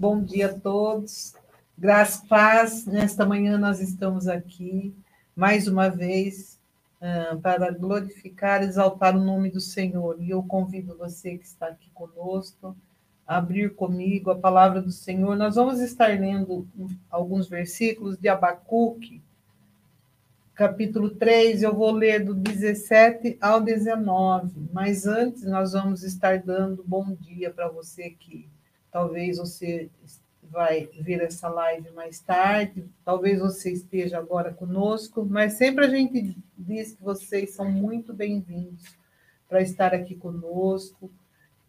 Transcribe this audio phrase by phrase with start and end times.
[0.00, 1.34] Bom dia a todos.
[1.76, 2.86] Graças paz.
[2.86, 4.94] Nesta manhã nós estamos aqui
[5.36, 6.58] mais uma vez
[7.02, 10.16] uh, para glorificar, exaltar o nome do Senhor.
[10.18, 12.74] E eu convido você que está aqui conosco
[13.26, 15.36] a abrir comigo a palavra do Senhor.
[15.36, 16.66] Nós vamos estar lendo
[17.10, 19.20] alguns versículos de Abacuque,
[20.54, 26.82] capítulo 3, eu vou ler do 17 ao 19, mas antes nós vamos estar dando
[26.86, 28.48] bom dia para você que
[28.90, 29.88] talvez você
[30.42, 36.36] vai ver essa live mais tarde, talvez você esteja agora conosco, mas sempre a gente
[36.58, 38.84] diz que vocês são muito bem-vindos
[39.48, 41.10] para estar aqui conosco.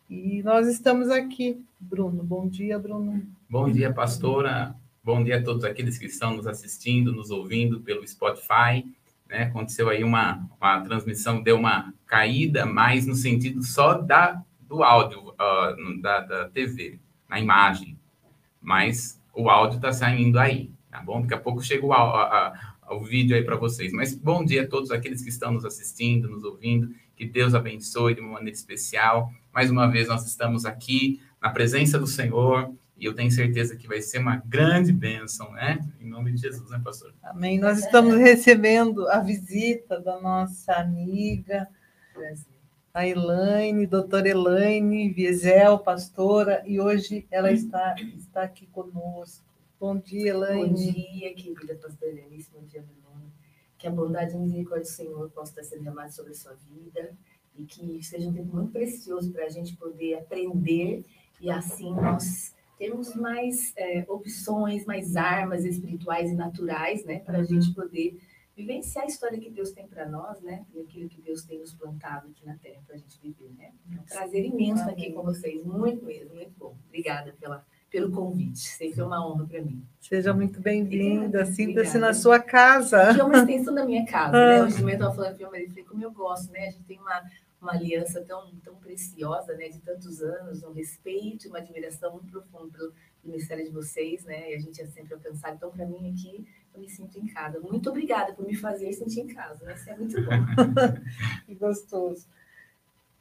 [0.09, 2.23] E nós estamos aqui, Bruno.
[2.23, 3.23] Bom dia, Bruno.
[3.49, 4.76] Bom dia, pastora.
[5.03, 8.85] Bom dia a todos aqueles que estão nos assistindo, nos ouvindo pelo Spotify.
[9.29, 9.43] Né?
[9.43, 15.29] Aconteceu aí uma, uma transmissão, deu uma caída, mas no sentido só da, do áudio,
[15.29, 16.99] uh, da, da TV,
[17.32, 17.98] na imagem.
[18.60, 21.21] Mas o áudio está saindo aí, tá bom?
[21.21, 23.93] Daqui a pouco chega o, a, a, o vídeo aí para vocês.
[23.93, 26.93] Mas bom dia a todos aqueles que estão nos assistindo, nos ouvindo.
[27.15, 29.32] Que Deus abençoe de uma maneira especial.
[29.54, 33.87] Mais uma vez, nós estamos aqui na presença do Senhor e eu tenho certeza que
[33.87, 35.79] vai ser uma grande bênção, né?
[35.99, 37.13] Em nome de Jesus, né, pastor?
[37.24, 37.57] Amém.
[37.57, 41.68] Nós estamos recebendo a visita da nossa amiga,
[42.93, 49.45] a Elaine, doutora Elaine Viesel, pastora, e hoje ela está, está aqui conosco.
[49.79, 50.67] Bom dia, Elaine.
[50.67, 53.31] Bom dia, querida pastora Elenice, bom dia, Bruno.
[53.77, 57.15] Que a bondade e misericórdia do Senhor possa estar sendo derramada sobre a sua vida
[57.57, 61.05] e que seja um tempo muito precioso para a gente poder aprender
[61.39, 67.41] e assim nós temos mais é, opções, mais armas espirituais e naturais, né, para a
[67.41, 67.45] uhum.
[67.45, 68.19] gente poder
[68.62, 71.73] vivenciar a história que Deus tem para nós, né, e aquilo que Deus tem nos
[71.73, 73.72] plantado aqui na Terra para a gente viver, né.
[73.91, 76.75] É um prazer imenso estar aqui com vocês, muito mesmo, muito bom.
[76.88, 78.59] Obrigada pela pelo convite.
[78.59, 79.85] Sempre é uma honra para mim.
[80.00, 81.46] Seja muito bem-vinda.
[81.46, 83.13] Sinta-se na sua casa.
[83.13, 84.63] Que é uma extensão da minha casa, né?
[84.63, 86.68] Hoje eu estava falando para o meu marido, como eu gosto, né?
[86.68, 87.22] A gente tem uma,
[87.62, 92.72] uma aliança tão, tão preciosa, né, de tantos anos, um respeito uma admiração muito profunda
[92.72, 92.94] pelo
[93.24, 95.56] ministério de vocês, né, e a gente é sempre alcançado.
[95.56, 97.59] Então, para mim aqui, eu me sinto em casa.
[97.59, 100.32] Muito obrigada por me fazer sentir em casa, isso é muito bom.
[101.46, 102.28] que gostoso.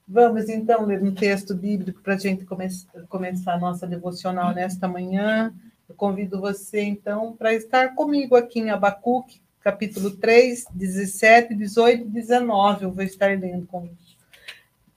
[0.06, 2.66] Vamos então ler um texto bíblico para a gente come
[3.09, 5.55] começar a nossa devocional nesta manhã.
[5.89, 12.10] Eu convido você, então, para estar comigo aqui em Abacuque, capítulo 3, 17, 18 e
[12.10, 12.84] 19.
[12.84, 13.89] Eu vou estar lendo com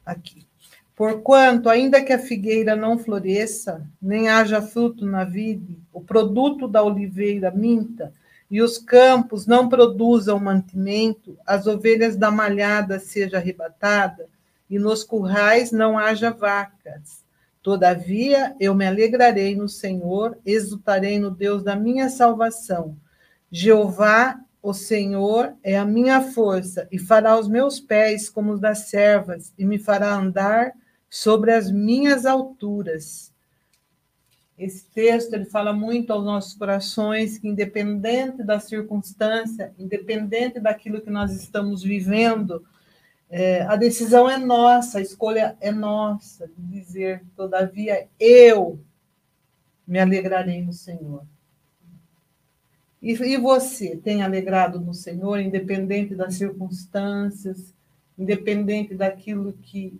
[0.06, 0.47] aqui.
[0.96, 6.84] Porquanto, ainda que a figueira não floresça, nem haja fruto na vide, o produto da
[6.84, 8.13] oliveira minta,
[8.53, 14.30] e os campos não produzam mantimento, as ovelhas da malhada seja arrebatada,
[14.69, 17.25] e nos currais não haja vacas.
[17.63, 22.96] Todavia, eu me alegrarei no Senhor, exultarei no Deus da minha salvação.
[23.52, 28.88] Jeová o Senhor é a minha força e fará os meus pés como os das
[28.88, 30.74] servas e me fará andar
[31.09, 33.32] sobre as minhas alturas.
[34.58, 41.09] Esse texto ele fala muito aos nossos corações que independente da circunstância, independente daquilo que
[41.09, 42.63] nós estamos vivendo,
[43.30, 48.80] é, a decisão é nossa, a escolha é nossa de dizer, todavia eu
[49.88, 51.25] me alegrarei no Senhor.
[53.02, 57.74] E, e você tem alegrado no Senhor, independente das circunstâncias,
[58.18, 60.00] independente daquilo que,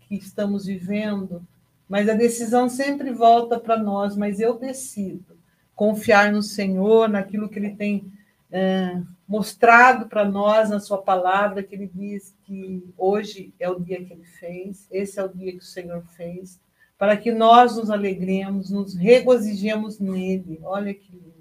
[0.00, 1.42] que estamos vivendo,
[1.88, 5.36] mas a decisão sempre volta para nós, mas eu decido
[5.74, 8.12] confiar no Senhor, naquilo que Ele tem
[8.50, 14.04] é, mostrado para nós na Sua palavra, que Ele diz que hoje é o dia
[14.04, 16.60] que Ele fez, esse é o dia que o Senhor fez,
[16.96, 20.60] para que nós nos alegremos, nos regozijemos nele.
[20.62, 21.34] Olha que lindo.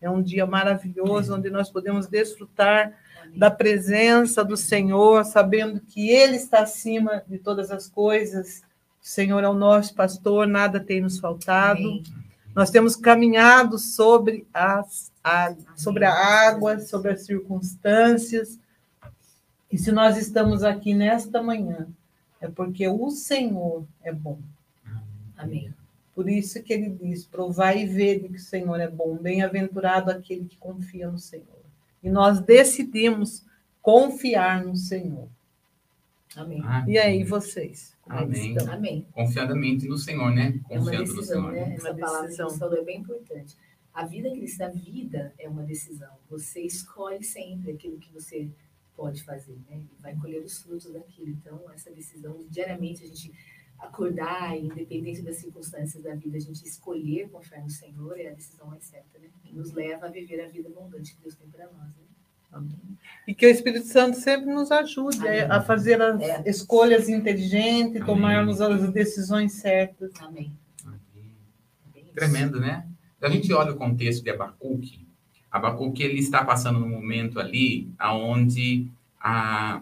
[0.00, 2.94] É um dia maravilhoso, onde nós podemos desfrutar
[3.34, 8.62] da presença do Senhor, sabendo que Ele está acima de todas as coisas.
[9.02, 11.80] O Senhor é o nosso pastor, nada tem nos faltado.
[11.80, 12.02] Amém.
[12.54, 18.58] Nós temos caminhado sobre, as, a, sobre a água, sobre as circunstâncias.
[19.70, 21.86] E se nós estamos aqui nesta manhã,
[22.40, 24.38] é porque o Senhor é bom.
[25.36, 25.72] Amém.
[26.14, 30.44] Por isso que ele diz: provai e vede que o Senhor é bom, bem-aventurado aquele
[30.44, 31.46] que confia no Senhor.
[32.02, 33.44] E nós decidimos
[33.80, 35.28] confiar no Senhor.
[36.36, 36.60] Amém.
[36.64, 36.94] Amém.
[36.94, 37.94] E aí, vocês?
[38.10, 38.56] Amém.
[38.68, 39.06] Amém.
[39.12, 40.58] Confiadamente no Senhor, né?
[40.64, 41.52] Confiando é uma decisão, no Senhor.
[41.52, 41.74] né?
[41.74, 42.46] Essa palavra decisão.
[42.46, 43.56] que você falou é bem importante.
[43.92, 46.12] A vida cristã, a vida é uma decisão.
[46.28, 48.50] Você escolhe sempre aquilo que você
[48.96, 49.82] pode fazer, né?
[49.92, 51.30] E vai colher os frutos daquilo.
[51.30, 53.32] Então, essa decisão, diariamente a gente
[53.78, 58.66] acordar, independente das circunstâncias da vida, a gente escolher confiar no Senhor é a decisão
[58.66, 59.30] mais certa, né?
[59.44, 62.04] E nos leva a viver a vida abundante que Deus tem para nós, né?
[63.26, 65.40] E que o Espírito Santo sempre nos ajude Amém.
[65.42, 66.42] a fazer as É.
[66.46, 70.10] escolhas inteligentes, tomarmos as decisões certas.
[70.20, 70.52] Amém.
[71.94, 72.00] É.
[72.14, 72.86] Tremendo, né?
[73.18, 75.06] Se a gente olha o contexto de Abacuque,
[75.50, 78.88] Abacuque ele está passando num momento ali aonde
[79.20, 79.80] a,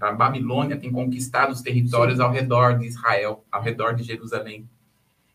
[0.00, 4.68] a Babilônia tem conquistado os territórios ao redor de Israel, ao redor de Jerusalém.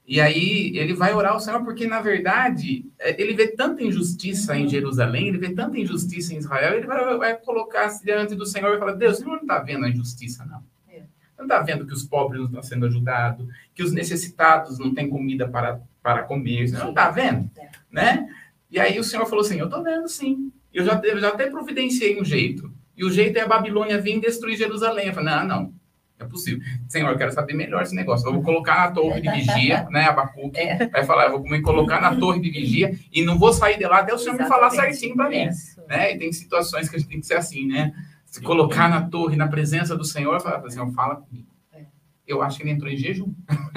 [0.06, 4.56] E aí ele vai orar ao Senhor porque, na verdade, é, ele vê tanta injustiça
[4.56, 8.76] em Jerusalém, ele vê tanta injustiça em Israel, ele vai, vai colocar-se diante do Senhor
[8.76, 10.62] e falar, Deus, o Senhor não está vendo a injustiça, não.
[10.90, 11.04] É.
[11.38, 15.10] Não está vendo que os pobres não estão sendo ajudados, que os necessitados não têm
[15.10, 17.50] comida para, para comer, não está vendo?
[17.58, 17.70] É.
[17.90, 18.28] Né?
[18.70, 21.50] E aí o Senhor falou assim, eu estou vendo sim, eu já, eu já até
[21.50, 25.08] providenciei um jeito, e o jeito é a Babilônia vir destruir Jerusalém.
[25.08, 25.74] Eu falei, não, não,
[26.19, 26.63] é possível.
[26.88, 28.27] Senhor, eu quero saber melhor esse negócio.
[28.27, 30.88] Eu vou colocar na torre de vigia, né, Abacuque, É.
[30.88, 33.86] vai falar, eu vou me colocar na torre de vigia e não vou sair de
[33.86, 35.36] lá até o Senhor me falar certinho para mim.
[35.38, 35.50] É.
[35.50, 35.81] Isso.
[35.88, 36.13] Né?
[36.13, 37.94] E tem situações que a gente tem que ser assim, né?
[38.25, 41.48] Se colocar na torre, na presença do Senhor, falar, Senhor, fala comigo.
[41.71, 41.86] É.
[42.25, 43.33] Eu acho que ele entrou em jejum.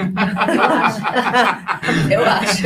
[2.10, 2.62] Eu acho.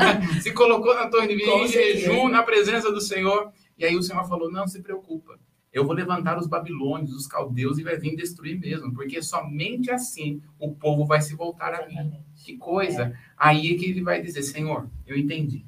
[0.42, 3.50] Se colocou na torre de vigia em jejum, na presença do Senhor.
[3.76, 5.38] E aí o Senhor falou, não se preocupa.
[5.74, 8.94] Eu vou levantar os babilônios, os caldeus, e vai vir destruir mesmo.
[8.94, 12.12] Porque somente assim o povo vai se voltar a mim.
[12.36, 13.12] Que coisa.
[13.36, 15.64] Aí é que ele vai dizer, Senhor, eu entendi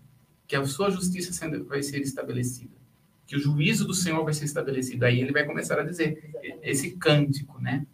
[0.46, 2.70] que a sua justiça sendo- vai ser estabelecida,
[3.26, 5.04] que o juízo do Senhor vai ser estabelecido.
[5.04, 6.58] Aí ele vai começar a dizer Exatamente.
[6.70, 7.84] esse cântico, né?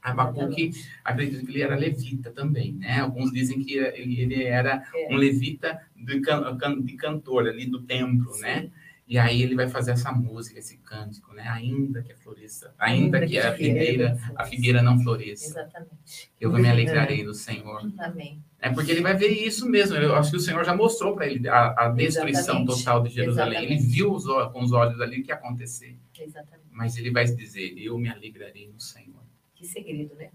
[0.00, 0.70] Abacuque,
[1.04, 3.00] acredito que ele era levita também, né?
[3.00, 5.12] Alguns dizem que ele, era É.
[5.12, 8.70] um levita de, can, de cantor ali do templo, né?
[9.08, 11.48] E aí ele vai fazer essa música, esse cântico, né?
[11.48, 16.30] Ainda que a floresça, ainda, que, a figueira, a figueira não floresça, Exatamente.
[16.38, 17.90] eu me alegrarei no Senhor.
[17.98, 18.42] Amém.
[18.60, 19.96] É porque ele vai ver isso mesmo.
[19.96, 22.84] Eu acho que o Senhor já mostrou para ele a, a destruição Exatamente.
[22.84, 23.64] total de Jerusalém.
[23.64, 23.96] Ele Exatamente.
[23.96, 25.96] viu os, com os olhos ali o que ia acontecer.
[26.18, 26.68] Exatamente.
[26.70, 29.22] Mas ele vai dizer: Eu me alegrarei no Senhor.
[29.54, 30.30] Que segredo, né?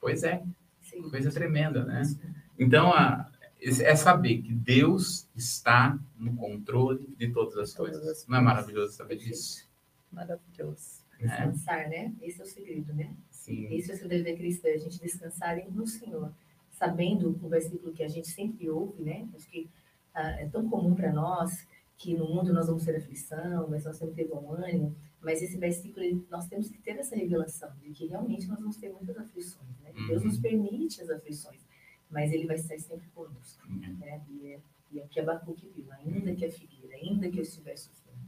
[0.00, 0.38] Pois é,
[0.80, 1.10] Que segredo.
[1.10, 2.02] coisa tremenda, né?
[2.58, 3.28] Então, a,
[3.64, 8.18] é saber que Deus está no controle de todas as Todas coisas.
[8.22, 9.68] as Não é maravilhoso saber disso?
[10.12, 11.02] Maravilhoso.
[11.20, 11.26] né?
[11.28, 12.12] Descansar, né?
[12.22, 13.14] Esse é o segredo, né?
[13.30, 13.66] Sim.
[13.74, 16.32] Esse é o segredo da cristã, a gente descansar no Senhor.
[16.70, 19.28] Sabendo o versículo que a gente sempre ouve, né?
[19.34, 19.68] Acho que
[20.14, 23.98] ah, é tão comum para nós que no mundo nós vamos ter aflição, mas nós
[23.98, 24.94] temos que ter bom ânimo.
[25.20, 28.90] Mas esse versículo, nós temos que ter essa revelação de que realmente nós vamos ter
[28.92, 29.92] muitas aflições, né?
[30.08, 30.28] Deus Uhum.
[30.28, 31.63] nos permite as aflições,
[32.14, 33.96] mas Ele vai estar sempre conosco, Uhum.
[33.98, 34.20] né?
[34.30, 34.60] E é,
[34.92, 38.18] e é o que Abacuque viu, ainda que a figueira, ainda que eu estiver sofrendo.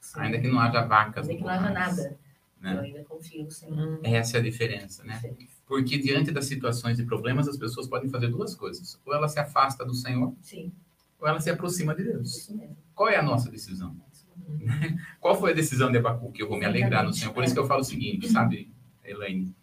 [0.00, 0.20] Sim.
[0.20, 2.18] Ainda que não haja vacas Ainda que não haja nada, eu
[2.62, 2.80] Né?
[2.80, 3.78] ainda confio no Senhor.
[3.78, 4.00] Hum.
[4.02, 5.20] Essa é a diferença, né?
[5.66, 8.98] Porque diante das situações e problemas, as pessoas podem fazer duas coisas.
[9.04, 10.72] Ou ela se afasta do Senhor, Sim,
[11.20, 12.50] ou ela se aproxima de Deus.
[12.94, 13.94] Qual é a nossa decisão?
[14.10, 14.98] Isso mesmo.
[15.20, 16.40] Qual foi a decisão de Abacuque?
[16.40, 17.34] Eu vou me alegrar no Senhor.
[17.34, 18.72] Por isso que eu falo o seguinte, sabe,
[19.04, 19.54] Elaine?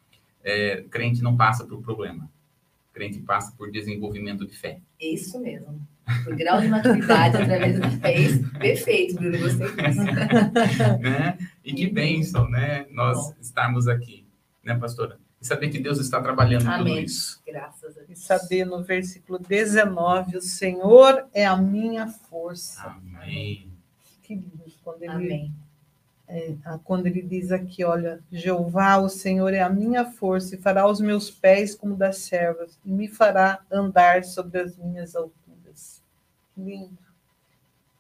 [0.44, 2.30] É, crente não passa por problema.
[2.96, 4.80] Crente passa por desenvolvimento de fé.
[4.98, 5.86] Isso mesmo.
[6.26, 8.16] O grau de maturidade através da fé.
[8.58, 10.02] Perfeito, Bruno, gostei disso.
[11.02, 11.38] né?
[11.62, 12.86] E que bênção, né?
[12.92, 14.26] Nós estarmos aqui,
[14.64, 15.20] né, pastora?
[15.42, 17.04] E saber que Deus está trabalhando em tudo Amém.
[17.04, 17.42] isso.
[17.46, 18.20] Graças a E Deus.
[18.20, 22.82] saber no versículo 19, o Senhor é a minha força.
[22.82, 23.70] Amém.
[24.24, 25.54] Que lindo quando ele, Amém.
[26.66, 30.88] Ah, quando ele diz aqui, olha, Jeová, o Senhor é a minha força e fará
[30.88, 36.02] os meus pés como das servas e me fará andar sobre as minhas alturas.
[36.54, 36.98] Que lindo.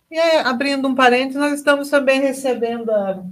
[0.09, 3.23] E aí, abrindo um parênteses, nós estamos também recebendo a,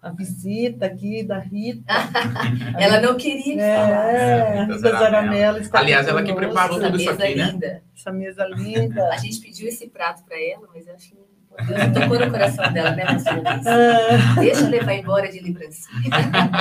[0.00, 1.92] a visita aqui da Rita.
[2.78, 4.16] Ela não queria que falasse.
[4.16, 7.50] É, a Rita está Aliás, ela que preparou Essa tudo isso aqui, né?
[7.50, 7.82] linda.
[7.94, 9.08] essa mesa linda.
[9.08, 11.29] A gente pediu esse prato para ela, mas acho que
[11.66, 13.24] Deus tocou no coração dela, né, Luiz?
[13.66, 16.10] Ah, Deixa eu levar embora de lembrancinha.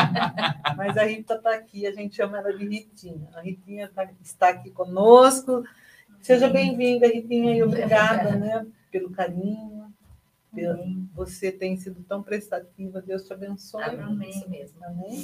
[0.76, 3.28] mas a Rita está aqui, a gente chama ela de Ritinha.
[3.36, 5.64] A Ritinha tá- está aqui conosco.
[6.22, 9.94] Seja bem-vinda, Ritinha, e obrigada né, pelo carinho.
[10.54, 11.08] Pelo-.
[11.16, 13.84] Você tem sido tão prestativa, Deus te abençoe.
[13.84, 14.30] Amém.
[14.30, 14.84] Isso mesmo.
[14.84, 15.24] Amém.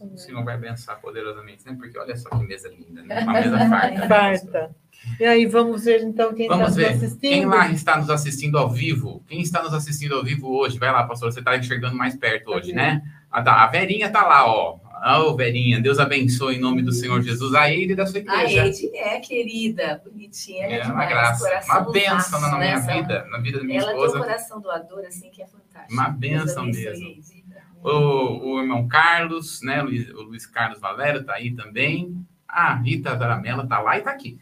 [0.00, 1.74] O Senhor vai abençoar poderosamente, né?
[1.78, 3.20] Porque olha só que mesa linda, né?
[3.20, 4.08] Uma mesa farta.
[4.08, 4.76] Farta.
[5.20, 6.92] E aí, vamos ver então quem está Vamos nos ver.
[6.92, 7.20] assistindo.
[7.20, 9.22] Quem lá está nos assistindo ao vivo?
[9.28, 10.78] Quem está nos assistindo ao vivo hoje?
[10.78, 11.32] Vai lá, pastor.
[11.32, 12.74] Você está enxergando mais perto hoje, Cadê?
[12.74, 13.02] né?
[13.30, 13.64] Tá.
[13.64, 14.78] A Verinha está lá, ó.
[15.26, 17.54] Ô, Verinha, Deus abençoe em nome do Senhor Jesus.
[17.54, 18.66] A ele e da sua A igreja.
[18.66, 23.02] Ed é querida, bonitinha, ela é, É uma graça, coração uma bênção na minha né?
[23.02, 24.18] vida, na vida da minha Ela tem um esposa.
[24.24, 25.92] coração doador, assim, que é fantástico.
[25.92, 27.06] Uma bênção mesmo.
[27.08, 27.43] Ed.
[27.84, 29.82] O, o irmão Carlos, né?
[29.82, 32.26] Luiz, o Luiz Carlos Valério está aí também.
[32.48, 34.38] A Rita Zaramella tá lá e tá aqui.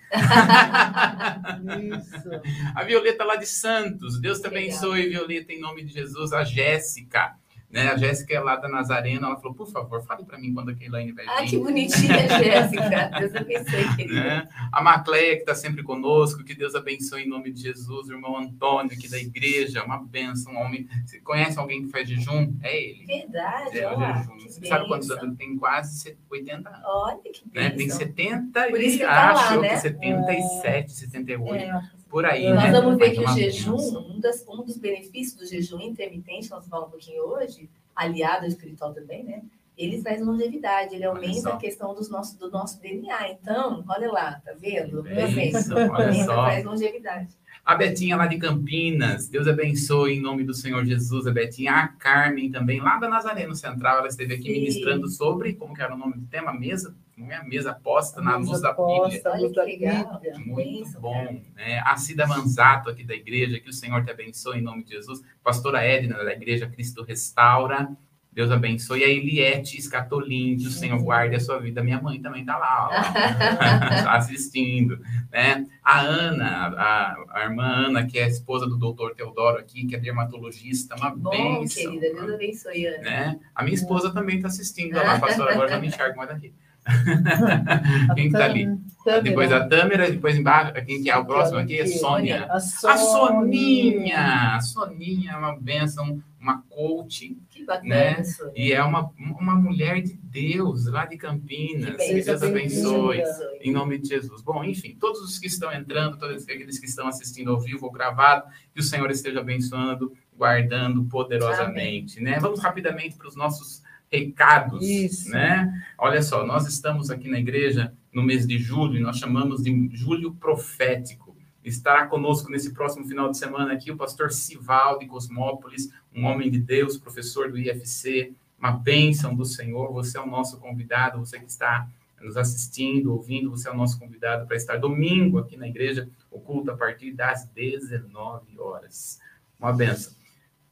[1.99, 2.30] Isso.
[2.76, 4.20] A Violeta lá de Santos.
[4.20, 6.32] Deus te abençoe, Violeta, em nome de Jesus.
[6.32, 7.34] A Jéssica.
[7.73, 7.88] Né?
[7.88, 9.26] A Jéssica é lá da Nazarena.
[9.29, 11.31] Ela falou, por favor, fale para mim quando a Keilane vai vir.
[11.33, 13.11] Ah, que bonitinha, Jéssica.
[13.19, 14.14] Deus abençoe, querida.
[14.23, 14.49] né?
[14.71, 18.09] A Macleia, que está sempre conosco, que Deus abençoe em nome de Jesus.
[18.09, 20.87] O irmão Antônio, aqui da igreja, uma benção, um homem.
[21.07, 22.55] Você conhece alguém que faz jejum?
[22.62, 23.07] É ele.
[23.07, 24.37] Verdade, É o ó, jejum.
[24.37, 25.25] que Você sabe quantos bênção.
[25.25, 25.41] anos?
[25.41, 26.81] Ele tem quase 80 anos.
[26.85, 27.69] Olha que Né?
[27.71, 27.99] Tem bênção.
[27.99, 29.69] 70 Por e isso que tá lá, acho né?
[29.71, 32.52] que 77, 78, É, por aí.
[32.52, 32.73] Nós né?
[32.73, 36.61] vamos ver que é o jejum, um, das- um dos benefícios do jejum intermitente, nós
[36.61, 39.42] vamos falar um pouquinho hoje, aliado ao espiritual também, né?
[39.78, 43.31] Ele traz longevidade, ele aumenta a questão dos nossos, do nosso DNA.
[43.31, 45.02] Então, olha lá, tá vendo?
[45.02, 45.35] Também.
[45.35, 46.45] bênção, olha só.
[46.45, 47.35] traz longevidade.
[47.64, 51.26] A Betinha lá de Campinas, Deus abençoe em nome do Senhor Jesus.
[51.26, 54.52] A Betinha, a Carmen também, lá da Nazareno Central, ela esteve aqui Sim.
[54.52, 56.52] ministrando sobre, como que era o nome do tema?
[56.52, 58.97] Mesa, como é a mesa posta na Luz luz da Bíblia.
[58.97, 59.64] aposta, Olha luz da.
[59.64, 60.38] Bíblia.
[60.45, 61.81] Muito bom, né?
[61.85, 65.23] A Cida Manzato aqui da igreja, que o Senhor te abençoe em nome de Jesus.
[65.43, 67.88] Pastora Edna da igreja Cristo Restaura,
[68.33, 69.00] Deus abençoe.
[69.00, 71.83] E a Eliette Escatolin, que o Senhor guarde a sua vida.
[71.83, 74.99] Minha mãe também tá lá, ó, assistindo,
[75.31, 75.64] né?
[75.85, 79.95] A Ana, a, a irmã Ana, que é a esposa do doutor Teodoro aqui, que
[79.95, 81.93] é dermatologista, uma Bom, bênção.
[81.93, 82.99] querida, Deus abençoe, Ana.
[83.02, 83.41] Né?
[83.55, 86.52] A minha esposa também está assistindo, lá, pastora, agora já me enxergo mais daqui.
[88.15, 88.67] Quem que tá ali?
[89.05, 89.23] Tâmara.
[89.23, 91.77] Depois a Tâmara, depois embaixo, quem que é o próximo aqui?
[91.79, 92.45] É Sônia.
[92.49, 94.55] A A Soninha!
[94.57, 98.23] A Soninha é uma bênção, uma coach, Que bacana, Né?
[98.25, 98.53] Sônia.
[98.57, 101.97] e é uma, uma mulher de Deus, lá de Campinas.
[101.97, 103.17] Que Que Deus abençoe.
[103.17, 103.51] bem-vinda.
[103.62, 104.41] Em nome de Jesus.
[104.43, 107.93] Bom, enfim, todos os que estão entrando, todos aqueles que estão assistindo ao vivo ou
[107.93, 112.39] gravado, que o Senhor esteja abençoando, guardando poderosamente, né?
[112.41, 115.31] Vamos rapidamente para os nossos recados, Isso.
[115.31, 115.83] né?
[115.97, 119.88] Olha só, nós estamos aqui na igreja no mês de julho, e nós chamamos de
[119.92, 121.35] julho profético.
[121.64, 126.50] Estará conosco nesse próximo final de semana aqui o pastor Sival de Cosmópolis, um homem
[126.50, 129.90] de Deus, professor do IFC, uma bênção do Senhor.
[129.92, 131.88] Você é o nosso convidado, você que está
[132.21, 136.38] nos assistindo, ouvindo, você é o nosso convidado para estar domingo aqui na igreja, o
[136.38, 139.21] culto a partir das 19 horas.
[139.59, 140.12] Uma benção.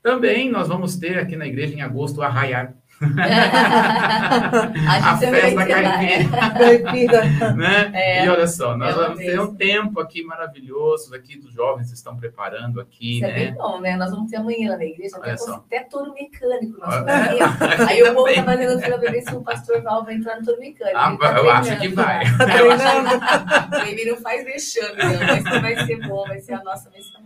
[0.02, 2.74] Também nós vamos ter aqui na igreja em agosto o Arraiar,
[5.00, 7.24] a festa ter caipira, Caipira.
[7.54, 7.90] né?
[7.94, 9.44] É, e olha só, nós é vamos ter bênção.
[9.44, 13.56] um tempo aqui maravilhoso, aqui dos jovens estão preparando aqui, Isso é bem né?
[13.56, 13.96] bom, né?
[13.96, 15.54] Nós vamos ter amanhã na igreja, até, só.
[15.54, 16.78] até touro mecânico.
[16.78, 17.88] Nós ter.
[17.88, 18.34] Aí o povo Também.
[18.36, 20.98] tá fazendo fila pra ver se o pastor Val vai entrar no touro mecânico.
[20.98, 22.22] Ah, tá eu acho que vai.
[22.58, 26.52] Eu acho que ele não faz vexame, não, mas que vai ser bom, vai ser
[26.54, 27.19] a nossa missão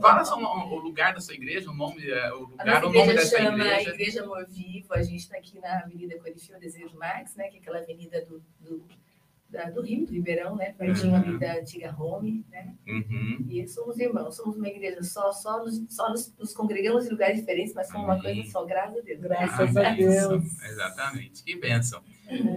[0.00, 2.86] Fala só o o lugar da sua igreja, o nome, é, o A lugar, o
[2.86, 3.90] nome igreja dessa chama igreja.
[3.90, 4.94] Igreja Amor Vivo.
[4.94, 7.48] A gente está aqui na Avenida Corifeu Desejo Marques, né?
[7.48, 8.84] Que é aquela avenida do, do,
[9.48, 10.72] da- do Rio, do Ribeirão, né?
[10.72, 11.20] Pertinho Uhum.
[11.20, 12.74] ali da antiga Home, né?
[12.86, 13.46] Uhum.
[13.48, 17.38] E somos irmãos, somos uma igreja só, só, nos, só nos, nos congregamos em lugares
[17.40, 19.20] diferentes, mas somos uma coisa só, graças a Deus.
[19.20, 19.94] Graças Ah, a.
[19.94, 20.62] Deus.
[20.62, 22.02] Exatamente, que bênção.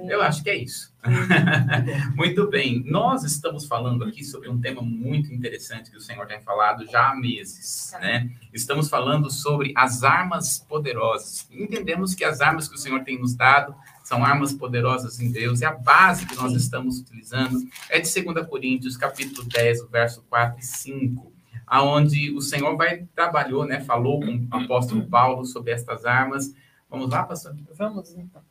[0.08, 0.94] Eu acho que é isso.
[1.06, 2.16] Uhum.
[2.16, 6.42] Muito bem, nós estamos falando aqui sobre um tema muito interessante que o Senhor tem
[6.42, 8.30] falado já há meses, né?
[8.54, 11.48] Estamos falando sobre as armas poderosas.
[11.50, 13.74] Entendemos que as armas que o Senhor tem nos dado
[14.04, 17.58] são armas poderosas em Deus, e a base que nós estamos utilizando
[17.90, 21.32] é de 2 Coríntios, capítulo 10, o verso 4 e 5,
[21.66, 26.54] aonde o Senhor vai trabalhou, né, falou com o apóstolo Paulo sobre estas armas.
[26.90, 27.56] Vamos lá, pastor?
[27.78, 28.51] Vamos então.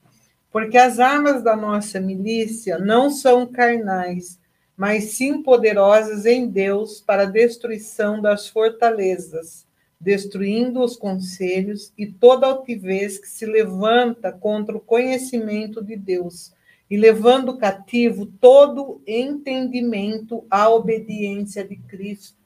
[0.51, 4.39] Porque as armas da nossa milícia não são carnais,
[4.77, 9.67] mas sim poderosas em Deus para a destruição das fortalezas,
[10.01, 16.55] destruindo os conselhos e toda altivez que se levanta contra o conhecimento de Deus,
[16.91, 22.40] e levando cativo todo entendimento à obediência de Cristo.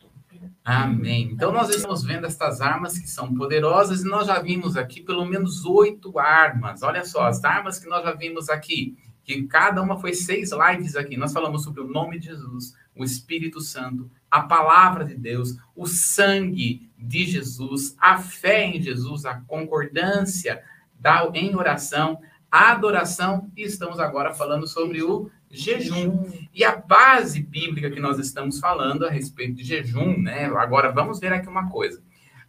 [0.65, 1.31] Amém.
[1.33, 5.25] Então, nós estamos vendo estas armas que são poderosas e nós já vimos aqui pelo
[5.25, 6.83] menos oito armas.
[6.83, 10.97] Olha só, as armas que nós já vimos aqui, que cada uma foi seis lives
[10.97, 11.17] aqui.
[11.17, 15.87] Nós falamos sobre o nome de Jesus, o Espírito Santo, a palavra de Deus, o
[15.87, 20.63] sangue de Jesus, a fé em Jesus, a concordância
[20.99, 22.21] da, em oração,
[22.51, 26.25] a adoração e estamos agora falando sobre o jejum.
[26.53, 30.47] E a base bíblica que nós estamos falando a respeito de jejum, né?
[30.47, 32.03] Agora vamos ver aqui uma coisa.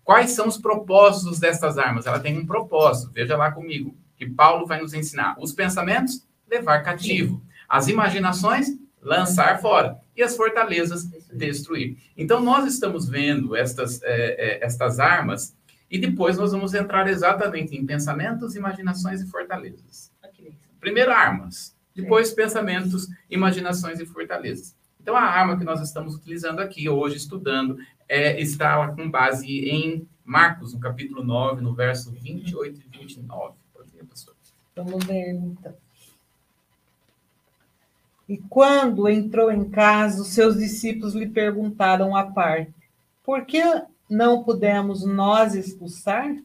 [0.03, 2.05] Quais são os propósitos dessas armas?
[2.05, 3.11] Ela tem um propósito.
[3.11, 5.35] Veja lá comigo, que Paulo vai nos ensinar.
[5.39, 7.41] Os pensamentos, levar cativo.
[7.67, 8.67] As imaginações,
[9.01, 9.97] lançar fora.
[10.15, 11.97] E as fortalezas, destruir.
[12.15, 15.55] Então nós estamos vendo estas, é, é, estas armas
[15.89, 20.11] e depois nós vamos entrar exatamente em pensamentos, imaginações e fortalezas.
[20.79, 21.75] Primeiro, armas.
[21.95, 24.75] Depois, pensamentos, imaginações e fortalezas.
[25.01, 27.77] Então, a arma que nós estamos utilizando aqui hoje, estudando,
[28.09, 33.53] é, está com base em Marcos, no capítulo 9, no verso 28 e 29.
[33.73, 34.35] Pode ler, pastor.
[34.75, 35.73] Vamos ver, então.
[38.27, 42.73] E quando entrou em casa, os seus discípulos lhe perguntaram à parte:
[43.23, 43.61] Por que
[44.09, 46.35] não pudemos nós expulsar?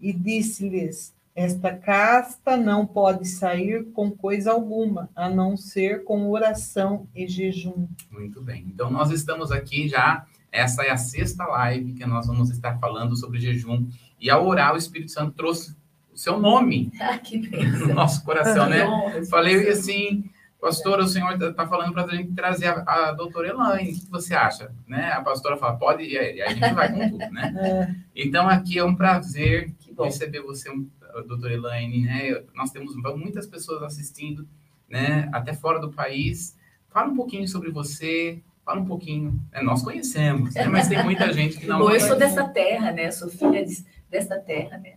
[0.00, 7.08] E disse-lhes: Esta casta não pode sair com coisa alguma, a não ser com oração
[7.14, 7.88] e jejum.
[8.10, 8.66] Muito bem.
[8.68, 10.26] Então, nós estamos aqui já.
[10.50, 13.88] Essa é a sexta live que nós vamos estar falando sobre jejum.
[14.20, 15.74] E ao orar, o Espírito Santo trouxe
[16.12, 18.84] o seu nome Ah, que no nosso coração, né?
[19.30, 20.28] Falei assim,
[20.60, 24.10] pastora, o senhor está falando para a gente trazer a, a doutora Elaine, o que
[24.10, 24.70] você acha?
[24.86, 25.10] Né?
[25.12, 27.96] A pastora fala, pode, e aí a gente vai com tudo, né?
[28.14, 30.72] Então, aqui é um prazer receber você, a
[31.20, 32.42] doutora Elaine, né?
[32.54, 34.48] Nós temos muitas pessoas assistindo,
[34.88, 35.28] né?
[35.32, 36.56] Até fora do país.
[36.88, 39.40] Fala um pouquinho sobre você, fala um pouquinho.
[39.52, 39.62] né?
[39.62, 40.66] Nós conhecemos, né?
[40.68, 43.10] mas tem muita gente que não Bom, eu sou dessa terra, né?
[43.10, 44.96] Sou filha de- dessa terra, né?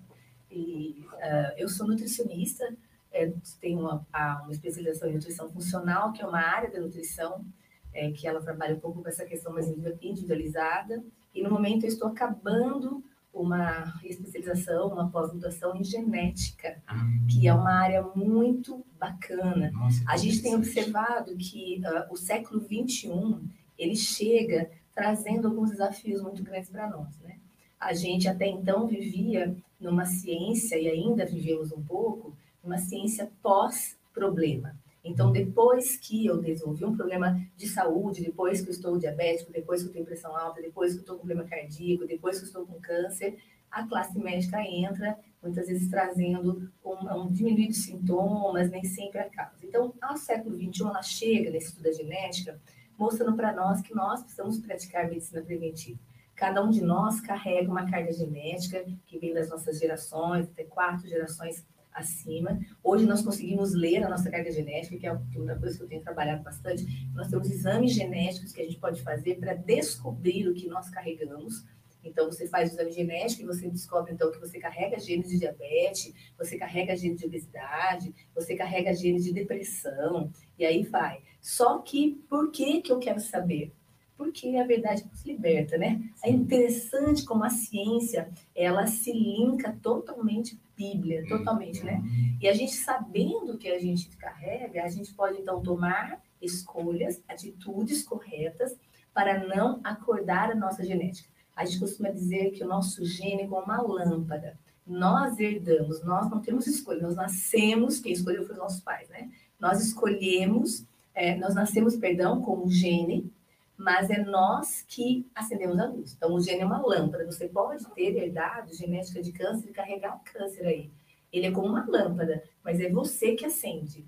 [0.51, 2.65] E ah, eu sou nutricionista,
[3.11, 3.31] é,
[3.61, 4.05] tenho uma,
[4.43, 7.45] uma especialização em nutrição funcional, que é uma área da nutrição,
[7.93, 9.67] é, que ela trabalha um pouco com essa questão mais
[10.01, 11.01] individualizada.
[11.33, 13.03] E no momento eu estou acabando
[13.35, 16.95] uma especialização, uma pós-graduação em genética, Ah,
[17.29, 19.69] que é uma área muito bacana.
[19.71, 23.43] nossa, A gente tem observado que ah, o século 21
[23.77, 27.37] ele chega trazendo alguns desafios muito grandes para nós, né?
[27.77, 34.75] A gente até então vivia numa ciência e ainda vivemos um pouco numa ciência pós-problema.
[35.05, 39.83] Então, depois que eu desenvolvi um problema de saúde, depois que eu estou diabético, depois
[39.83, 42.47] que eu tenho pressão alta, depois que eu estou com problema cardíaco, depois que eu
[42.47, 43.37] estou com câncer,
[43.69, 49.29] a classe médica entra, muitas vezes trazendo um, um diminuir de sintomas, nem sempre a
[49.29, 49.57] causa.
[49.63, 52.59] Então, ao século XXI, ela chega nesse estudo da genética,
[52.97, 55.99] mostrando para nós que nós precisamos praticar medicina preventiva.
[56.35, 61.07] Cada um de nós carrega uma carga genética que vem das nossas gerações, até quatro
[61.07, 62.59] gerações acima.
[62.83, 66.03] Hoje nós conseguimos ler a nossa carga genética, que é uma coisa que eu tenho
[66.03, 66.85] trabalhado bastante.
[67.13, 71.63] Nós temos exames genéticos que a gente pode fazer para descobrir o que nós carregamos.
[72.03, 75.39] Então, você faz o exame genético e você descobre, então, que você carrega genes de
[75.39, 81.23] diabetes, você carrega genes de obesidade, você carrega genes de depressão, e aí vai.
[81.41, 83.73] Só que, por que que eu quero saber?
[84.17, 86.01] Porque a verdade nos liberta, né?
[86.23, 92.01] É interessante como a ciência, ela se linka totalmente Bíblia, totalmente, né?
[92.41, 97.21] E a gente sabendo o que a gente carrega, a gente pode então tomar escolhas,
[97.27, 98.75] atitudes corretas
[99.13, 101.29] para não acordar a nossa genética.
[101.55, 104.57] A gente costuma dizer que o nosso gene é como uma lâmpada.
[104.85, 109.31] Nós herdamos, nós não temos escolha, nós nascemos, quem escolheu foi os nossos pais, né?
[109.57, 113.31] Nós escolhemos, é, nós nascemos, perdão, com gene,
[113.77, 116.13] mas é nós que acendemos a luz.
[116.15, 117.25] Então, o gene é uma lâmpada.
[117.25, 120.91] Você pode ter herdado genética de câncer e carregar o câncer aí.
[121.31, 124.05] Ele é como uma lâmpada, mas é você que acende.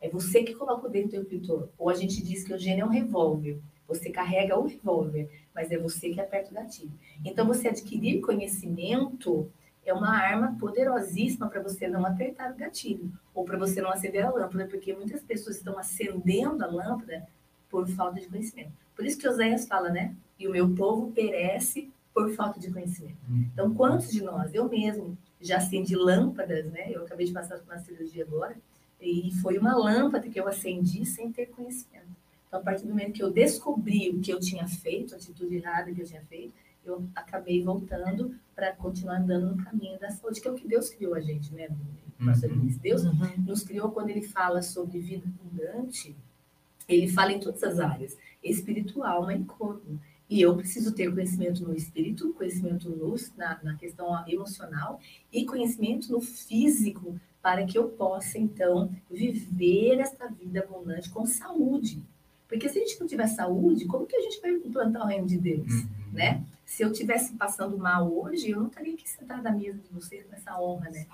[0.00, 1.68] É você que coloca o dedo do interruptor.
[1.78, 3.60] Ou a gente diz que o gene é um revólver.
[3.86, 6.92] Você carrega o revólver, mas é você que aperta o gatilho.
[7.24, 9.50] Então, você adquirir conhecimento
[9.86, 14.24] é uma arma poderosíssima para você não apertar o gatilho ou para você não acender
[14.24, 17.26] a lâmpada, porque muitas pessoas estão acendendo a lâmpada
[17.74, 18.70] por falta de conhecimento.
[18.94, 20.14] Por isso que Oséias fala, né?
[20.38, 23.16] E o meu povo perece por falta de conhecimento.
[23.52, 26.92] Então, quantos de nós, eu mesmo, já acendi lâmpadas, né?
[26.92, 28.56] Eu acabei de passar por uma cirurgia agora,
[29.00, 32.06] e foi uma lâmpada que eu acendi sem ter conhecimento.
[32.46, 35.56] Então, a partir do momento que eu descobri o que eu tinha feito, a atitude
[35.56, 40.40] errada que eu tinha feito, eu acabei voltando para continuar andando no caminho da saúde,
[40.40, 41.66] que é o que Deus criou a gente, né?
[42.20, 42.68] Uhum.
[42.80, 43.02] Deus
[43.38, 46.14] nos criou quando ele fala sobre vida abundante,
[46.88, 49.98] ele fala em todas as áreas, espiritual, alma e corpo.
[50.28, 54.98] E eu preciso ter conhecimento no espírito, conhecimento no, na, na questão emocional
[55.32, 62.02] e conhecimento no físico, para que eu possa, então, viver esta vida abundante com saúde.
[62.48, 65.26] Porque se a gente não tiver saúde, como que a gente vai implantar o reino
[65.26, 65.72] de Deus?
[65.72, 65.88] Uhum.
[66.12, 66.42] Né?
[66.64, 70.24] Se eu estivesse passando mal hoje, eu não estaria aqui sentada à mesa de vocês
[70.24, 71.06] com essa honra, né?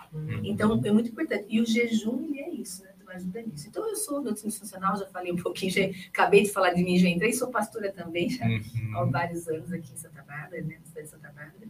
[0.44, 1.46] Então, é muito importante.
[1.48, 2.89] E o jejum, ele é isso, né?
[3.14, 3.68] Ajuda nisso.
[3.68, 6.96] Então, eu sou nutricionista funcional, já falei um pouquinho, já acabei de falar de mim,
[6.98, 9.10] já entrei, sou pastora também, já há Uhum.
[9.10, 10.76] vários anos aqui em Santa Bárbara, né?
[10.78, 11.68] Na cidade de Santa Bárbara.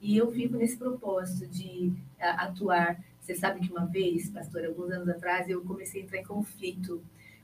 [0.00, 3.02] E eu vivo nesse propósito de atuar.
[3.20, 7.02] Você sabe que uma vez, pastora, alguns anos atrás, eu comecei a entrar em conflito,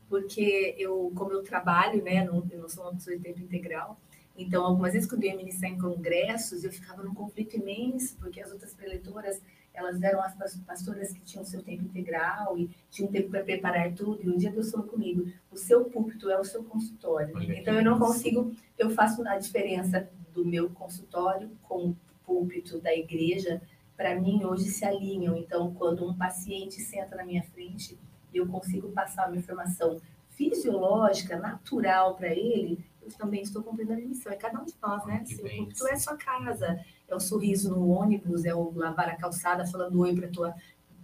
[0.09, 2.25] porque eu, como eu trabalho, né?
[2.25, 3.99] Não, eu não sou uma pessoa de tempo integral,
[4.41, 8.41] então, algumas vezes quando eu ia ministrar em congressos, eu ficava num conflito imenso, porque
[8.41, 9.43] as outras preletoras,
[9.79, 10.35] elas eram as
[10.67, 14.23] pastoras que tinham seu tempo integral e tinham tempo para preparar tudo.
[14.23, 17.41] E um dia Deus falou comigo: o seu púlpito é o seu consultório.
[17.53, 22.95] Então eu não consigo, eu faço a diferença do meu consultório com o púlpito da
[22.95, 23.61] igreja.
[23.97, 25.37] Para mim, hoje se alinham.
[25.37, 27.99] Então, quando um paciente senta na minha frente,
[28.33, 34.09] eu consigo passar uma informação fisiológica, natural para ele, eu também estou cumprindo a minha
[34.09, 34.33] missão.
[34.33, 35.25] É cada um de nós, né?
[35.25, 39.67] Seu púlpito é sua casa, é o sorriso no ônibus, é o lavar a calçada
[39.67, 40.55] falando oi para tua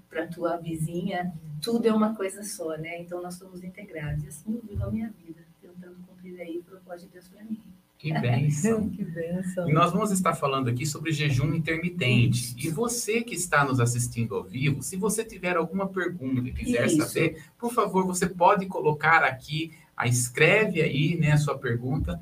[0.08, 3.00] para tua vizinha, tudo é uma coisa só, né?
[3.00, 4.22] Então nós somos integrados.
[4.22, 7.42] E assim eu vivo a minha vida, tentando cumprir aí o propósito de Deus para
[7.42, 7.60] mim.
[7.98, 8.90] Que bênção.
[8.94, 9.68] que bênção.
[9.68, 12.54] E nós vamos estar falando aqui sobre jejum intermitente.
[12.58, 16.86] E você que está nos assistindo ao vivo, se você tiver alguma pergunta e quiser
[16.86, 16.98] Isso.
[16.98, 19.72] saber, por favor, você pode colocar aqui,
[20.04, 22.20] escreve aí né, a sua pergunta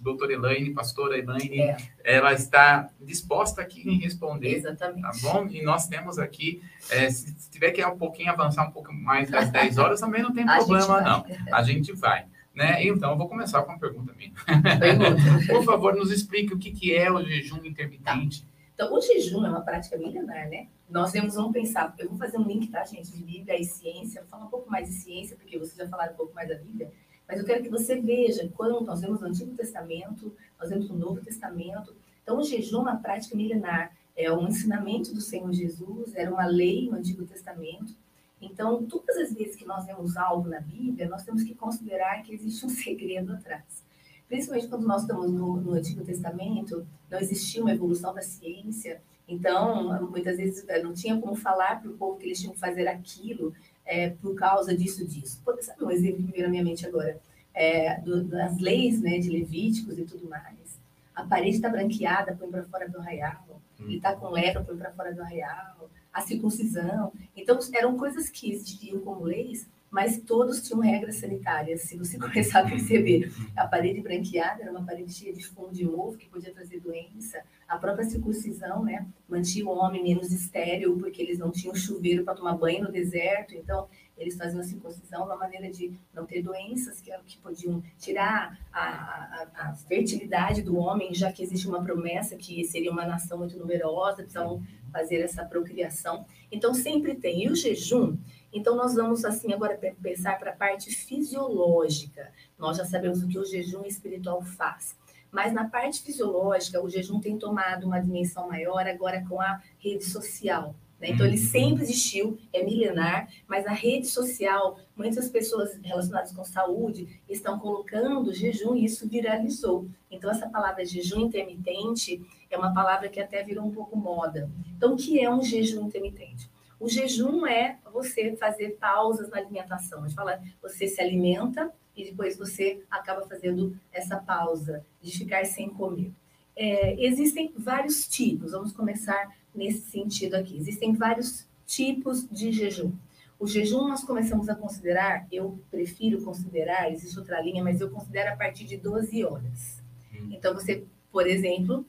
[0.00, 1.76] doutora Elaine, pastora Elaine, é.
[2.02, 4.56] ela está disposta aqui em responder.
[4.56, 5.02] Exatamente.
[5.02, 5.46] Tá bom?
[5.46, 9.50] E nós temos aqui, é, se tiver que um pouquinho avançar um pouco mais das
[9.50, 11.24] 10 horas, também não tem problema, não.
[11.52, 12.26] A gente vai.
[12.54, 12.84] Né?
[12.84, 14.32] Então, eu vou começar com uma pergunta minha.
[15.46, 18.42] Por favor, nos explique o que, que é o jejum intermitente.
[18.42, 18.50] Tá.
[18.74, 20.68] Então, o jejum é uma prática milenar, né?
[20.88, 24.22] Nós temos, vamos pensar, eu vou fazer um link, tá, gente, de Bíblia e ciência,
[24.22, 26.56] vou falar um pouco mais de ciência, porque vocês já falaram um pouco mais da
[26.56, 26.90] Bíblia,
[27.30, 30.94] mas eu quero que você veja, quando nós vemos o Antigo Testamento, nós vemos o
[30.94, 31.94] Novo Testamento.
[32.24, 36.44] Então, o jejum é uma prática milenar, é um ensinamento do Senhor Jesus, era uma
[36.44, 37.94] lei no Antigo Testamento.
[38.42, 42.34] Então, todas as vezes que nós vemos algo na Bíblia, nós temos que considerar que
[42.34, 43.84] existe um segredo atrás.
[44.26, 50.10] Principalmente quando nós estamos no, no Antigo Testamento, não existia uma evolução da ciência, então,
[50.10, 52.88] muitas vezes eh, não tinha como falar para o povo que eles tinham que fazer
[52.88, 53.54] aquilo,
[53.90, 55.42] é, por causa disso, disso.
[55.44, 57.20] Pode saber um exemplo que veio na minha mente agora,
[57.52, 60.78] é, do, das leis né, de Levíticos e tudo mais.
[61.12, 63.60] A parede está branqueada, põe para fora do arraial.
[63.80, 63.86] Hum.
[63.86, 65.90] Ele está com lepra, põe para fora do arraial.
[66.12, 67.12] A circuncisão.
[67.36, 71.82] Então, eram coisas que existiam como leis, mas todos tinham regras sanitárias.
[71.82, 75.86] Se você começar a perceber, a parede branqueada era uma parede cheia de fumo de
[75.86, 77.42] ovo que podia trazer doença.
[77.68, 82.34] A própria circuncisão, né, mantinha o homem menos estéril porque eles não tinham chuveiro para
[82.34, 83.54] tomar banho no deserto.
[83.54, 88.58] Então, eles faziam a circuncisão uma maneira de não ter doenças que, que podiam tirar
[88.70, 93.38] a, a, a, fertilidade do homem, já que existe uma promessa que seria uma nação
[93.38, 96.26] muito numerosa, precisavam fazer essa procriação.
[96.52, 97.44] Então, sempre tem.
[97.44, 98.18] E o jejum
[98.52, 102.32] então, nós vamos, assim, agora pensar para a parte fisiológica.
[102.58, 104.96] Nós já sabemos o que o jejum espiritual faz.
[105.30, 110.04] Mas na parte fisiológica, o jejum tem tomado uma dimensão maior agora com a rede
[110.04, 110.74] social.
[111.00, 111.10] Né?
[111.10, 111.46] Então, ele uhum.
[111.46, 118.34] sempre existiu, é milenar, mas a rede social, muitas pessoas relacionadas com saúde estão colocando
[118.34, 119.88] jejum e isso viralizou.
[120.10, 124.50] Então, essa palavra jejum intermitente é uma palavra que até virou um pouco moda.
[124.76, 126.49] Então, o que é um jejum intermitente?
[126.80, 130.02] O jejum é você fazer pausas na alimentação.
[130.02, 135.44] A gente fala, você se alimenta e depois você acaba fazendo essa pausa de ficar
[135.44, 136.10] sem comer.
[136.56, 140.56] É, existem vários tipos, vamos começar nesse sentido aqui.
[140.56, 142.92] Existem vários tipos de jejum.
[143.38, 148.32] O jejum nós começamos a considerar, eu prefiro considerar, existe outra linha, mas eu considero
[148.32, 149.82] a partir de 12 horas.
[150.14, 150.28] Hum.
[150.30, 151.84] Então, você, por exemplo,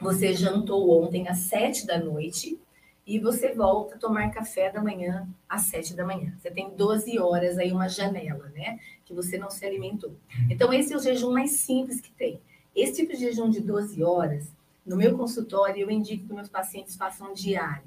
[0.00, 2.58] você jantou ontem às 7 da noite,
[3.06, 6.34] e você volta a tomar café da manhã às 7 da manhã.
[6.38, 8.80] Você tem 12 horas aí, uma janela, né?
[9.04, 10.16] Que você não se alimentou.
[10.50, 12.40] Então, esse é o jejum mais simples que tem.
[12.74, 14.50] Esse tipo de jejum de 12 horas,
[14.84, 17.84] no meu consultório, eu indico que meus pacientes façam diário.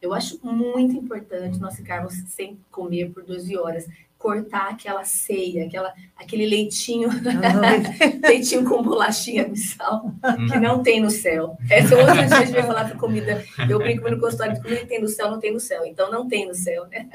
[0.00, 3.86] Eu acho muito importante nós ficarmos sem comer por 12 horas
[4.22, 7.08] cortar aquela ceia, aquela, aquele leitinho,
[8.22, 10.14] leitinho com bolachinha de sal,
[10.48, 11.58] que não tem no céu.
[11.68, 13.44] Essa é outra gente vai falar de comida.
[13.68, 15.84] Eu brinco no consultório de comida tem no céu, não tem no céu.
[15.84, 17.08] Então não tem no céu, né?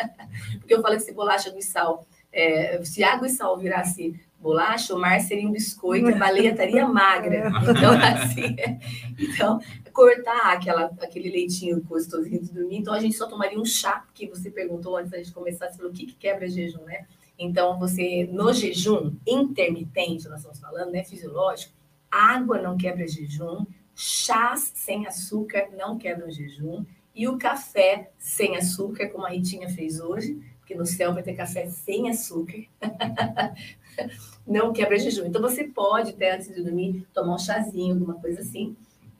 [0.59, 4.93] Porque eu falo que se bolacha de sal, é, se água e sal virasse bolacha,
[4.93, 7.49] o mar seria um biscoito, a baleia estaria magra.
[7.69, 8.77] Então, assim, é,
[9.17, 9.59] então,
[9.97, 12.77] cortar aquela, aquele leitinho gostosinho de dormir.
[12.77, 15.77] Então, a gente só tomaria um chá, que você perguntou antes da gente começar, você
[15.77, 17.07] falou o que, que quebra jejum, né?
[17.39, 21.73] Então, você, no jejum intermitente, nós estamos falando, né, fisiológico,
[22.11, 29.09] água não quebra jejum, chás sem açúcar não quebram jejum, e o café sem açúcar,
[29.09, 32.61] como a Ritinha fez hoje, porque no céu vai ter café sem açúcar.
[34.45, 35.25] não quebra jejum.
[35.25, 38.75] Então, você pode, até antes de dormir, tomar um chazinho, alguma coisa assim.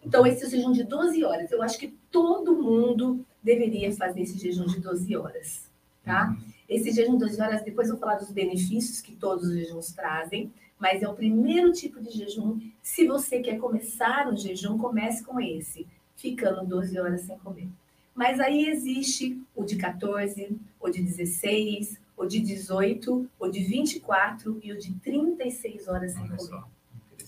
[0.08, 1.52] Então, esse é o jejum de 12 horas.
[1.52, 5.70] Eu acho que todo mundo deveria fazer esse jejum de 12 horas,
[6.02, 6.30] tá?
[6.30, 6.38] Uhum.
[6.70, 9.92] Esse jejum de 12 horas, depois eu vou falar dos benefícios que todos os jejuns
[9.92, 12.58] trazem, mas é o primeiro tipo de jejum.
[12.82, 17.68] Se você quer começar um jejum, comece com esse, ficando 12 horas sem comer.
[18.16, 24.58] Mas aí existe o de 14, o de 16, o de 18, o de 24
[24.64, 26.64] e o de 36 horas sem comer.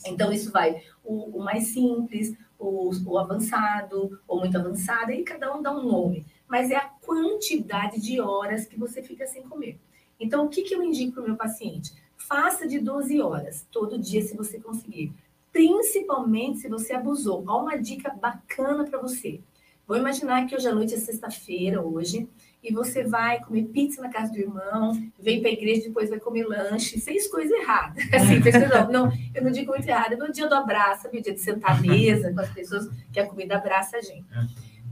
[0.06, 5.56] Então, isso vai o, o mais simples, o, o, avançado, ou muito avançado, e cada
[5.56, 6.26] um dá um nome.
[6.48, 9.80] Mas é a quantidade de horas que você fica sem comer.
[10.20, 11.94] Então, o que, que eu indico para o meu paciente?
[12.18, 15.14] Faça de 12 horas, todo dia, se você conseguir.
[15.52, 17.44] Principalmente se você abusou.
[17.48, 19.40] Olha uma dica bacana para você.
[19.88, 22.30] Vou imaginar que hoje à noite é sexta-feira, hoje,
[22.62, 26.20] e você vai comer pizza na casa do irmão, vem para a igreja, depois vai
[26.20, 28.02] comer lanche, fez coisa errada.
[28.14, 31.20] Assim, não, não, eu não digo muito errado, é no dia do abraço, sabe?
[31.20, 34.26] O dia de sentar à mesa com as pessoas, que a comida abraça a gente.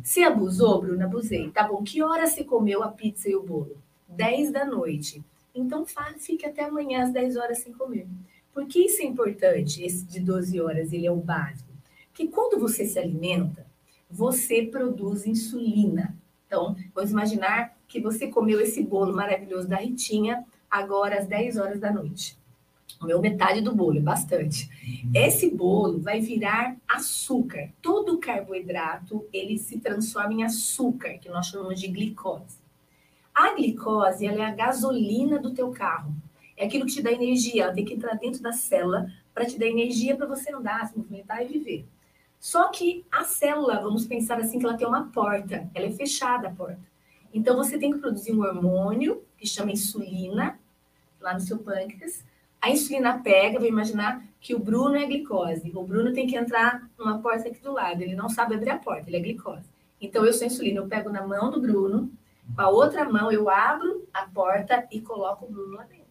[0.02, 1.50] Se abusou, Bruna, abusei.
[1.52, 3.78] Tá bom, que hora você comeu a pizza e o bolo?
[4.08, 5.22] 10 da noite.
[5.54, 5.86] Então,
[6.20, 8.08] fique até amanhã às 10 horas sem comer.
[8.54, 11.70] Por que isso é importante, esse de 12 horas, ele é o básico?
[12.10, 13.68] Porque quando você se alimenta,
[14.10, 16.18] você produz insulina.
[16.48, 21.80] Então, vamos imaginar que você comeu esse bolo maravilhoso da Ritinha agora às 10 horas
[21.80, 22.38] da noite.
[23.00, 24.70] Comeu metade do bolo, é bastante.
[25.14, 27.70] Esse bolo vai virar açúcar.
[27.82, 32.58] Todo carboidrato, ele se transforma em açúcar, que nós chamamos de glicose.
[33.36, 36.12] A glicose, ela é a gasolina do teu carro.
[36.56, 39.60] É aquilo que te dá energia, ela tem que entrar dentro da célula para te
[39.60, 41.86] dar energia para você andar, se movimentar e viver.
[42.40, 46.48] Só que a célula, vamos pensar assim, que ela tem uma porta, ela é fechada
[46.48, 46.80] a porta.
[47.34, 50.60] Então você tem que produzir um hormônio que chama insulina
[51.20, 52.24] lá no seu pâncreas.
[52.62, 55.72] A insulina pega, vou imaginar que o Bruno é glicose.
[55.76, 58.02] O Bruno tem que entrar numa porta aqui do lado.
[58.02, 59.70] Ele não sabe abrir a porta, ele é glicose.
[60.00, 62.12] Então eu sou insulina, eu pego na mão do Bruno,
[62.56, 66.06] com a outra mão eu abro a porta e coloco o Bruno lá dentro.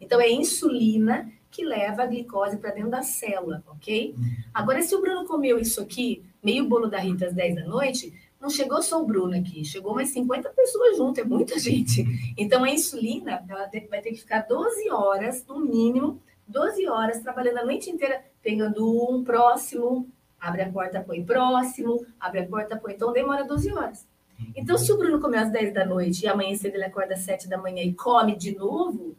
[0.00, 4.14] Então é insulina que leva a glicose para dentro da célula, ok?
[4.52, 8.12] Agora, se o Bruno comeu isso aqui, meio bolo da Rita às 10 da noite,
[8.38, 12.04] não chegou só o Bruno aqui, chegou mais 50 pessoas junto, é muita gente.
[12.36, 17.58] Então, a insulina ela vai ter que ficar 12 horas, no mínimo, 12 horas, trabalhando
[17.60, 20.06] a noite inteira, pegando um próximo,
[20.38, 22.92] abre a porta, põe próximo, abre a porta, põe.
[22.92, 24.06] Então, demora 12 horas.
[24.54, 27.20] Então, se o Bruno comeu às 10 da noite e amanhã cedo ele acorda às
[27.20, 29.16] 7 da manhã e come de novo,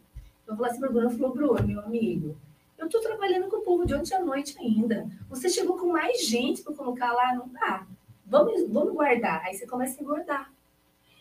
[0.48, 2.36] eu falei assim para o Bruno, falou, Bruno, meu amigo,
[2.78, 5.06] eu estou trabalhando com o povo de ontem à noite ainda.
[5.28, 7.86] Você chegou com mais gente para colocar lá, não dá.
[8.24, 9.42] Vamos, vamos guardar.
[9.44, 10.52] Aí você começa a engordar.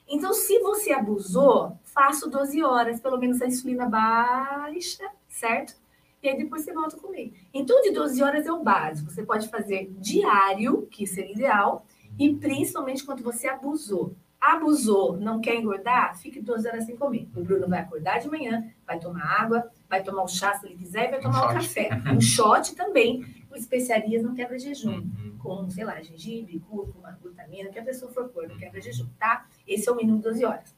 [0.07, 5.75] Então, se você abusou, faça 12 horas, pelo menos a insulina baixa, certo?
[6.23, 7.33] E aí depois você volta a comer.
[7.53, 9.11] Então, de 12 horas é o básico.
[9.11, 11.85] Você pode fazer diário, que seria ideal,
[12.17, 17.27] e principalmente quando você abusou abusou, não quer engordar, fique 12 horas sem comer.
[17.35, 20.75] O Bruno vai acordar de manhã, vai tomar água, vai tomar o chá se ele
[20.75, 21.89] quiser e vai tomar um o café.
[22.13, 24.97] Um shot também, com especiarias não quebra jejum.
[24.97, 25.37] Uhum.
[25.39, 29.47] Com, sei lá, gengibre, cúrcuma, glutamina, que a pessoa for pôr, não quebra jejum, tá?
[29.67, 30.75] Esse é o mínimo 12 horas.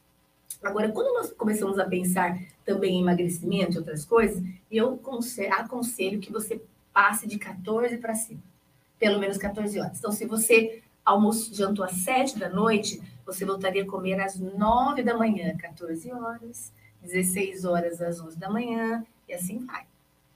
[0.62, 5.00] Agora, quando nós começamos a pensar também em emagrecimento e outras coisas, eu
[5.50, 6.60] aconselho que você
[6.92, 8.42] passe de 14 para cima.
[8.98, 9.98] Pelo menos 14 horas.
[9.98, 15.02] Então, se você almoço, jantou às 7 da noite, você voltaria a comer às 9
[15.02, 19.86] da manhã, 14 horas, 16 horas às 11 da manhã, e assim vai.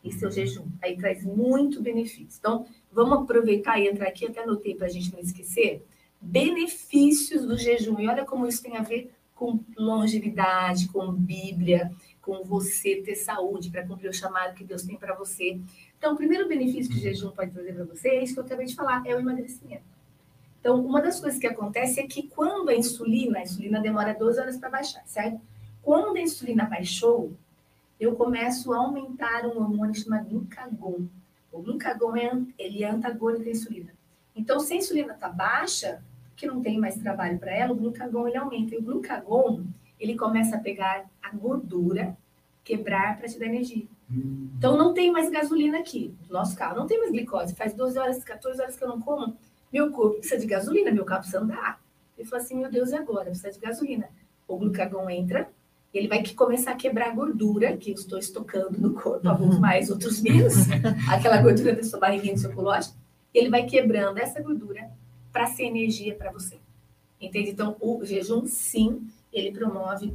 [0.04, 0.66] Esse é o jejum.
[0.82, 2.36] Aí traz muito benefício.
[2.38, 5.82] Então, vamos aproveitar e entrar aqui, até anotei para a gente não esquecer,
[6.20, 7.98] benefícios do jejum.
[7.98, 13.70] E olha como isso tem a ver com longevidade, com Bíblia, com você ter saúde
[13.70, 15.58] para cumprir o chamado que Deus tem para você.
[15.98, 18.44] Então, o primeiro benefício que o jejum pode trazer para você é isso que eu
[18.44, 19.93] acabei de falar, é o emagrecimento.
[20.64, 24.40] Então, uma das coisas que acontece é que quando a insulina, a insulina demora 12
[24.40, 25.38] horas para baixar, certo?
[25.82, 27.34] Quando a insulina baixou,
[28.00, 31.02] eu começo a aumentar um hormônio chamado glucagon.
[31.52, 33.90] O glucagon é, ele é antagônico à insulina.
[34.34, 36.02] Então, se a insulina está baixa,
[36.34, 38.74] que não tem mais trabalho para ela, o glucagon ele aumenta.
[38.74, 39.64] E o glucagon,
[40.00, 42.16] ele começa a pegar a gordura,
[42.64, 43.84] quebrar para te dar energia.
[44.10, 44.48] Hum.
[44.56, 47.54] Então, não tem mais gasolina aqui no nosso carro, não tem mais glicose.
[47.54, 49.36] Faz 12 horas, 14 horas que eu não como,
[49.74, 51.82] meu corpo precisa de gasolina, meu carro precisa andar.
[52.16, 53.24] Ele falou assim, meu Deus, e agora?
[53.24, 54.08] Precisa de gasolina.
[54.46, 55.50] O glucagon entra,
[55.92, 59.90] ele vai começar a quebrar a gordura que eu estou estocando no corpo, alguns mais,
[59.90, 60.54] outros menos,
[61.10, 62.90] aquela gordura da sua barriguinha, do seu colóide,
[63.34, 64.88] ele vai quebrando essa gordura
[65.32, 66.60] para ser energia para você.
[67.20, 67.50] Entende?
[67.50, 70.14] Então, o jejum, sim, ele promove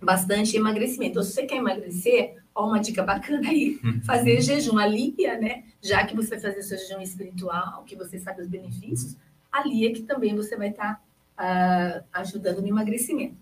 [0.00, 1.10] bastante emagrecimento.
[1.10, 4.00] Então, se você quer emagrecer, ó, uma dica bacana aí, uhum.
[4.02, 5.64] fazer jejum alia, né?
[5.82, 9.14] Já que você vai fazer seu jejum espiritual, que você sabe os benefícios,
[9.52, 11.00] alia que também você vai estar
[11.36, 13.36] tá, uh, ajudando no emagrecimento.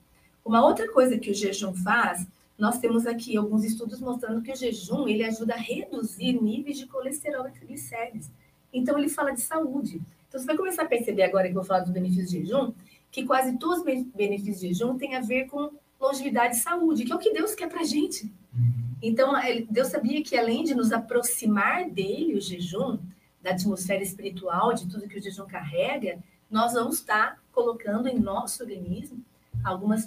[0.45, 2.27] Uma outra coisa que o jejum faz,
[2.59, 6.87] nós temos aqui alguns estudos mostrando que o jejum ele ajuda a reduzir níveis de
[6.87, 8.31] colesterol e triglicérides.
[8.73, 10.03] Então ele fala de saúde.
[10.29, 12.73] Então você vai começar a perceber agora que eu vou falar dos benefícios do jejum,
[13.11, 17.13] que quase todos os benefícios de jejum têm a ver com longevidade e saúde, que
[17.13, 18.25] é o que Deus quer para a gente.
[18.53, 18.84] Uhum.
[19.07, 19.35] Então,
[19.69, 22.99] Deus sabia que além de nos aproximar dele, o jejum,
[23.43, 26.19] da atmosfera espiritual, de tudo que o jejum carrega,
[26.51, 29.23] nós vamos estar colocando em nosso organismo
[29.63, 30.07] alguns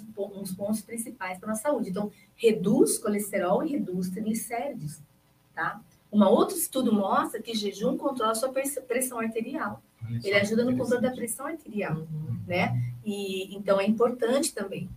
[0.56, 1.90] pontos principais para a saúde.
[1.90, 4.98] Então, reduz colesterol e reduz triglicéridos,
[5.54, 5.80] tá?
[6.12, 9.80] Um outro estudo mostra que jejum controla a sua pressão arterial.
[10.24, 12.36] Ele ajuda no controle da pressão arterial, uhum.
[12.48, 12.82] né?
[13.04, 14.88] E então é importante também.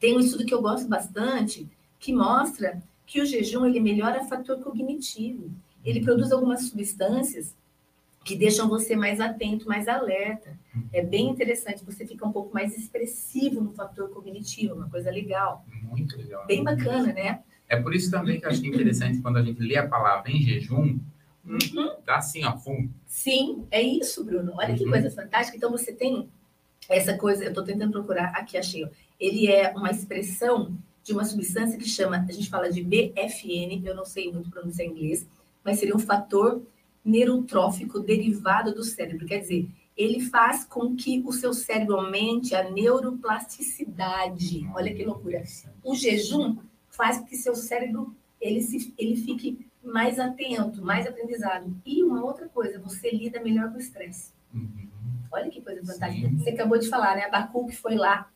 [0.00, 1.68] Tem um estudo que eu gosto bastante
[1.98, 5.50] que mostra que o jejum ele melhora o fator cognitivo.
[5.84, 7.54] Ele produz algumas substâncias
[8.24, 10.58] que deixam você mais atento, mais alerta.
[10.92, 15.64] É bem interessante, você fica um pouco mais expressivo no fator cognitivo, uma coisa legal.
[15.84, 16.44] Muito legal.
[16.44, 17.40] Bem bacana, né?
[17.68, 20.30] É por isso também que eu acho é interessante quando a gente lê a palavra
[20.30, 20.98] em jejum,
[21.44, 21.96] uhum.
[22.04, 22.88] dá assim, ó, fum.
[23.06, 24.54] Sim, é isso, Bruno.
[24.56, 24.76] Olha uhum.
[24.76, 25.56] que coisa fantástica.
[25.56, 26.28] Então você tem
[26.88, 28.84] essa coisa, eu estou tentando procurar, aqui achei.
[28.84, 28.88] Ó.
[29.20, 33.94] Ele é uma expressão de uma substância que chama, a gente fala de BFN, eu
[33.94, 35.24] não sei muito pronunciar em inglês,
[35.62, 36.60] mas seria um fator
[37.04, 39.24] neurotrófico derivado do cérebro.
[39.24, 44.68] Quer dizer, ele faz com que o seu cérebro aumente a neuroplasticidade.
[44.74, 45.44] Olha que loucura.
[45.84, 46.56] O jejum
[46.90, 51.72] faz com que seu cérebro ele, se, ele fique mais atento, mais aprendizado.
[51.86, 54.32] E uma outra coisa, você lida melhor com o estresse.
[54.52, 54.88] Uhum.
[55.30, 56.28] Olha que coisa fantástica.
[56.28, 56.38] Sim.
[56.38, 57.26] Você acabou de falar, né?
[57.26, 58.28] Abacuque foi lá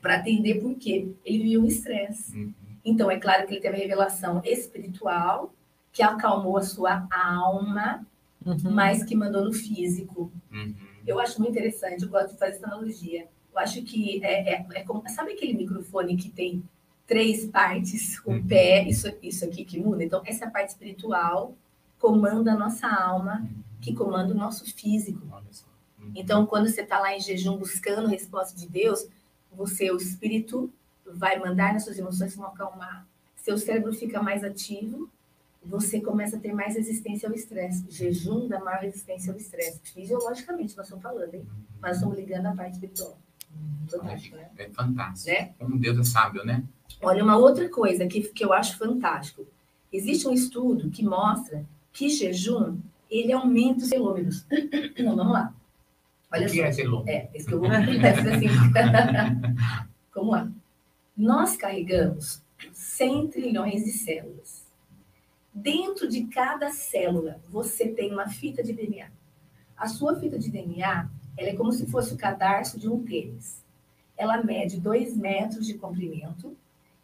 [0.00, 1.08] para atender por quê?
[1.24, 2.36] Ele viu um estresse.
[2.36, 2.52] Uhum.
[2.84, 5.52] Então, é claro que ele teve a revelação espiritual,
[5.92, 8.06] que acalmou a sua alma,
[8.44, 8.70] uhum.
[8.70, 10.32] mas que mandou no físico.
[10.50, 10.74] Uhum.
[11.06, 13.26] Eu acho muito interessante, eu gosto de fazer essa analogia.
[13.52, 16.62] Eu acho que é, é, é como, sabe aquele microfone que tem
[17.06, 18.46] três partes, o uhum.
[18.46, 20.04] pé, isso, isso aqui que muda.
[20.04, 21.54] Então, essa parte espiritual
[21.98, 23.46] comanda a nossa alma,
[23.80, 25.26] que comanda o nosso físico.
[25.98, 26.12] Uhum.
[26.14, 29.06] Então, quando você está lá em jejum buscando a resposta de Deus,
[29.52, 30.72] você, o espírito,
[31.06, 33.06] vai mandar nas suas emoções vão acalmar.
[33.36, 35.10] Seu cérebro fica mais ativo,
[35.62, 37.84] você começa a ter mais resistência ao estresse.
[37.90, 39.80] Jejum dá maior resistência ao estresse.
[39.92, 41.46] Fisiologicamente, nós estamos falando, hein?
[41.80, 43.18] Mas estamos ligando a parte espiritual.
[43.88, 44.48] Fantástico, né?
[44.56, 45.30] É fantástico.
[45.30, 45.54] Né?
[45.58, 46.64] Como Deus é sábio, né?
[47.02, 49.46] Olha, uma outra coisa que, que eu acho fantástico.
[49.92, 52.78] Existe um estudo que mostra que jejum,
[53.10, 54.46] ele aumenta os telômeros.
[54.98, 55.54] Não, vamos lá.
[56.32, 56.62] Olha o que só.
[57.06, 57.12] é?
[57.12, 58.48] É, isso que eu vou assim.
[60.14, 60.50] Vamos lá.
[61.16, 64.64] Nós carregamos 100 trilhões de células.
[65.52, 69.10] Dentro de cada célula, você tem uma fita de DNA.
[69.76, 73.64] A sua fita de DNA, ela é como se fosse o cadarço de um tênis.
[74.16, 76.56] Ela mede 2 metros de comprimento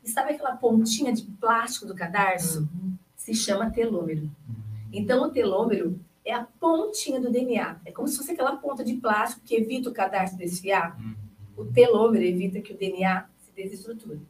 [0.05, 2.61] e sabe aquela pontinha de plástico do cadarço?
[2.61, 2.97] Uhum.
[3.17, 4.23] Se chama telômero.
[4.23, 4.55] Uhum.
[4.93, 7.81] Então, o telômero é a pontinha do DNA.
[7.87, 10.99] É como se fosse aquela ponta de plástico que evita o cadarço desfiar.
[11.01, 11.15] Uhum.
[11.57, 14.21] O telômero evita que o DNA se desestruture.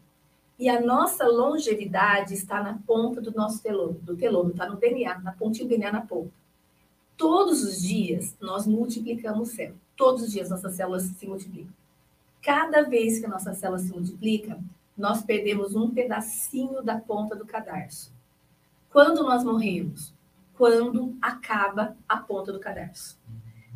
[0.58, 5.18] E a nossa longevidade está na ponta do nosso telômero, do telômero, está no DNA,
[5.20, 6.30] na pontinha do DNA na ponta.
[7.16, 9.80] Todos os dias nós multiplicamos células.
[9.96, 11.72] Todos os dias nossas células se multiplicam.
[12.42, 14.58] Cada vez que a nossa célula se multiplica,
[14.96, 18.12] nós perdemos um pedacinho da ponta do cadarço.
[18.90, 20.14] Quando nós morremos?
[20.56, 23.18] Quando acaba a ponta do cadarço.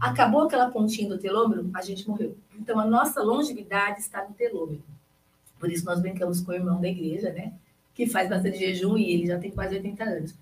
[0.01, 2.37] Acabou aquela pontinha do telômero, a gente morreu.
[2.59, 4.83] Então, a nossa longevidade está no telômero.
[5.59, 7.53] Por isso, nós brincamos com o irmão da igreja, né?
[7.95, 10.35] Que faz bastante jejum e ele já tem quase 80 anos.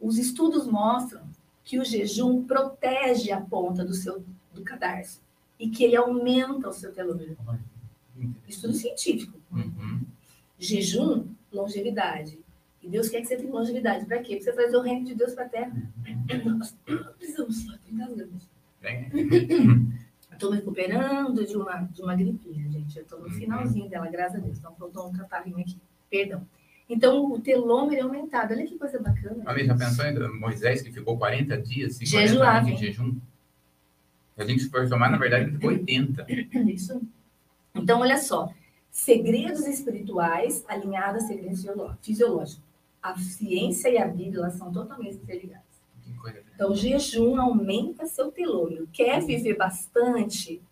[0.00, 1.22] Os estudos mostram
[1.64, 5.20] que o jejum protege a ponta do seu do cadarço
[5.58, 7.36] e que ele aumenta o seu telômero.
[8.48, 9.38] Estudo científico.
[9.52, 10.00] Uhum.
[10.58, 12.38] Jejum, longevidade.
[12.86, 14.06] E Deus quer que você tenha longevidade.
[14.06, 14.36] Para quê?
[14.36, 15.72] Para você trazer o reino de Deus para a terra.
[16.44, 16.76] Nós
[17.18, 18.32] precisamos só, estou engasgando.
[20.30, 22.96] Estou me recuperando de uma, de uma gripinha, gente.
[22.96, 24.58] Eu estou no finalzinho dela, graças a Deus.
[24.58, 25.76] Então, faltou um catarrinho aqui.
[26.08, 26.46] Perdão.
[26.88, 28.54] Então, o telômero é aumentado.
[28.54, 29.42] Olha que coisa bacana.
[29.44, 33.16] A já pensou em Moisés, que ficou 40 dias, 40 dias em jejum?
[34.36, 36.26] A gente se for tomar, na verdade, ele ficou 80.
[36.70, 37.02] Isso.
[37.74, 38.52] Então, olha só
[38.96, 41.66] segredos espirituais alinhados a segredos
[42.00, 42.65] fisiológicos.
[43.10, 45.64] A ciência e a Bíblia elas são totalmente interligadas.
[46.54, 48.88] Então, jejum aumenta seu telômero.
[48.92, 50.62] Quer viver bastante?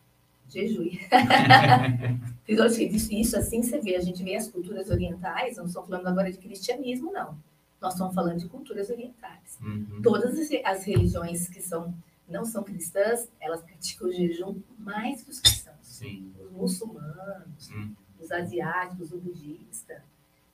[0.48, 1.00] Jejue.
[2.48, 6.32] isso, isso assim você vê, a gente vê as culturas orientais, não estou falando agora
[6.32, 7.36] de cristianismo, não.
[7.80, 9.58] Nós estamos falando de culturas orientais.
[9.60, 10.00] Uhum.
[10.02, 11.94] Todas as, as religiões que são
[12.26, 15.76] não são cristãs, elas praticam o jejum mais que os cristãos.
[15.82, 16.32] Sim.
[16.42, 20.02] Os muçulmanos, uhum os asiáticos, o budista.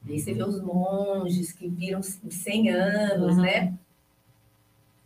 [0.06, 3.42] E aí você vê os monges que viram 100 anos, uhum.
[3.42, 3.74] né?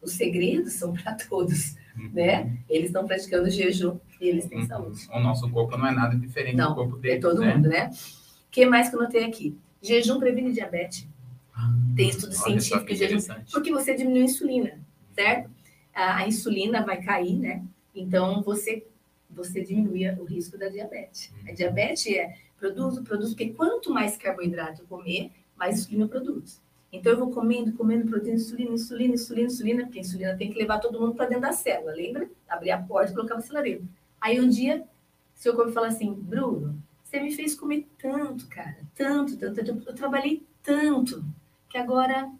[0.00, 1.76] Os segredos são para todos.
[1.96, 2.10] uhum.
[2.12, 2.58] né?
[2.68, 4.66] Eles estão praticando jejum e eles têm uhum.
[4.66, 5.08] saúde.
[5.12, 7.54] O nosso corpo não é nada diferente não, do corpo deles, é todo né?
[7.54, 7.90] mundo, né?
[7.90, 9.56] O que mais que eu notei aqui?
[9.82, 11.06] Jejum previne diabetes.
[11.54, 13.34] Ah, tem estudo científico de jejum.
[13.52, 14.80] Porque você diminui a insulina,
[15.12, 15.50] certo?
[15.94, 17.62] A, a insulina vai cair, né?
[17.94, 18.86] Então, você
[19.34, 21.32] você diminui o risco da diabetes.
[21.44, 21.54] A uhum.
[21.54, 26.62] diabetes é produz, produz, porque quanto mais carboidrato eu comer, mais insulina eu produzo.
[26.92, 30.58] Então, eu vou comendo, comendo, produzindo insulina, insulina, insulina, insulina, porque a insulina tem que
[30.58, 32.30] levar todo mundo para dentro da célula, lembra?
[32.48, 33.86] Abrir a porta e colocar o celareiro.
[34.20, 34.86] Aí, um dia,
[35.34, 39.94] seu corpo fala assim, Bruno, você me fez comer tanto, cara, tanto, tanto, tanto, eu
[39.94, 41.24] trabalhei tanto,
[41.68, 42.30] que agora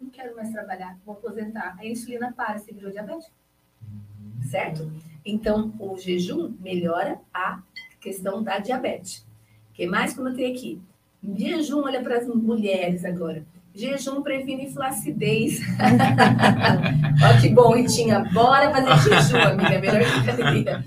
[0.00, 1.76] não quero mais trabalhar, vou aposentar.
[1.78, 3.30] Aí a insulina para, você virou diabetes.
[3.82, 4.42] Uhum.
[4.50, 4.90] Certo?
[5.24, 7.62] Então, o jejum melhora a
[8.00, 9.18] questão da diabetes.
[9.70, 10.80] O que mais que eu notei aqui?
[11.22, 13.44] Jejum, olha para as mulheres agora.
[13.74, 15.60] Jejum previne flacidez.
[17.24, 18.20] Olha que bom, Ritinha.
[18.32, 19.78] Bora fazer jejum, amiga.
[19.80, 20.84] Melhor que academia.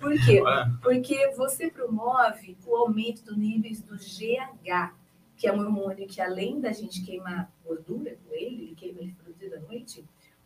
[0.00, 0.42] Por quê?
[0.82, 4.92] Porque você promove o aumento do níveis do GH,
[5.36, 9.14] que é um hormônio que, além da gente queimar gordura com ele, ele queima ele
[9.22, 10.04] produzido à noite,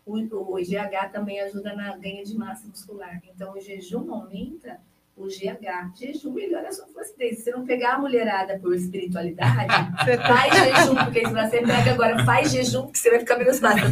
[0.08, 3.20] o, o GH também ajuda na ganha de massa muscular.
[3.24, 4.80] Então, o jejum aumenta
[5.18, 5.98] o GH.
[5.98, 7.38] Jejum melhora a sua flacidez.
[7.38, 9.66] Se você não pegar a mulherada por espiritualidade,
[10.26, 13.84] faz jejum, porque se você pega agora, faz jejum, que você vai ficar menos fácil.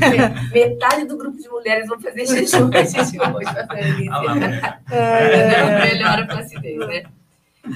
[0.53, 4.07] Metade do grupo de mulheres vão fazer jejum, a gente hoje fazer
[4.93, 5.95] é.
[5.95, 7.03] Melhora a flacidez, né?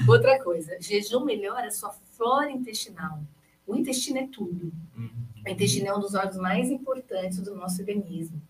[0.07, 3.19] Outra coisa, jejum melhora a sua flora intestinal.
[3.67, 4.71] O intestino é tudo.
[4.97, 5.30] Uhum.
[5.45, 8.41] O intestino é um dos órgãos mais importantes do nosso organismo.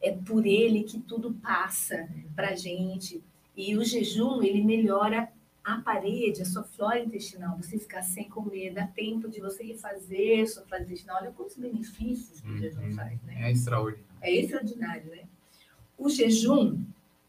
[0.00, 3.22] É por ele que tudo passa para a gente.
[3.56, 5.30] E o jejum, ele melhora
[5.64, 7.56] a parede, a sua flora intestinal.
[7.56, 11.16] Você ficar sem comer, dá tempo de você refazer sua flora intestinal.
[11.20, 12.94] Olha quantos benefícios que o jejum uhum.
[12.94, 13.48] faz, né?
[13.48, 14.06] É extraordinário.
[14.20, 15.22] É extraordinário, né?
[15.98, 16.84] O jejum,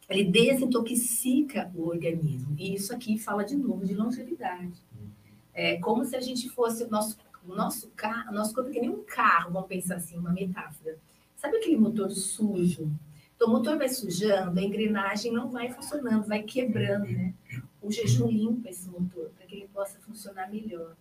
[0.10, 2.56] ele desintoxica o organismo.
[2.60, 4.84] E isso aqui fala de novo de longevidade.
[4.94, 5.08] Uhum.
[5.54, 7.18] É como se a gente fosse o nosso
[7.48, 10.98] o nosso carro, nosso corpo é que nem um carro, vamos pensar assim, uma metáfora.
[11.36, 12.92] Sabe aquele motor sujo?
[13.36, 17.34] Então, o motor vai sujando, a engrenagem não vai funcionando, vai quebrando, né?
[17.82, 20.96] O jejum limpa esse motor para que ele possa funcionar melhor.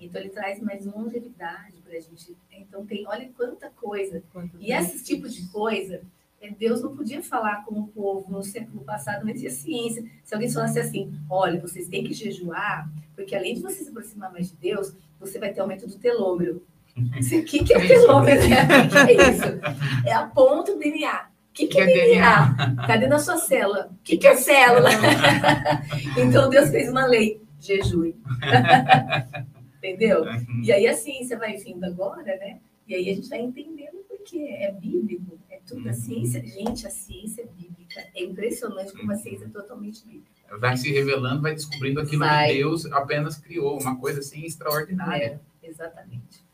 [0.00, 2.34] Então, ele traz mais longevidade para a gente.
[2.50, 4.22] Então, tem, olha quanta coisa.
[4.58, 6.00] E esse tipo de coisa,
[6.40, 10.10] é, Deus não podia falar com o povo no século passado, não existia ciência.
[10.24, 14.32] Se alguém falasse assim, olha, vocês têm que jejuar, porque além de você se aproximar
[14.32, 14.94] mais de Deus,
[15.26, 16.64] você vai ter aumento do telômero.
[16.96, 18.40] O que, que é o telômero?
[18.44, 20.06] O que é isso?
[20.06, 21.28] É a ponta do DNA.
[21.50, 22.76] O que, que é DNA?
[22.86, 23.88] Cadê na sua célula?
[23.92, 24.90] O que, que é célula?
[26.18, 28.12] então Deus fez uma lei: jejum.
[29.78, 30.24] Entendeu?
[30.62, 32.58] E aí a ciência vai vindo agora, né?
[32.88, 35.98] E aí a gente vai entendendo porque é bíblico, é tudo a uhum.
[35.98, 36.44] ciência.
[36.44, 37.83] Gente, a ciência é bíblica.
[38.14, 42.48] É impressionante como a ciência é totalmente bíblica vai se revelando, vai descobrindo aquilo vai.
[42.48, 45.40] que Deus apenas criou, uma coisa assim extraordinária.
[45.62, 46.44] É, exatamente.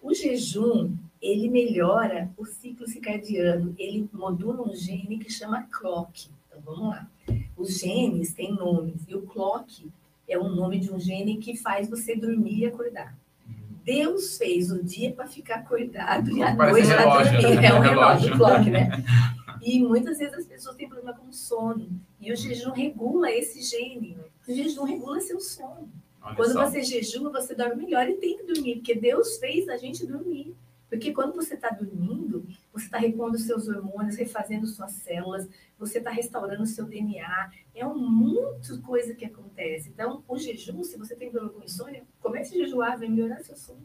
[0.00, 6.28] O jejum, ele melhora o ciclo circadiano, ele modula um gene que chama clock.
[6.48, 7.08] Então vamos lá.
[7.56, 9.90] Os genes têm nomes e o clock
[10.28, 13.16] é o nome de um gene que faz você dormir e acordar.
[13.46, 13.54] Uhum.
[13.84, 17.56] Deus fez o dia para ficar acordado e a noite para dormir.
[17.56, 17.66] Né?
[17.66, 18.90] É um relógio clock, né?
[19.66, 21.90] E muitas vezes as pessoas têm problema com sono.
[22.20, 24.16] E o jejum regula esse gene.
[24.46, 25.90] O jejum regula seu sono.
[26.22, 26.64] Olha quando só.
[26.64, 30.54] você jejua, você dorme melhor e tem que dormir, porque Deus fez a gente dormir.
[30.88, 36.10] Porque quando você está dormindo, você está repondo seus hormônios, refazendo suas células, você está
[36.10, 37.50] restaurando o seu DNA.
[37.74, 39.88] É um muita coisa que acontece.
[39.88, 43.56] Então, o jejum, se você tem problema com insônia, comece a jejuar, vai melhorar seu
[43.56, 43.82] sono.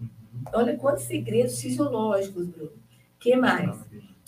[0.00, 0.08] Uhum.
[0.54, 2.72] Olha quantos segredos fisiológicos, Bruno.
[2.72, 3.76] O que mais?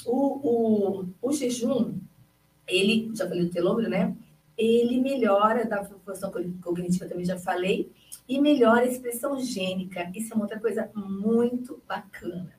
[0.06, 1.94] O, o, o jejum,
[2.66, 4.16] ele, já falei do telômero, né?
[4.56, 6.30] Ele melhora da função
[6.60, 7.90] cognitiva, também já falei,
[8.28, 10.10] e melhora a expressão gênica.
[10.14, 12.52] Isso é uma outra coisa muito bacana.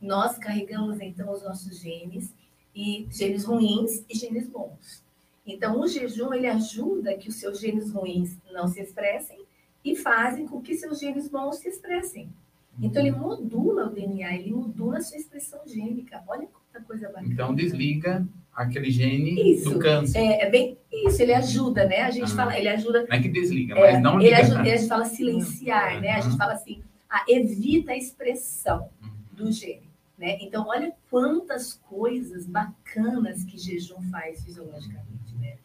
[0.00, 2.34] Nós carregamos, então, os nossos genes,
[2.74, 5.02] e genes ruins e genes bons.
[5.46, 9.44] Então, o jejum, ele ajuda que os seus genes ruins não se expressem
[9.84, 12.32] e fazem com que seus genes bons se expressem.
[12.80, 16.24] Então, ele modula o DNA, ele modula a sua expressão gênica.
[16.26, 16.63] Olha bacana.
[17.24, 19.70] Então desliga aquele gene isso.
[19.70, 20.18] do câncer.
[20.18, 22.02] É, é bem isso, ele ajuda, né?
[22.02, 23.06] A gente ah, fala, ele ajuda.
[23.08, 24.30] Não é que desliga, é, mas não liga.
[24.30, 26.12] Ele ajuda, a gente fala silenciar, né?
[26.12, 29.10] A gente fala assim, ah, evita a expressão uhum.
[29.32, 29.88] do gene.
[30.16, 30.38] Né?
[30.40, 35.34] Então, olha quantas coisas bacanas que jejum faz fisiologicamente.
[35.40, 35.56] Né?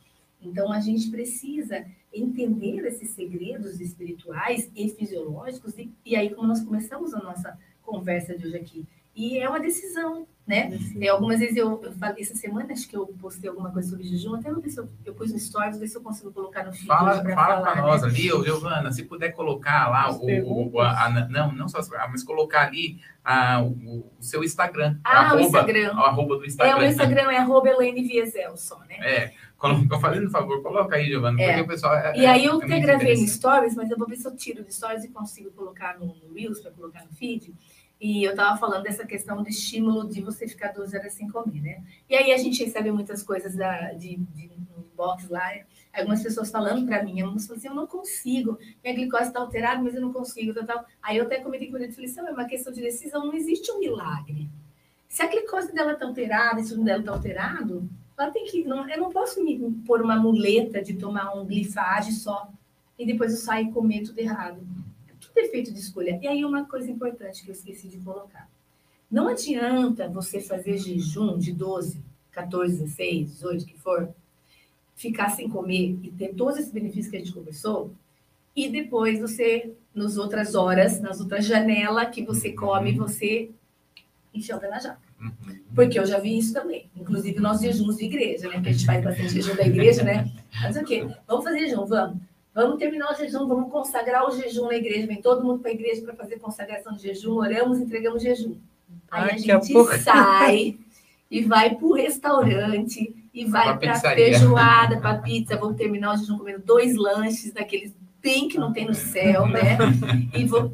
[0.42, 6.62] Então, a gente precisa entender esses segredos espirituais e fisiológicos, e, e aí, como nós
[6.62, 8.86] começamos a nossa conversa de hoje aqui,
[9.16, 10.78] E é uma decisão, né?
[11.00, 14.04] É, algumas vezes eu, eu falei, essa semana acho que eu postei alguma coisa sobre
[14.04, 16.66] jejum, até não ver se eu, eu pus no stories, ver se eu consigo colocar
[16.66, 16.88] no feed.
[16.88, 17.82] Fala pra fala falar, para né?
[17.84, 21.78] nós ali, ô, Giovana, se puder colocar lá o, o- a- a- não, não só
[21.78, 23.68] as mas colocar ali ah, o,
[24.00, 24.98] o seu Instagram.
[25.04, 25.96] Ah, o arroba, Instagram.
[25.96, 26.76] o arroba do É, Instagram.
[26.76, 28.96] o meu Instagram é arroba Elaine Viesel só, né?
[29.02, 31.48] É, colo- eu falei, por favor, coloca aí, Giovana, É.
[31.50, 31.94] porque o pessoal.
[31.96, 33.28] é- E aí eu é até gravei no.
[33.28, 36.34] Stories, mas eu vou ver se eu tiro do Stories e consigo colocar no, no
[36.34, 37.54] Reels, para colocar no feed.
[38.00, 41.62] E eu estava falando dessa questão do estímulo de você ficar 12 horas sem comer,
[41.62, 41.84] né?
[42.10, 44.50] E aí a gente recebe muitas coisas da, de, de
[45.00, 45.52] inbox lá,
[45.94, 49.82] algumas pessoas falando para mim, algumas falam assim, eu não consigo, minha glicose está alterada,
[49.82, 50.86] mas eu não consigo, tal, tal.
[51.02, 53.72] Aí eu até comentei com ele falei "Não, é uma questão de decisão, não existe
[53.72, 54.50] um milagre.
[55.08, 58.64] Se a glicose dela está alterada, se o dela está alterado, ela tem que.
[58.64, 62.50] Não, eu não posso me pôr uma muleta de tomar um glifage só
[62.98, 64.62] e depois eu sair e comer tudo errado.
[65.34, 66.20] Tudo é feito de escolha.
[66.22, 68.50] E aí, uma coisa importante que eu esqueci de colocar:
[69.10, 72.02] não adianta você fazer jejum de 12,
[72.32, 74.10] 14, 16, 18, que for,
[74.96, 77.92] ficar sem comer e ter todos esses benefícios que a gente conversou,
[78.56, 83.50] e depois você, nas outras horas, nas outras janelas que você come, você
[84.60, 85.00] pé na jaca.
[85.20, 85.60] Uhum.
[85.76, 86.90] Porque eu já vi isso também.
[86.96, 88.54] Inclusive, nós jejuns de igreja, né?
[88.56, 90.32] Porque a gente faz bastante jejum da igreja, né?
[90.62, 91.08] Mas o quê?
[91.28, 92.18] Vamos fazer jejum, vamos.
[92.54, 95.08] Vamos terminar o jejum, vamos consagrar o jejum na igreja.
[95.08, 98.56] Vem todo mundo para a igreja para fazer consagração de jejum, oramos, entregamos jejum.
[99.12, 99.98] Aí a Daqui a gente pouco.
[99.98, 100.78] sai
[101.30, 105.56] e vai para o restaurante e vai para feijoada, para pizza.
[105.58, 109.78] Vamos terminar o jejum comendo dois lanches daqueles bem que não tem no céu, né?
[110.34, 110.74] E vou...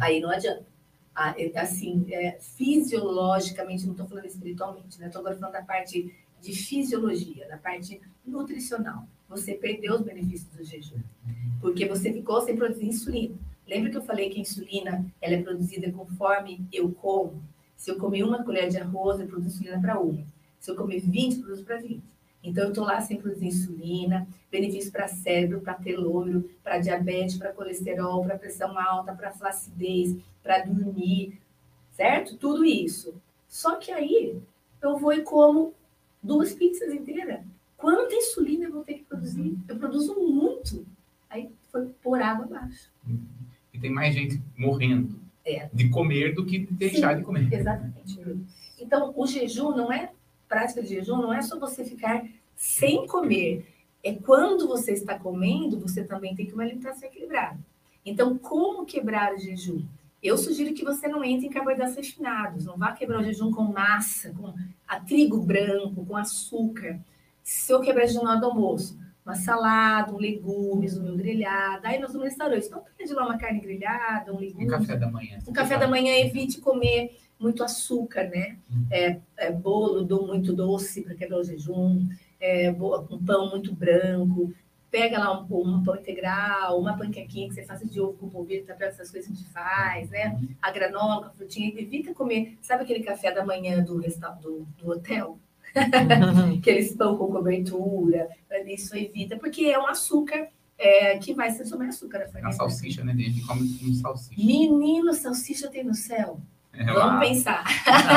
[0.00, 0.66] Aí não adianta.
[1.14, 5.06] Ah, é- Assim, é, fisiologicamente, não estou falando espiritualmente, né?
[5.06, 9.04] Estou agora falando da parte de fisiologia, da parte nutricional.
[9.28, 11.00] Você perdeu os benefícios do jejum,
[11.60, 13.36] porque você ficou sem produzir insulina.
[13.66, 17.42] Lembra que eu falei que a insulina ela é produzida conforme eu como?
[17.76, 20.24] Se eu comer uma colher de arroz, eu produzo insulina para uma.
[20.58, 22.02] Se eu comer 20, eu produzo para 20.
[22.42, 27.52] Então, eu estou lá sem produzir insulina, benefício para cérebro, para telômero, para diabetes, para
[27.52, 31.38] colesterol, para pressão alta, para flacidez, para dormir,
[31.90, 32.36] certo?
[32.36, 33.14] Tudo isso.
[33.48, 34.40] Só que aí
[34.80, 35.74] eu vou e como
[36.22, 37.40] duas pizzas inteiras.
[37.78, 39.56] Quanta insulina eu vou ter que produzir?
[39.68, 40.84] Eu produzo muito.
[41.30, 42.90] Aí foi por água abaixo.
[43.72, 45.70] E tem mais gente morrendo É.
[45.72, 47.18] de comer do que de deixar Sim.
[47.20, 47.48] de comer.
[47.52, 48.20] Exatamente.
[48.80, 50.10] Então, o jejum não é
[50.48, 52.26] prática de jejum, não é só você ficar
[52.56, 53.64] sem comer.
[54.02, 57.58] É quando você está comendo, você também tem que uma alimentação equilibrada.
[58.04, 59.82] Então, como quebrar o jejum?
[60.20, 63.62] Eu sugiro que você não entre em carboidratos refinados, não vá quebrar o jejum com
[63.64, 64.52] massa, com
[64.86, 66.98] a trigo branco, com açúcar.
[67.48, 71.98] Se eu quebrar na hora do almoço, uma salada, um legumes, um meu grelhado, aí
[71.98, 72.66] nós vamos no restaurante.
[72.66, 74.66] Então, pede lá uma carne grelhada, um legume.
[74.66, 75.38] Um café da manhã.
[75.46, 78.58] No café da manhã, evite comer muito açúcar, né?
[78.90, 82.06] É, é, bolo do, muito doce para quebrar o jejum,
[82.38, 84.52] é, um pão muito branco.
[84.90, 88.28] Pega lá um, pão- um pão integral, uma panquequinha que você faça de ovo com
[88.28, 90.38] polvilho, tapioca, essas coisas que a gente faz, né?
[90.60, 91.68] A granola, com a frutinha.
[91.80, 95.38] Evita comer, sabe aquele café da manhã do, resta- do, do hotel?
[96.58, 98.28] Aqueles pão com cobertura,
[98.66, 100.48] isso evita, porque é um açúcar
[100.78, 102.18] é, que vai ser sobre açúcar.
[102.18, 102.52] a A farinha.
[102.52, 103.14] salsicha, né?
[103.16, 104.40] Gente come um salsicha.
[104.40, 106.40] Menino, salsicha tem no céu.
[106.72, 107.18] É, Vamos lá.
[107.20, 107.64] pensar.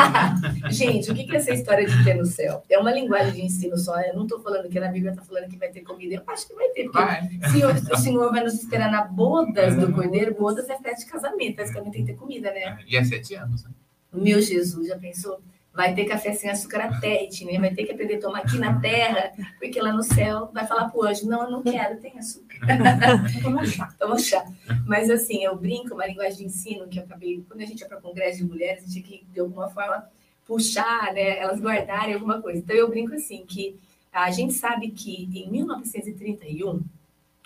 [0.70, 2.64] Gente, o que é essa história de ter no céu?
[2.70, 4.00] É uma linguagem de ensino só.
[4.02, 6.16] Eu não estou falando que na Bíblia está falando que vai ter comida.
[6.16, 7.28] Eu acho que vai ter, porque Vai.
[7.50, 11.56] se o, Senhor vai nos esperar na bodas do Cordeiro, bodas é festa de casamento,
[11.56, 12.78] basicamente tem que ter comida, né?
[12.88, 13.72] E é sete anos, né?
[14.14, 15.42] Meu Jesus, já pensou?
[15.74, 17.60] Vai ter café sem açúcar até, né?
[17.60, 20.90] Vai ter que aprender a tomar aqui na terra, porque lá no céu vai falar
[20.90, 22.58] pro anjo, não, eu não quero, tem açúcar.
[23.42, 23.96] Toma chá.
[23.98, 24.46] Toma chá.
[24.86, 27.88] Mas assim, eu brinco, uma linguagem de ensino que eu acabei, quando a gente ia
[27.88, 30.06] para congresso de mulheres, a gente tinha que, de alguma forma,
[30.46, 31.38] puxar, né?
[31.40, 32.60] Elas guardarem alguma coisa.
[32.60, 33.80] Então eu brinco assim, que
[34.12, 36.82] a gente sabe que em 1931,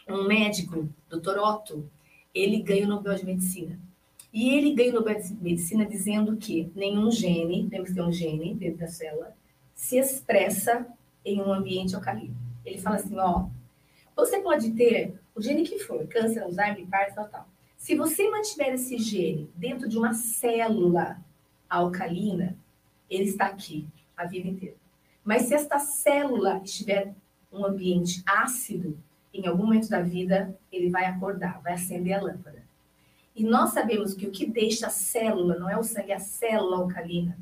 [0.09, 1.37] um médico, Dr.
[1.37, 1.87] Otto,
[2.33, 3.79] ele ganha o Nobel de Medicina.
[4.35, 8.11] E ele ganha o Nobel de Medicina dizendo que nenhum gene, temos que ter um
[8.11, 9.33] gene dentro da célula,
[9.73, 10.85] se expressa
[11.23, 12.35] em um ambiente alcalino.
[12.65, 13.47] Ele fala assim, ó,
[14.13, 17.49] você pode ter o gene que for, câncer, Alzheimer, Parkinson, tal, tal.
[17.77, 21.17] Se você mantiver esse gene dentro de uma célula
[21.69, 22.57] alcalina,
[23.09, 24.75] ele está aqui a vida inteira.
[25.23, 27.15] Mas se esta célula estiver
[27.53, 28.99] um ambiente ácido,
[29.33, 32.64] em algum momento da vida, ele vai acordar, vai acender a lâmpada.
[33.35, 36.19] E nós sabemos que o que deixa a célula, não é o sangue, é a
[36.19, 37.37] célula alcalina.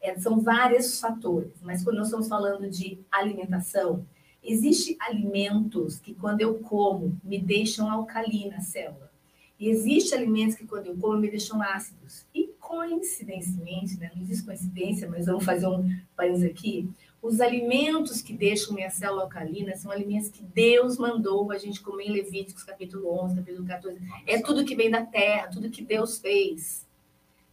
[0.00, 4.04] É, são vários fatores, mas quando nós estamos falando de alimentação,
[4.44, 9.10] Existem alimentos que, quando eu como, me deixam alcalina a célula.
[9.58, 12.26] E existem alimentos que, quando eu como, me deixam ácidos.
[12.34, 14.10] E coincidentemente, né?
[14.12, 16.90] não existe coincidência, mas vamos fazer um parênteses aqui.
[17.22, 22.06] Os alimentos que deixam minha célula alcalina são alimentos que Deus mandou a gente comer
[22.06, 24.00] em Levíticos capítulo 11, capítulo 14.
[24.26, 26.84] É tudo que vem da terra, tudo que Deus fez.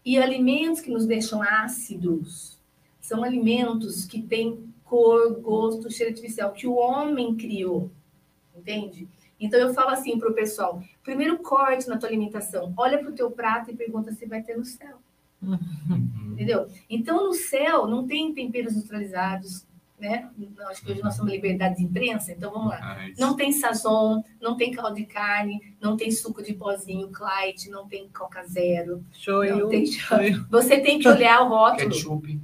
[0.04, 2.58] E alimentos que nos deixam ácidos
[3.00, 7.92] são alimentos que têm cor, gosto, cheiro artificial, que o homem criou.
[8.58, 9.08] Entende?
[9.40, 13.16] Então eu falo assim para o pessoal: primeiro corte na tua alimentação, olha para o
[13.16, 14.98] teu prato e pergunta se vai ter no céu.
[15.42, 16.34] Uhum.
[16.34, 16.68] Entendeu?
[16.90, 19.66] Então no céu não tem temperos neutralizados,
[20.00, 20.30] né?
[20.70, 22.80] Acho que hoje nós somos liberdade de imprensa, então vamos lá.
[22.82, 27.70] Ah, não tem sazon, não tem caldo de carne, não tem suco de pozinho Clyde,
[27.70, 29.04] não tem Coca Zero.
[29.12, 29.68] Shoyu.
[29.68, 29.86] Tem...
[30.50, 31.90] Você tem que olhar o rótulo.
[31.90, 32.40] Ketchup.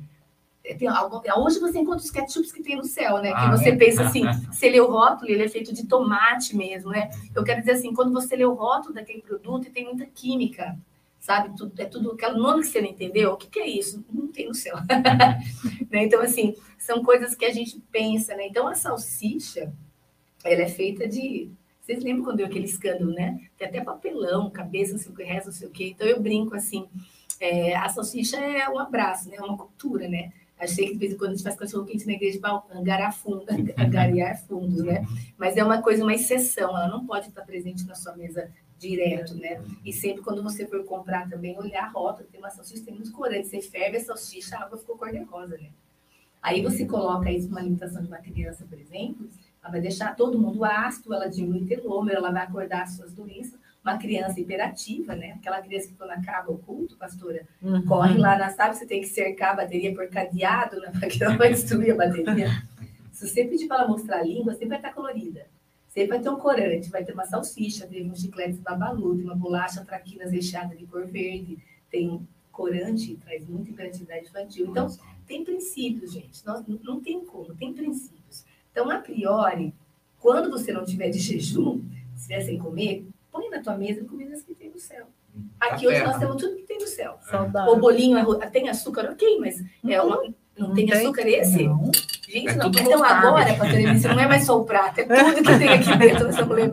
[0.79, 3.31] Tem algo, hoje você encontra os ketchups que tem no céu, né?
[3.35, 3.75] Ah, que você é?
[3.75, 7.09] pensa assim, você lê o rótulo, ele é feito de tomate mesmo, né?
[7.35, 10.75] Eu quero dizer assim, quando você lê o rótulo daquele produto, tem muita química,
[11.25, 11.57] sabe?
[11.57, 13.31] Tudo, é tudo aquele nome que você não entendeu.
[13.31, 14.05] O que, que é isso?
[14.13, 14.75] Não tem no céu.
[15.89, 16.03] né?
[16.03, 18.45] Então, assim, são coisas que a gente pensa, né?
[18.45, 19.73] Então, a salsicha,
[20.43, 21.49] ela é feita de.
[21.81, 23.39] Vocês lembram quando deu aquele escândalo, né?
[23.57, 25.89] Tem até papelão, cabeça, não sei o que, resto, não sei o que.
[25.89, 26.87] Então, eu brinco assim.
[27.39, 29.37] É, a salsicha é um abraço, né?
[29.37, 30.31] É uma cultura, né?
[30.59, 33.13] Achei que de vez em quando a gente faz cachorro quente na igreja para angariar,
[33.13, 33.45] fundo,
[33.77, 35.03] angariar fundos, né?
[35.37, 39.35] Mas é uma coisa, uma exceção, ela não pode estar presente na sua mesa direto,
[39.35, 39.63] né?
[39.83, 43.11] E sempre quando você for comprar também, olhar a rota, tem uma salsicha, tem muito
[43.11, 45.69] corante, você ferve a salsicha, a água ficou cor-de-rosa, né?
[46.41, 49.27] Aí você coloca isso numa alimentação de uma criança, por exemplo,
[49.63, 53.13] ela vai deixar todo mundo ácido, ela diminui o telômero, ela vai acordar as suas
[53.13, 55.33] doenças, uma criança hiperativa, né?
[55.33, 57.83] Aquela criança que quando acaba o culto, pastora, uhum.
[57.85, 60.91] corre lá na sala, você tem que cercar a bateria por cadeado, né?
[60.99, 62.47] Porque ela vai destruir a bateria.
[63.11, 65.47] Se você pedir para ela mostrar a língua, sempre vai estar colorida.
[65.95, 69.35] Sempre vai ter um corante, vai ter uma salsicha, tem um chiclete babalu, tem uma
[69.35, 71.57] bolacha traquinas recheada de cor verde,
[71.89, 74.67] tem corante, traz muita hiperatividade infantil.
[74.67, 74.89] Então,
[75.25, 76.45] tem princípios, gente.
[76.45, 78.43] Nós, não tem como, tem princípios.
[78.73, 79.73] Então, a priori,
[80.19, 81.81] quando você não tiver de jejum,
[82.13, 85.07] se estiver sem comer, põe na tua mesa comidas que tem no céu.
[85.57, 87.17] Aqui tá hoje nós temos tudo que tem no céu.
[87.21, 87.71] Saudável.
[87.71, 90.21] O bolinho é tem açúcar, ok, mas é uma,
[90.57, 91.63] não, não tem, tem açúcar esse?
[91.63, 91.91] Não.
[92.27, 92.67] Gente, é não.
[92.69, 96.25] Então agora, Patrícia, não é mais só o prato, é tudo que tem aqui dentro
[96.25, 96.71] dessa mulher.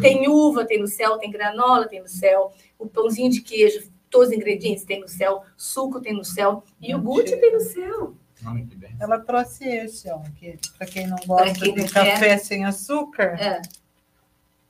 [0.00, 4.28] Tem uva, tem no céu, tem granola, tem no céu, o pãozinho de queijo, todos
[4.28, 8.14] os ingredientes tem no céu, suco tem no céu, e o guti tem no céu.
[9.00, 12.38] Ela trouxe esse, ó, que para quem não gosta quem de café quer.
[12.38, 13.36] sem açúcar.
[13.40, 13.60] É.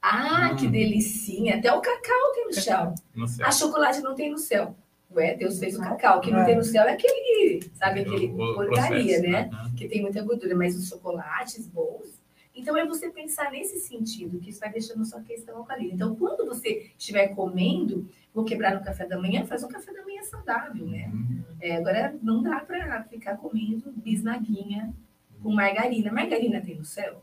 [0.00, 0.56] Ah, hum.
[0.56, 1.56] que delicinha.
[1.56, 2.94] Até o cacau tem no céu.
[3.14, 3.46] no céu.
[3.46, 4.74] A chocolate não tem no céu.
[5.14, 6.18] Ué, Deus fez o cacau.
[6.18, 9.48] O que não tem no céu é aquele, sabe, aquele o, porcaria, processo, né?
[9.50, 9.72] né?
[9.76, 12.20] Que tem muita gordura, mas os chocolates bons.
[12.54, 15.92] Então, é você pensar nesse sentido, que isso vai deixando sua questão alcalina.
[15.92, 20.02] Então, quando você estiver comendo, vou quebrar no café da manhã, faz um café da
[20.02, 21.10] manhã saudável, né?
[21.12, 21.44] Uhum.
[21.60, 24.94] É, agora, não dá para ficar comendo bisnaguinha
[25.42, 26.10] com margarina.
[26.10, 27.22] Margarina tem no céu?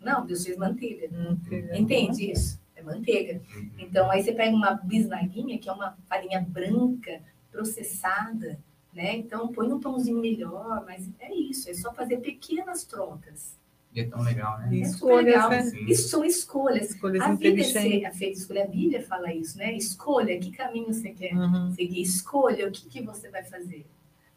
[0.00, 1.08] Não, Deus fez manteiga.
[1.10, 1.78] manteiga.
[1.78, 2.61] Entende isso?
[2.82, 3.40] É manteiga.
[3.54, 3.70] Uhum.
[3.78, 7.20] Então, aí você pega uma bisnaguinha, que é uma farinha branca
[7.50, 8.58] processada,
[8.92, 9.16] né?
[9.16, 13.56] Então, põe um pãozinho melhor, mas é isso, é só fazer pequenas trocas.
[13.94, 14.80] E é tão legal, né?
[14.80, 15.50] É super legal.
[15.50, 15.70] Né?
[15.86, 16.90] Isso são escolhas.
[16.90, 18.64] escolhas a vida é ser, a feita escolha.
[18.64, 19.74] A Bíblia fala isso, né?
[19.74, 21.70] Escolha, que caminho você quer uhum.
[21.72, 22.00] seguir.
[22.00, 23.86] Escolha o que, que você vai fazer.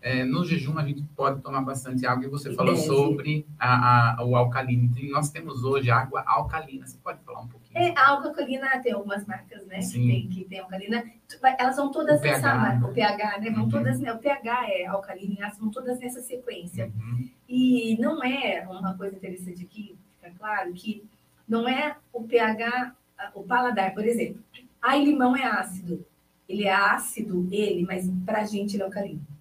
[0.05, 4.23] É, no jejum a gente pode tomar bastante água e você falou sobre a, a,
[4.23, 4.87] o alcalino.
[5.09, 6.85] Nós temos hoje água alcalina.
[6.85, 7.75] Você pode falar um pouquinho?
[7.75, 9.81] É, a água alcalina tem algumas marcas, né?
[9.81, 10.01] Sim.
[10.01, 11.03] Que tem, que tem alcalina.
[11.57, 13.49] Elas vão todas nessa marca, o pH, né?
[13.49, 13.69] Vão uhum.
[13.69, 14.13] todas, né?
[14.13, 16.85] O pH é alcalina e ácido, vão todas nessa sequência.
[16.85, 17.27] Uhum.
[17.49, 21.03] E não é uma coisa interessante aqui, fica claro, que
[21.49, 22.93] não é o pH,
[23.33, 24.39] o paladar, por exemplo.
[24.79, 26.05] Ai, limão é ácido.
[26.47, 29.34] Ele é ácido, ele, mas pra gente ele é alcalino.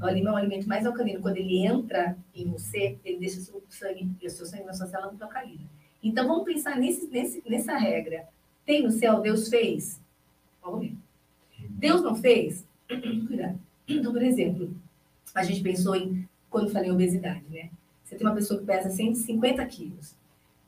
[0.00, 1.20] O limão é um alimento mais alcalino.
[1.20, 4.86] Quando ele entra em você, ele deixa o seu sangue, o seu sangue na sua
[4.86, 5.64] célula muito alcalina.
[6.02, 8.28] Então, vamos pensar nesse, nesse, nessa regra.
[8.64, 10.00] Tem no céu, Deus fez?
[10.62, 10.96] Vamos ver.
[11.70, 12.64] Deus não fez?
[12.88, 13.58] Cuidado.
[13.88, 14.72] Então, por exemplo,
[15.34, 17.70] a gente pensou em, quando falei obesidade, né?
[18.04, 20.16] Você tem uma pessoa que pesa 150 quilos.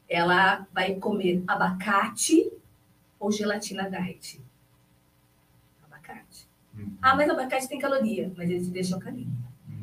[0.08, 2.52] Ela vai comer abacate
[3.18, 4.40] ou gelatina diet?
[5.84, 6.49] Abacate.
[7.00, 9.32] Ah, mas abacate tem caloria, mas eles te deixam alcalino.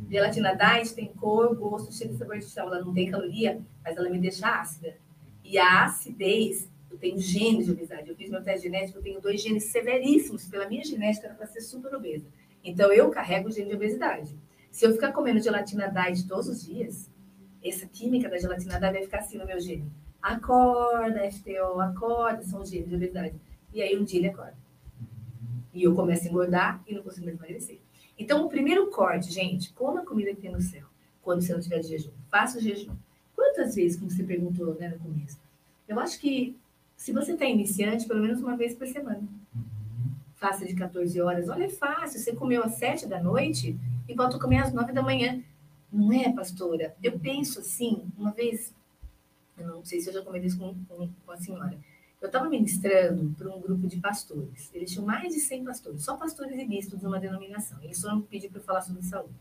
[0.10, 2.68] Gelatina diet tem cor, gosto, cheiro e sabor artificial.
[2.68, 4.96] Ela não tem caloria, mas ela me deixa ácida.
[5.44, 8.10] E a acidez, eu tenho genes de obesidade.
[8.10, 10.48] Eu fiz meu teste genético, eu tenho dois genes severíssimos.
[10.48, 12.26] Pela minha genética, era para ser super obesa.
[12.64, 14.38] Então, eu carrego o gene de obesidade.
[14.72, 17.10] Se eu ficar comendo gelatina diet todos os dias,
[17.64, 19.92] essa química da gelatina diet vai ficar assim no meu gene.
[20.22, 23.36] Acorda, FTO, acorda, são genes de obesidade.
[23.74, 24.56] E aí, um dia ele acorda.
[25.78, 27.78] E eu começo a engordar e não consigo mais emagrecer.
[28.18, 30.88] Então, o primeiro corte, gente, coma a comida que tem no céu,
[31.22, 32.10] quando você não tiver de jejum.
[32.32, 32.96] Faça o jejum.
[33.36, 35.38] Quantas vezes, como você perguntou né, no começo?
[35.88, 36.58] Eu acho que
[36.96, 39.22] se você está iniciante, pelo menos uma vez por semana.
[39.56, 39.62] Uhum.
[40.34, 41.48] Faça de 14 horas.
[41.48, 42.20] Olha, é fácil.
[42.20, 43.78] Você comeu às 7 da noite
[44.10, 45.44] e volta a comer às 9 da manhã.
[45.94, 46.96] Não é, pastora?
[47.04, 48.74] Eu penso assim, uma vez,
[49.56, 51.78] eu não sei se eu já comentei isso com, com, com a senhora.
[52.20, 54.72] Eu estava ministrando para um grupo de pastores.
[54.74, 57.78] Eles tinham mais de 100 pastores, só pastores e bispos de uma denominação.
[57.84, 59.36] Eles foram pedir para eu falar sobre saúde.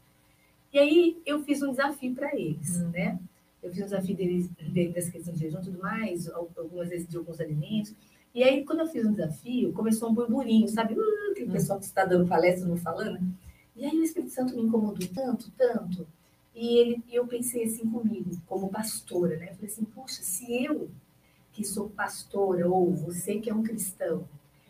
[0.72, 2.91] E aí eu fiz um desafio para eles, hum.
[2.91, 3.18] né?
[3.62, 7.09] Eu fiz um desafio deles, deles das questões de jejum e tudo mais, algumas vezes
[7.09, 7.95] de alguns alimentos.
[8.35, 10.93] E aí, quando eu fiz um desafio, começou um burburinho, sabe?
[10.93, 11.53] Uh, aquele hum.
[11.53, 13.27] pessoal que está dando palestra, não falando.
[13.74, 16.07] E aí o Espírito Santo me incomodou tanto, tanto.
[16.55, 19.51] E ele, eu pensei assim comigo, como pastora, né?
[19.51, 20.91] Eu falei assim, poxa, se eu
[21.57, 24.28] que sou pastora, ou você que é um cristão,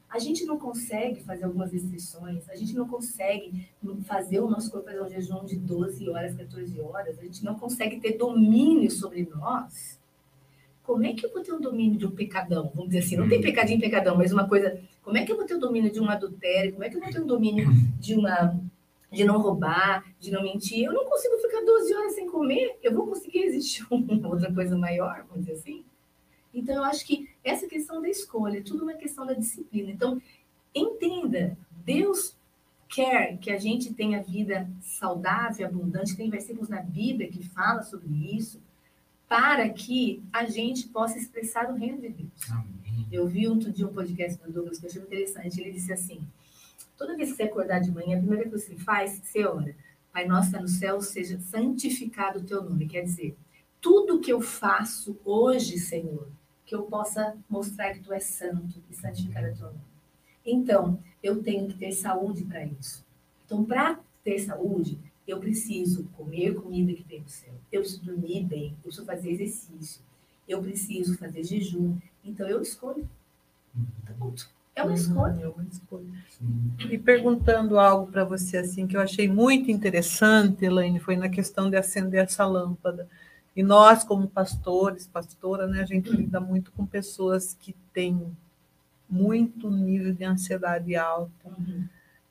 [0.08, 3.68] a gente não consegue fazer algumas restrições, a gente não consegue
[4.04, 7.56] fazer o nosso corpo fazer um jejum de 12 horas, 14 horas, a gente não
[7.56, 9.98] consegue ter domínio sobre nós.
[10.84, 12.70] Como é que eu vou ter um domínio de um pecadão?
[12.72, 13.42] Vamos dizer assim, não tem hum.
[13.42, 16.08] pecadinho pecadão, mas uma coisa, como é que eu vou ter o domínio de um
[16.08, 16.72] adultério?
[16.72, 17.68] Como é que eu vou ter o domínio
[17.98, 18.56] de uma
[19.10, 20.84] de não roubar, de não mentir?
[20.84, 24.78] Eu não consigo ficar 12 horas sem comer, eu vou conseguir existir uma outra coisa
[24.78, 25.84] maior, vamos dizer assim?
[26.58, 29.90] Então, eu acho que essa questão da escolha, é tudo uma questão da disciplina.
[29.90, 30.20] Então,
[30.74, 32.34] entenda, Deus
[32.88, 38.08] quer que a gente tenha vida saudável, abundante, tem versículos na Bíblia que fala sobre
[38.34, 38.60] isso,
[39.28, 42.50] para que a gente possa expressar o reino de Deus.
[42.50, 43.06] Amém.
[43.12, 46.20] Eu vi outro dia um podcast do Douglas que eu achei interessante, ele disse assim,
[46.96, 49.76] toda vez que você acordar de manhã, a primeira coisa que você faz, você ora,
[50.12, 53.36] Pai nosso está no céu, seja santificado o teu nome, quer dizer,
[53.80, 56.28] tudo que eu faço hoje, Senhor,
[56.66, 59.80] que eu possa mostrar que tu és santo e santificar a tua nome.
[60.44, 63.04] Então, eu tenho que ter saúde para isso.
[63.44, 67.54] Então, para ter saúde, eu preciso comer comida que tem no céu.
[67.70, 70.02] Eu preciso dormir bem, eu preciso fazer exercício,
[70.48, 71.96] eu preciso fazer jejum.
[72.24, 73.08] Então, eu escolho.
[74.04, 74.48] Pronto.
[74.74, 75.40] É uma escolha.
[75.40, 76.04] É uma escolha.
[76.90, 81.70] E perguntando algo para você assim que eu achei muito interessante, Elaine, foi na questão
[81.70, 83.08] de acender essa lâmpada.
[83.56, 88.36] E nós, como pastores, pastora, né, a gente lida muito com pessoas que têm
[89.08, 91.48] muito nível de ansiedade alta.
[91.48, 91.88] Uhum.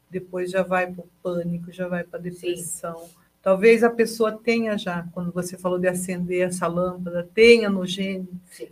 [0.08, 3.00] Depois já vai para o pânico, já vai para a depressão.
[3.00, 3.16] Sim.
[3.42, 8.30] Talvez a pessoa tenha já, quando você falou de acender essa lâmpada, tenha no gene
[8.46, 8.68] Sim.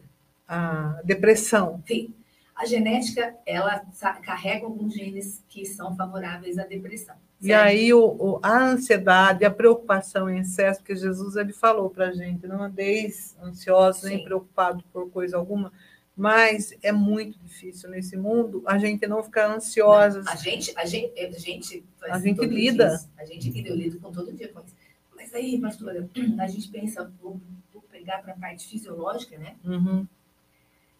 [0.48, 1.82] a depressão.
[1.88, 2.14] Sim.
[2.56, 3.84] A genética, ela
[4.22, 7.16] carrega alguns genes que são favoráveis à depressão.
[7.44, 12.08] E aí o, o, a ansiedade, a preocupação em excesso, porque Jesus ele falou para
[12.08, 15.72] a gente, não andeis ansiosos nem preocupados por coisa alguma,
[16.16, 20.24] mas é muito difícil nesse mundo a gente não ficar ansiosa.
[20.28, 23.00] A gente, a gente, a gente, a gente lida.
[23.18, 24.76] A gente lida, eu lido com todo dia com isso.
[25.16, 26.08] Mas aí, pastora,
[26.40, 27.42] a gente pensa, vou,
[27.74, 29.56] vou pegar para a parte fisiológica, né?
[29.66, 30.08] Uhum.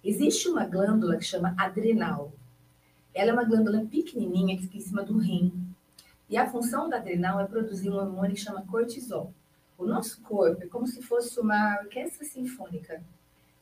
[0.04, 2.34] Existe uma glândula que chama adrenal.
[3.14, 5.54] Ela é uma glândula pequenininha que fica em cima do rim.
[6.34, 9.32] E a função da adrenal é produzir um hormônio que chama cortisol.
[9.78, 13.04] O nosso corpo é como se fosse uma orquestra sinfônica.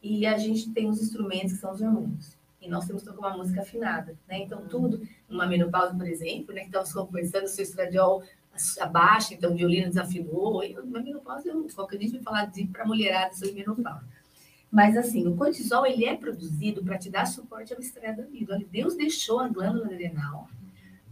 [0.01, 2.38] E a gente tem os instrumentos que são os hormônios.
[2.61, 4.39] E nós temos que tocar uma música afinada, né?
[4.39, 6.61] Então, tudo, numa menopausa, por exemplo, né?
[6.61, 8.24] Que estamos conversando, o seu estradiol
[8.80, 10.63] abaixa, então o violino desafinou.
[10.63, 14.05] E na menopausa, eu, qualquer dia vai falar para mulherada sobre menopausa.
[14.72, 18.53] Mas, assim, o cortisol, ele é produzido para te dar suporte ao estresse da vida.
[18.53, 20.47] Olha, Deus deixou a glândula adrenal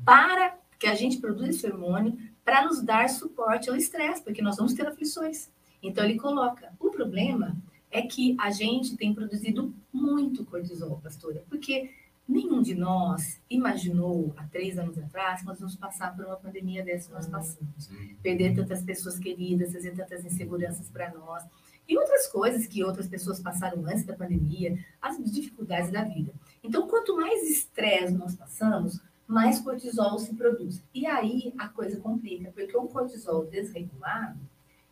[0.06, 4.56] para que a gente produz esse hormônio para nos dar suporte ao estresse, porque nós
[4.58, 5.50] vamos ter aflições.
[5.84, 6.74] Então ele coloca.
[6.80, 7.56] O problema
[7.92, 11.92] é que a gente tem produzido muito cortisol, pastora, porque
[12.28, 16.84] nenhum de nós imaginou há três anos atrás que nós vamos passar por uma pandemia
[16.84, 17.90] dessa que nós hum, passamos.
[18.22, 21.44] Perder tantas pessoas queridas, fazer tantas inseguranças para nós.
[21.88, 26.32] E outras coisas que outras pessoas passaram antes da pandemia, as dificuldades da vida.
[26.64, 30.82] Então, quanto mais estresse nós passamos, mais cortisol se produz.
[30.92, 34.40] E aí a coisa complica, porque o cortisol desregulado,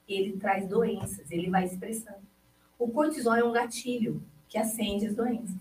[0.07, 2.21] ele traz doenças, ele vai expressando.
[2.77, 5.57] O cortisol é um gatilho que acende as doenças.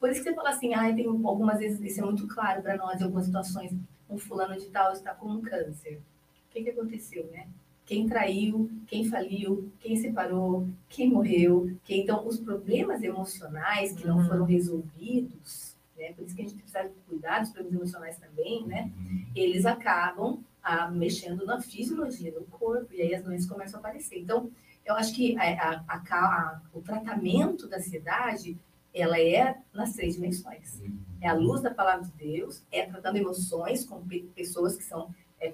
[0.00, 2.78] Por isso que você fala assim, ah, tem algumas vezes isso é muito claro para
[2.78, 3.72] nós em algumas situações,
[4.08, 6.00] um fulano de tal está com um câncer.
[6.48, 7.46] O que, que aconteceu, né?
[7.84, 14.16] Quem traiu, quem faliu, quem separou, quem morreu, quem então os problemas emocionais que não
[14.16, 14.26] uhum.
[14.26, 16.12] foram resolvidos né?
[16.12, 18.92] Por isso que a gente precisa cuidar dos problemas emocionais também, né?
[18.96, 19.26] Uhum.
[19.34, 24.18] Eles acabam ah, mexendo na fisiologia do corpo e aí as doenças começam a aparecer.
[24.18, 24.50] Então,
[24.84, 28.58] eu acho que a, a, a, o tratamento da ansiedade,
[28.92, 30.80] ela é nas três dimensões.
[30.80, 30.98] Uhum.
[31.20, 34.02] É a luz da palavra de Deus, é tratando emoções com
[34.34, 35.52] pessoas que são é,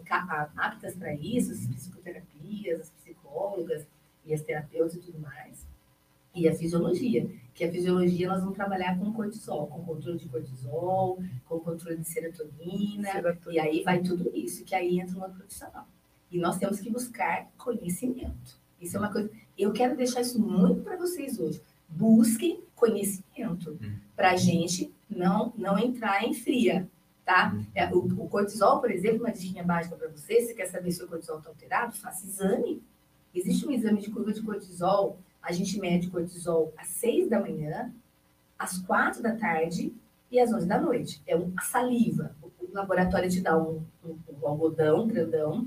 [0.56, 3.86] aptas para isso, as psicoterapias, as psicólogas
[4.24, 5.66] e as terapeutas e tudo mais.
[6.34, 7.28] E a fisiologia,
[7.60, 12.08] que a fisiologia nós vamos trabalhar com cortisol, com controle de cortisol, com controle de
[12.08, 13.52] serotonina, serotonina.
[13.52, 15.86] e aí vai tudo isso, que aí entra uma profissional.
[16.30, 18.58] E nós temos que buscar conhecimento.
[18.80, 19.30] Isso é uma coisa.
[19.58, 21.60] Eu quero deixar isso muito para vocês hoje.
[21.86, 23.92] Busquem conhecimento hum.
[24.16, 26.88] para a gente não, não entrar em fria,
[27.26, 27.52] tá?
[27.54, 27.66] Hum.
[27.74, 31.04] É, o, o, cortisol, por exemplo, uma dica básica para você, se quer saber se
[31.04, 32.82] o cortisol está alterado, faça exame.
[33.34, 37.92] Existe um exame de curva de cortisol, a gente mede cortisol às 6 da manhã,
[38.58, 39.92] às 4 da tarde
[40.30, 41.22] e às 11 da noite.
[41.26, 42.34] É uma saliva.
[42.42, 45.66] O, laboratório te dá um, um, um algodão grandão,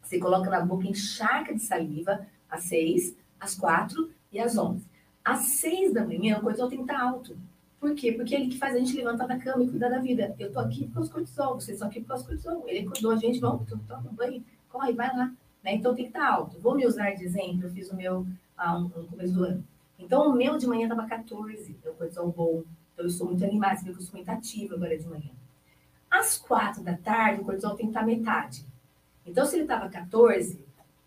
[0.00, 4.86] você coloca na boca, encharca de saliva às 6, às 4 e às 11.
[5.24, 7.36] Às 6 da manhã, o cortisol tem que estar alto.
[7.80, 8.12] Por quê?
[8.12, 10.34] Porque é ele que faz a gente levantar da cama e cuidar da vida.
[10.38, 12.64] Eu tô aqui por causa do cortisol, vocês estão aqui por causa do cortisol.
[12.66, 15.32] Ele cuidou a gente, vamos, toma banho, corre, vai lá.
[15.64, 15.74] Né?
[15.74, 16.60] Então tem que estar alto.
[16.60, 18.24] Vou me usar de exemplo, eu fiz o meu
[18.56, 19.64] ah, um, no começo do ano.
[19.98, 22.62] Então o meu de manhã estava 14, é o cortisol bom.
[22.92, 25.30] Então eu estou muito animada, você viu que eu sou muito ativa agora de manhã.
[26.10, 28.64] Às 4 da tarde, o cortisol tem que estar metade.
[29.26, 30.64] Então, se ele estava 14,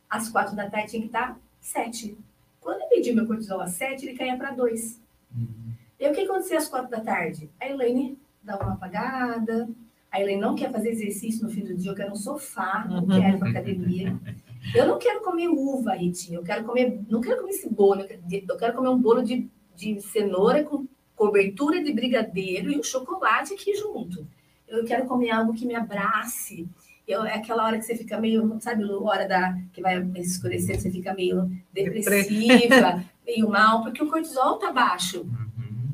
[0.10, 2.18] às 4 da tarde tinha que estar 7.
[2.60, 5.02] Quando eu medi meu cortisol a 7, ele caía para 2.
[5.36, 5.74] Uhum.
[6.00, 7.50] E o que acontecia às 4 da tarde?
[7.60, 9.70] A Elaine dá uma apagada,
[10.12, 13.06] a Elaine não quer fazer exercício no fim do dia, eu quero um sofá, não
[13.08, 14.20] quero ir para academia.
[14.76, 18.58] Eu não quero comer uva, Ritinha, eu quero comer, não quero comer esse bolo, eu
[18.58, 23.54] quero comer um bolo de, de cenoura com cobertura de brigadeiro e o um chocolate
[23.54, 24.28] aqui junto.
[24.68, 26.68] Eu quero comer algo que me abrace,
[27.10, 30.92] eu, é aquela hora que você fica meio, sabe, hora da que vai escurecer, você
[30.92, 35.22] fica meio depressiva, meio mal, porque o cortisol tá baixo.
[35.22, 35.90] Uhum.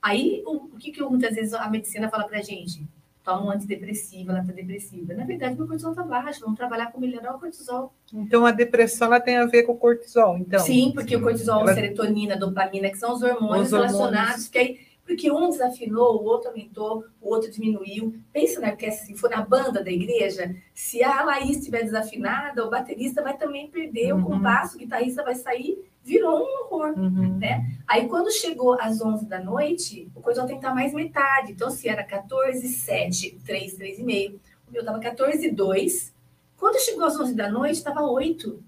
[0.00, 2.82] Aí, o, o que, que muitas vezes a medicina fala pra gente?
[3.24, 5.14] Toma um antidepressivo, ela tá depressiva.
[5.14, 7.94] Na verdade, meu cortisol tá baixo, vamos trabalhar com melhorar o cortisol.
[8.12, 10.60] Então, a depressão ela tem a ver com o cortisol, então?
[10.60, 11.74] Sim, porque o cortisol, ela...
[11.74, 13.96] serotonina, dopamina, que são os hormônios, os hormônios.
[13.96, 18.14] relacionados, que aí porque um desafinou, o outro aumentou, o outro diminuiu.
[18.32, 23.22] Pensa né, se for na banda da igreja, se a Laís estiver desafinada, o baterista
[23.22, 24.20] vai também perder uhum.
[24.20, 27.38] o compasso, o guitarrista vai sair, virou um horror, uhum.
[27.38, 27.66] né?
[27.88, 31.52] Aí quando chegou às 11 da noite, o coisa tem que estar mais metade.
[31.52, 34.34] Então se era 14, 7, 3, 3,5,
[34.68, 36.14] o meu estava 14, 2.
[36.58, 38.62] Quando chegou às 11 da noite, estava 8.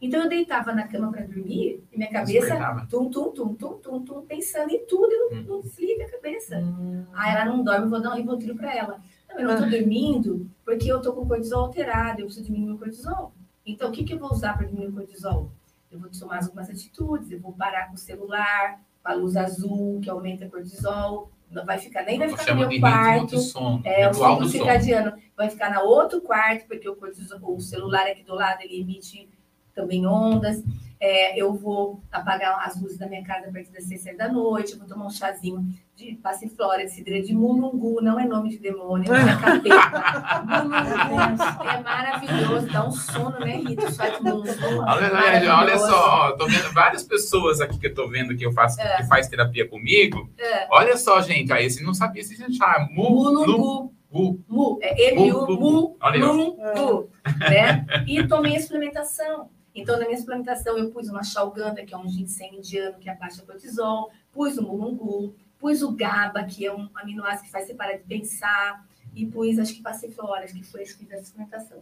[0.00, 4.02] Então eu deitava na cama para dormir e minha cabeça tum, tum, tum, tum, tum,
[4.02, 5.44] tum, pensando em tudo e não, hum.
[5.46, 6.58] não desliga a cabeça.
[6.58, 7.04] Hum.
[7.12, 9.00] Ah, ela não dorme, vou dar um rivotril para ela.
[9.28, 9.70] Não, eu não estou ah.
[9.70, 13.34] dormindo porque eu estou com cortisol alterado, eu preciso diminuir o cortisol.
[13.66, 15.52] Então o que, que eu vou usar para diminuir o cortisol?
[15.90, 20.00] Eu vou tomar algumas atitudes, eu vou parar com o celular, com a luz azul,
[20.00, 23.38] que aumenta o cortisol, não vai ficar, nem vai ficar no meu quarto.
[23.38, 25.12] Sono, é, o ciclo circadiano.
[25.36, 29.28] Vai ficar no outro quarto, porque o, cortisol, o celular aqui do lado, ele emite
[29.74, 30.62] também ondas.
[31.00, 34.72] É, eu vou apagar as luzes da minha casa a partir das seis da noite,
[34.72, 35.64] eu vou tomar um chazinho
[35.96, 40.44] de passiflora, de cidreira de mulungu, não é nome de demônio, é capeta.
[40.44, 43.90] mulungu é maravilhoso, dá um sono, né, Rita?
[43.90, 44.48] Chá de mulungu.
[44.86, 48.78] Olha, olha só, tô vendo várias pessoas aqui que eu tô vendo que eu faço,
[48.78, 48.98] é.
[48.98, 50.28] que faz terapia comigo.
[50.38, 50.66] É.
[50.70, 53.94] Olha só, gente, aí você não sabia se chama mulungu.
[54.10, 54.44] Mu.
[54.48, 54.78] Mu.
[54.82, 55.96] É M-U-Mu.
[56.00, 57.08] Mu.
[57.38, 57.86] Né?
[58.08, 59.48] E tomei a suplementação.
[59.80, 63.42] Então, na minha suplementação, eu pus uma Shalganda, que é um ginseng indiano que abaixa
[63.42, 67.96] cortisol, pus o mulungu, pus o GABA, que é um aminoácido que faz você parar
[67.96, 71.78] de pensar, e pus, acho que passiflora, acho que foi isso que fiz a suplementação.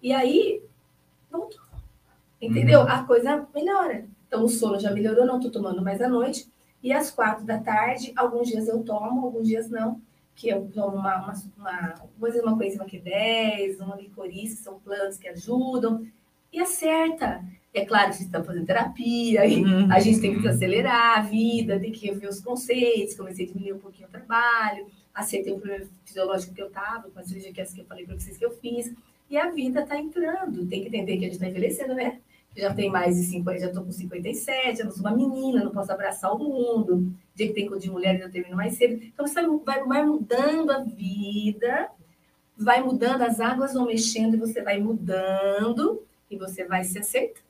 [0.00, 0.62] E aí,
[1.28, 1.60] voltou.
[2.40, 2.82] Entendeu?
[2.82, 2.88] Uhum.
[2.88, 4.06] A coisa melhora.
[4.28, 6.48] Então, o sono já melhorou, não estou tomando mais à noite.
[6.80, 10.00] E às quatro da tarde, alguns dias eu tomo, alguns dias não.
[10.36, 11.94] Que eu tomo uma, uma, uma,
[12.44, 16.06] uma coisa, uma Q10, uma licorice, que são plantas que ajudam
[16.52, 17.42] e acerta.
[17.72, 19.92] É claro que vocês estão fazendo terapia, uhum.
[19.92, 23.74] a gente tem que acelerar a vida, tem que rever os conceitos, comecei a diminuir
[23.74, 27.60] um pouquinho o trabalho, acertei o problema fisiológico que eu estava, com a cirurgia que,
[27.60, 28.92] eu falei para vocês que eu fiz,
[29.28, 30.66] e a vida está entrando.
[30.66, 32.18] Tem que entender que a gente está envelhecendo, né?
[32.56, 35.70] já tem mais de 50, já estou com 57, já não sou uma menina, não
[35.70, 37.12] posso abraçar o mundo.
[37.34, 39.00] Dia que tem de mulher, eu termino mais cedo.
[39.02, 41.88] Então, você vai, vai mudando a vida,
[42.56, 47.42] vai mudando, as águas vão mexendo e você vai mudando e você vai se acertar.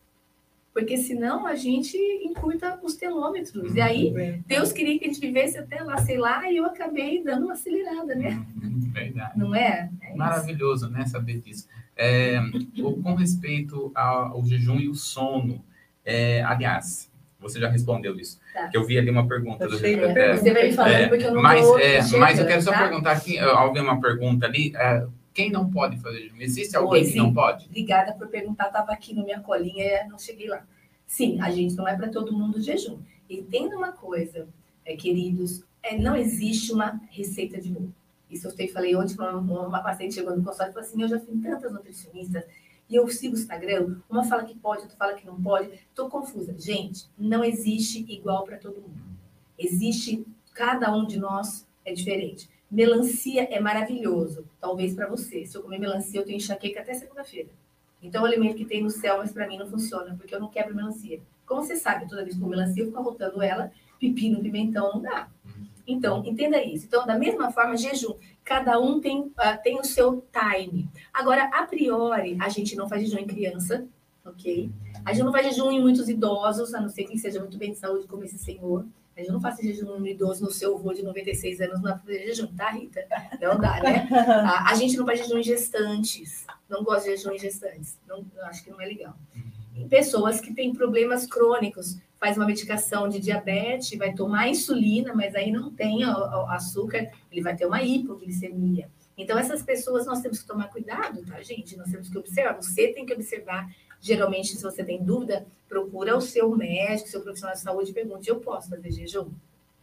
[0.73, 3.75] Porque senão a gente encurta os telômetros.
[3.75, 7.23] E aí, Deus queria que a gente vivesse até lá, sei lá, e eu acabei
[7.25, 8.41] dando uma acelerada, né?
[8.93, 9.37] Verdade.
[9.37, 9.91] Não é?
[10.01, 11.05] é Maravilhoso, né?
[11.07, 11.69] Saber disso.
[11.97, 12.41] É,
[13.03, 15.63] com respeito ao jejum e o sono,
[16.05, 17.11] é, aliás,
[17.41, 18.39] você já respondeu isso.
[18.55, 18.69] Tá.
[18.69, 21.25] Que eu vi ali uma pergunta do jeito, é, Você vai me falando é, porque
[21.25, 22.79] eu não mas, é, mas eu quero só tá?
[22.79, 24.73] perguntar aqui, alguém uma pergunta ali.
[25.33, 26.41] Quem não pode fazer jejum?
[26.41, 27.67] Existe alguém Oi, que não pode?
[27.67, 30.67] Obrigada por perguntar, estava aqui na minha colinha e não cheguei lá.
[31.07, 32.99] Sim, a gente não é para todo mundo jejum.
[33.29, 34.49] Entenda uma coisa,
[34.85, 37.95] é, queridos, é, não existe uma receita de bolo.
[38.31, 41.19] Isso eu falei ontem uma, uma paciente chegou no consultório e falou assim, eu já
[41.19, 42.45] fui tantas nutricionistas
[42.89, 46.09] e eu sigo o Instagram, uma fala que pode, outra fala que não pode, estou
[46.09, 46.55] confusa.
[46.59, 49.01] Gente, não existe igual para todo mundo.
[49.57, 52.49] Existe, cada um de nós é diferente.
[52.71, 55.45] Melancia é maravilhoso, talvez para você.
[55.45, 57.49] Se eu comer melancia, eu tenho enxaqueca até segunda-feira.
[58.03, 60.41] Então, é o alimento que tem no céu, mas para mim não funciona, porque eu
[60.41, 61.21] não quebro melancia.
[61.45, 65.03] Como você sabe, toda vez que eu melancia, eu fico arrotando ela, pepino, pimentão, não
[65.03, 65.29] dá.
[65.87, 66.87] Então, entenda isso.
[66.87, 68.15] Então, da mesma forma, jejum.
[68.45, 70.89] Cada um tem, uh, tem o seu time.
[71.13, 73.87] Agora, a priori, a gente não faz jejum em criança,
[74.25, 74.71] ok?
[75.05, 77.73] A gente não faz jejum em muitos idosos, a não ser que seja muito bem
[77.73, 78.87] de saúde, como esse senhor.
[79.21, 81.93] A gente não faz jejum no idoso, no seu avô de 96 anos, não dá
[81.93, 83.07] pra fazer jejum, tá, Rita?
[83.41, 84.09] Não dá, né?
[84.11, 86.47] A, a gente não faz jejum em gestantes.
[86.69, 87.99] Não gosto de jejum em gestantes.
[88.09, 89.15] Não, acho que não é legal.
[89.77, 95.35] Em pessoas que têm problemas crônicos, faz uma medicação de diabetes, vai tomar insulina, mas
[95.35, 98.89] aí não tem o, o açúcar, ele vai ter uma hipoglicemia.
[99.17, 101.77] Então, essas pessoas nós temos que tomar cuidado, tá, gente?
[101.77, 102.55] Nós temos que observar.
[102.57, 103.69] Você tem que observar.
[104.01, 108.29] Geralmente, se você tem dúvida, procura o seu médico, seu profissional de saúde e pergunte:
[108.29, 109.29] eu posso fazer jejum?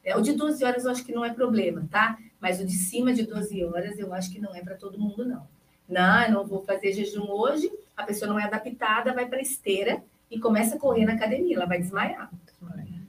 [0.04, 2.18] É, o de 12 horas eu acho que não é problema, tá?
[2.40, 5.26] Mas o de cima de 12 horas eu acho que não é para todo mundo,
[5.26, 5.48] não.
[5.88, 10.04] Não, eu não vou fazer jejum hoje, a pessoa não é adaptada, vai para esteira
[10.30, 12.30] e começa a correr na academia, ela vai desmaiar.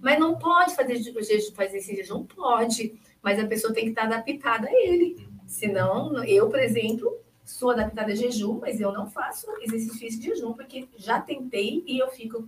[0.00, 2.24] Mas não pode fazer jejum, fazer esse jejum?
[2.24, 5.28] Pode, mas a pessoa tem que estar adaptada a ele.
[5.46, 7.16] Senão, eu, por exemplo,
[7.48, 11.98] sou adaptada a jejum, mas eu não faço exercício de jejum, porque já tentei e
[11.98, 12.46] eu fico.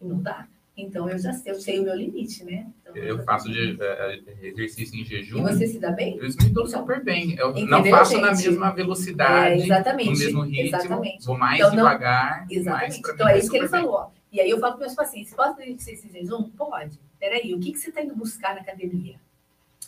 [0.00, 0.46] Não dá.
[0.76, 2.66] Então, eu já sei, eu sei o meu limite, né?
[2.82, 5.42] Então, Eu faço je- eh, exercício em E jejum.
[5.42, 6.16] você se dá bem?
[6.18, 7.34] Eu me dou super bem.
[7.36, 8.48] Eu Entendeu, não faço na gente?
[8.50, 10.10] mesma É, velocidade, exatamente.
[10.10, 10.66] no mesmo ritmo.
[10.76, 11.26] Exatamente.
[11.26, 12.40] Vou mais Então, não- devagar.
[12.42, 13.00] mas Exatamente.
[13.02, 13.80] pra Então é vai isso que ele bem.
[13.80, 13.94] falou.
[13.94, 14.10] ó.
[14.30, 16.44] E aí eu falo para meus pacientes: posso fazer esse jejum?
[16.50, 17.00] Pode.
[17.18, 19.16] Peraí, o que, que você está indo buscar na academia?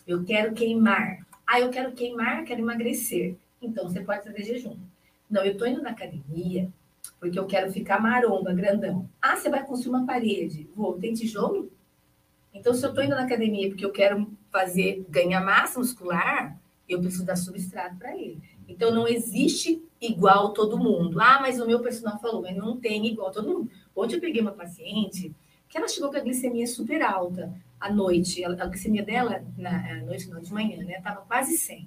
[0.08, 1.18] Eu quero queimar.
[1.46, 3.36] Ah, eu quero queimar, quero emagrecer.
[3.60, 4.76] Então você pode fazer jejum.
[5.28, 6.70] Não, eu estou indo na academia
[7.18, 9.08] porque eu quero ficar maromba, grandão.
[9.20, 10.68] Ah, você vai construir uma parede.
[10.74, 11.70] Vou, tem tijolo?
[12.52, 16.58] Então, se eu estou indo na academia porque eu quero fazer, ganhar massa muscular,
[16.88, 18.40] eu preciso dar substrato para ele.
[18.66, 21.20] Então, não existe igual todo mundo.
[21.20, 23.70] Ah, mas o meu personal falou, mas não tem igual todo mundo.
[23.94, 25.32] Ontem eu peguei uma paciente
[25.68, 28.44] que ela chegou com a glicemia super alta à noite.
[28.44, 31.00] A, glicemia dela, na à noite, não, de manhã, né?
[31.00, 31.86] Tava quase 100.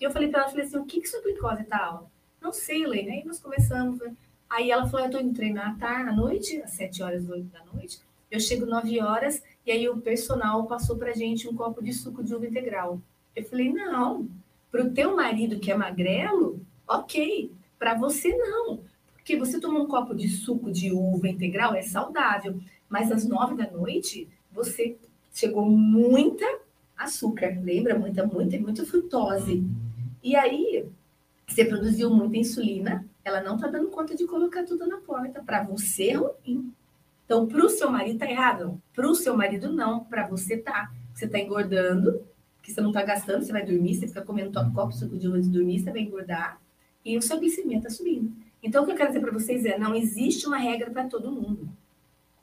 [0.00, 2.06] E eu falei para ela, falei assim, o que que sua glicose tá alta?
[2.40, 3.12] Não sei, Helena.
[3.12, 3.98] Aí nós começamos.
[3.98, 4.14] né?
[4.48, 7.44] Aí ela falou, eu tô indo treinar à tarde, à noite, às 7 horas, 8
[7.46, 8.00] da noite.
[8.30, 12.22] Eu chego 9 horas e aí o personal passou pra gente um copo de suco
[12.22, 13.00] de uva integral.
[13.34, 14.28] Eu falei, não,
[14.70, 17.50] pro teu marido que é magrelo, ok.
[17.78, 18.80] Para você não.
[19.14, 22.58] Porque você tomar um copo de suco de uva integral é saudável.
[22.88, 24.96] Mas às nove da noite, você
[25.32, 26.46] chegou muita
[26.96, 27.98] açúcar, lembra?
[27.98, 29.62] Muita, muita, muita frutose.
[30.22, 30.86] E aí,
[31.46, 35.42] você produziu muita insulina, ela não tá dando conta de colocar tudo na porta.
[35.42, 36.72] Para você é ruim.
[37.24, 38.80] Então, para o seu marido tá errado.
[38.94, 40.04] Para o seu marido, não.
[40.04, 40.90] Para você tá.
[41.14, 42.22] Você tá engordando,
[42.62, 45.28] que você não tá gastando, você vai dormir, você fica comendo top copo suco de
[45.40, 46.60] de dormir, você vai engordar.
[47.04, 48.32] E o seu glicemia tá subindo.
[48.62, 51.32] Então, o que eu quero dizer para vocês é: não existe uma regra para todo
[51.32, 51.68] mundo.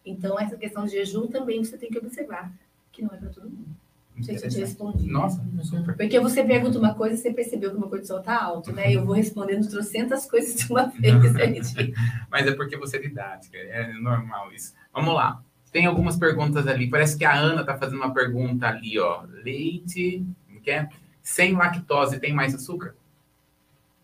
[0.05, 2.51] Então, essa questão de jejum também você tem que observar
[2.91, 3.75] que não é para todo mundo.
[4.15, 5.07] Não sei se eu te respondi.
[5.07, 5.95] Nossa, super.
[5.95, 8.93] Porque você pergunta uma coisa e você percebeu que o meu cortisol tá alto, né?
[8.93, 11.93] Eu vou respondendo trocentas coisas de uma vez, gente.
[12.31, 14.73] Mas é porque você é didática, é normal isso.
[14.93, 15.43] Vamos lá.
[15.71, 16.89] Tem algumas perguntas ali.
[16.89, 19.23] Parece que a Ana tá fazendo uma pergunta ali, ó.
[19.43, 20.87] Leite, como que é?
[21.21, 22.95] Sem lactose tem mais açúcar?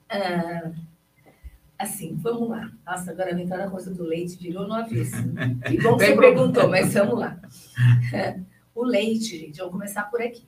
[0.10, 0.72] Ah,
[1.80, 2.70] assim, vamos lá.
[2.86, 5.16] Nossa, agora vai entrar na coisa do leite, virou no avesso.
[5.66, 7.40] Que bom que você perguntou, mas vamos lá.
[8.82, 10.44] O leite, gente, vamos começar por aqui.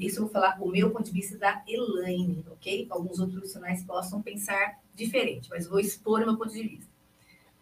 [0.00, 2.88] Isso eu vou falar o meu ponto de vista da Elaine, ok?
[2.90, 6.90] Alguns outros profissionais possam pensar diferente, mas vou expor o meu ponto de vista.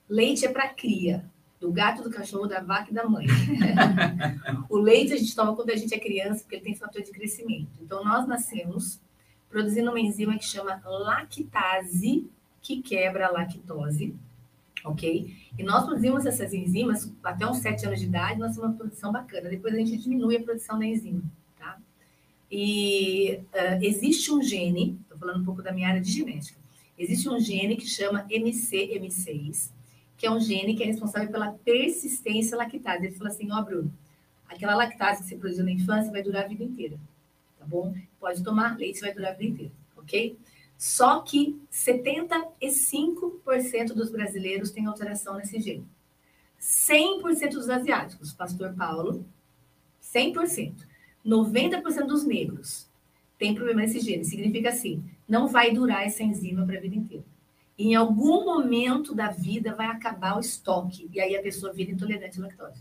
[0.08, 3.26] Leite é para cria, do gato, do cachorro, da vaca e da mãe.
[4.70, 7.10] o leite a gente toma quando a gente é criança, porque ele tem fator de
[7.10, 7.72] crescimento.
[7.82, 8.98] Então, nós nascemos
[9.50, 12.26] produzindo uma enzima que chama lactase,
[12.62, 14.16] que quebra a lactose,
[14.86, 15.36] ok?
[15.58, 19.12] E nós produzimos essas enzimas até uns 7 anos de idade, nós temos uma produção
[19.12, 19.50] bacana.
[19.50, 21.22] Depois a gente diminui a produção da enzima,
[21.58, 21.76] tá?
[22.50, 26.58] E ah, existe um gene, estou falando um pouco da minha área de genética,
[26.96, 29.70] existe um gene que chama MCM6,
[30.16, 33.06] que é um gene que é responsável pela persistência lactase.
[33.06, 33.92] Ele fala assim, ó, Bruno,
[34.48, 36.96] aquela lactase que você produziu na infância vai durar a vida inteira,
[37.58, 37.94] tá bom?
[38.18, 40.38] Pode tomar leite, vai durar a vida inteira, ok?
[40.78, 43.05] Só que 75%
[43.94, 45.86] dos brasileiros têm alteração nesse gene.
[46.60, 49.24] 100% dos asiáticos, pastor Paulo,
[50.02, 50.74] 100%.
[51.24, 52.88] 90% dos negros
[53.38, 54.24] têm problema nesse gene.
[54.24, 57.24] Significa assim, não vai durar essa enzima para a vida inteira.
[57.78, 62.38] Em algum momento da vida vai acabar o estoque e aí a pessoa vira intolerante
[62.38, 62.80] à lactose.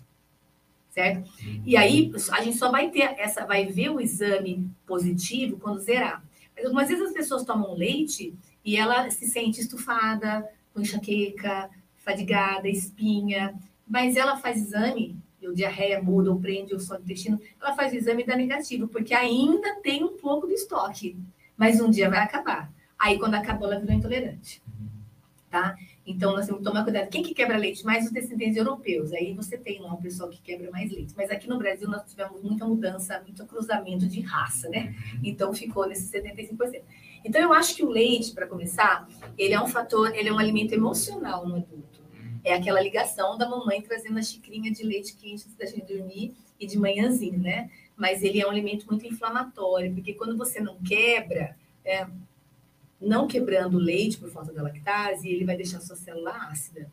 [0.89, 1.30] Certo?
[1.65, 6.23] E aí a gente só vai ter essa, vai ver o exame positivo quando zerar.
[6.55, 12.67] Mas algumas vezes as pessoas tomam leite e ela se sente estufada, com enxaqueca, fadigada,
[12.67, 13.55] espinha,
[13.88, 17.73] mas ela faz exame, e o diarreia muda, ou prende o som do intestino, ela
[17.73, 21.17] faz o exame e dá negativo, porque ainda tem um pouco do estoque,
[21.55, 22.71] mas um dia vai acabar.
[22.99, 24.61] Aí, quando acabou, ela virou intolerante.
[25.49, 25.78] Tá?
[26.05, 27.09] Então, nós temos que tomar cuidado.
[27.09, 27.86] Quem que quebra leite?
[27.86, 29.13] Mais os descendentes europeus.
[29.13, 31.13] Aí você tem lá um pessoal que quebra mais leite.
[31.15, 34.93] Mas aqui no Brasil, nós tivemos muita mudança, muito cruzamento de raça, né?
[35.23, 36.82] Então, ficou nesses 75%.
[37.26, 40.38] Então, eu acho que o leite, para começar, ele é um fator, ele é um
[40.38, 41.99] alimento emocional no adulto.
[42.43, 46.36] É aquela ligação da mamãe trazendo a xicrinha de leite quente antes da gente dormir
[46.59, 47.71] e de manhãzinho, né?
[47.97, 52.05] Mas ele é um alimento muito inflamatório, porque quando você não quebra, é,
[53.01, 56.91] não quebrando o leite por falta da lactase, ele vai deixar a sua célula ácida.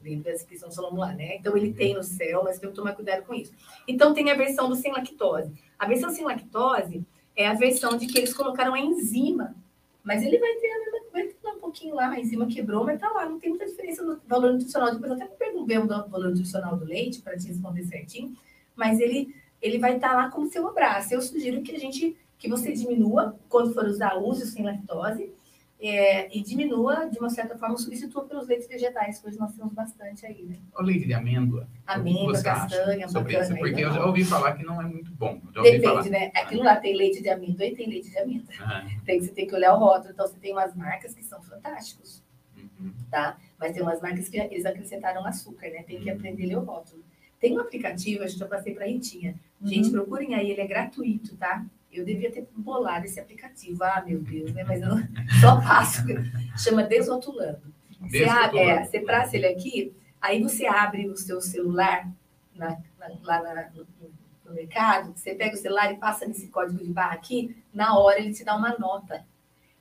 [0.00, 1.34] Lembra da descrição salomular, né?
[1.34, 3.52] Então ele tem no céu, mas tem que tomar cuidado com isso.
[3.88, 5.52] Então tem a versão do sem lactose.
[5.76, 7.04] A versão sem lactose
[7.40, 9.54] é a versão de que eles colocaram a enzima,
[10.02, 11.00] mas ele vai ter a mesma
[11.70, 14.92] pouquinho lá, a enzima quebrou, mas tá lá, não tem muita diferença no valor nutricional.
[14.92, 18.36] Depois até perguntei o valor nutricional do leite para te responder certinho,
[18.74, 21.14] mas ele, ele vai estar tá lá como seu abraço.
[21.14, 25.32] Eu sugiro que a gente, que você diminua, quando for usar, use sem lactose,
[25.80, 30.26] é, e diminua, de uma certa forma, substitua pelos leites vegetais, pois nós temos bastante
[30.26, 30.56] aí, né?
[30.78, 31.66] O leite de amêndoa.
[31.86, 33.58] Amêndoa, castanha, sobre bacana, isso?
[33.58, 35.40] Porque eu já ouvi falar que não é muito bom.
[35.54, 36.04] Depende, falar.
[36.04, 36.30] né?
[36.34, 38.54] Aquilo lá tem leite de amêndoa e tem leite de amêndoa.
[38.60, 39.00] Uhum.
[39.06, 40.12] Tem, você tem que olhar o rótulo.
[40.12, 42.22] Então, você tem umas marcas que são fantásticos,
[42.54, 42.92] uhum.
[43.10, 43.38] tá?
[43.58, 45.82] Mas tem umas marcas que eles acrescentaram açúcar, né?
[45.84, 46.16] Tem que uhum.
[46.16, 47.02] aprender a ler o rótulo.
[47.40, 49.34] Tem um aplicativo, a gente já passei para a Ritinha.
[49.62, 49.92] Gente, uhum.
[49.92, 51.64] procurem aí, ele é gratuito, tá?
[51.92, 53.82] Eu devia ter bolado esse aplicativo.
[53.82, 54.64] Ah, meu Deus, né?
[54.64, 54.90] Mas eu
[55.40, 56.02] só passo.
[56.56, 57.60] Chama Desrotulando.
[58.00, 62.08] Você, abre, é, você traça ele aqui, aí você abre o seu celular
[62.54, 63.86] na, na, lá na, no,
[64.44, 68.18] no, mercado, você pega o celular e passa nesse código de barra aqui, na hora
[68.18, 69.24] ele te dá uma nota.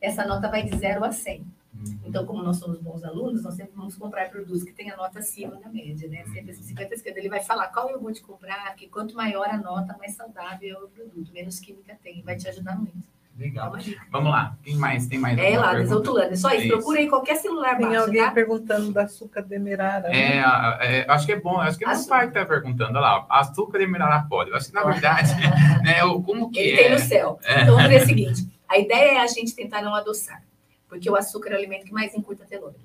[0.02, 1.46] Essa nota vai de 0 a 100.
[1.80, 2.00] Uhum.
[2.06, 5.20] Então, como nós somos bons alunos, nós sempre vamos comprar produtos que tenham a nota
[5.20, 6.24] acima da média, né?
[6.26, 7.20] Sempre 50 esquerda.
[7.20, 10.78] Ele vai falar qual eu vou te comprar, que quanto maior a nota, mais saudável
[10.78, 12.22] é o produto, menos química tem.
[12.22, 13.08] Vai te ajudar muito.
[13.38, 13.72] Legal.
[14.12, 14.58] Vamos lá.
[14.62, 15.08] Tem mais?
[15.08, 15.38] Tem mais?
[15.40, 16.34] É lá, desotulando.
[16.34, 16.64] É só isso.
[16.64, 16.74] isso.
[16.76, 18.32] Procura aí qualquer celular Tem baixo, alguém tá?
[18.32, 20.10] perguntando da açúcar demerara.
[20.10, 20.40] Né?
[20.40, 21.58] É, é, acho que é bom.
[21.58, 22.92] Acho que é o pai que está perguntando.
[22.92, 24.54] Olha lá, açúcar demerara pode.
[24.54, 25.34] Acho que, na verdade,
[25.86, 26.84] né, como que Ele é?
[26.84, 27.40] tem no céu.
[27.46, 27.62] É.
[27.62, 28.46] Então, vamos ver o seguinte.
[28.68, 30.44] A ideia é a gente tentar não adoçar
[30.90, 32.84] porque o açúcar é o alimento que mais encurta telômero,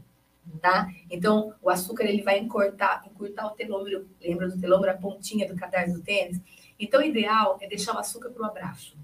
[0.61, 0.89] tá?
[1.11, 5.57] Então, o açúcar ele vai encurtar, encurtar o telômero, lembra do telômero, a pontinha do
[5.57, 6.41] cadarço do tênis?
[6.79, 8.97] Então, o ideal é deixar o açúcar para o abraço.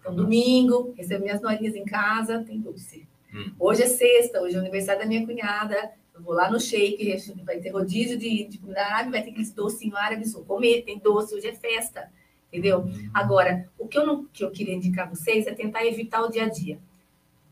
[0.00, 3.06] Então, domingo, recebo minhas norinhas em casa, tem doce.
[3.32, 3.52] Hum.
[3.58, 7.60] Hoje é sexta, hoje é aniversário da minha cunhada, eu vou lá no shake, vai
[7.60, 11.34] ter rodízio de, de comida árabe, vai ter aqueles docinhos árabes, vou comer, tem doce,
[11.34, 12.10] hoje é festa,
[12.48, 12.80] entendeu?
[12.80, 13.10] Hum.
[13.14, 16.28] Agora, o que eu, não, que eu queria indicar a vocês é tentar evitar o
[16.28, 16.78] dia a dia.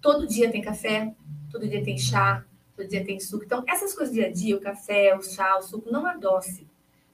[0.01, 1.15] Todo dia tem café,
[1.51, 2.45] todo dia tem chá,
[2.77, 3.45] todo dia tem suco.
[3.45, 6.67] Então, essas coisas do dia a dia, o café, o chá, o suco, não adoce.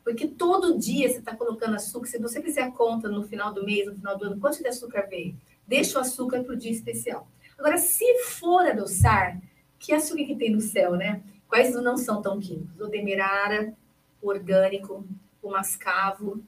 [0.04, 2.06] Porque todo dia você está colocando açúcar.
[2.06, 4.68] Se você fizer a conta no final do mês, no final do ano, quanto de
[4.68, 5.36] açúcar veio?
[5.66, 7.26] Deixa o açúcar para o dia especial.
[7.58, 9.40] Agora, se for adoçar,
[9.80, 11.22] que açúcar que tem no céu, né?
[11.48, 12.80] Quais não são tão químicos?
[12.80, 13.74] O demerara,
[14.22, 15.04] o orgânico,
[15.42, 16.40] o mascavo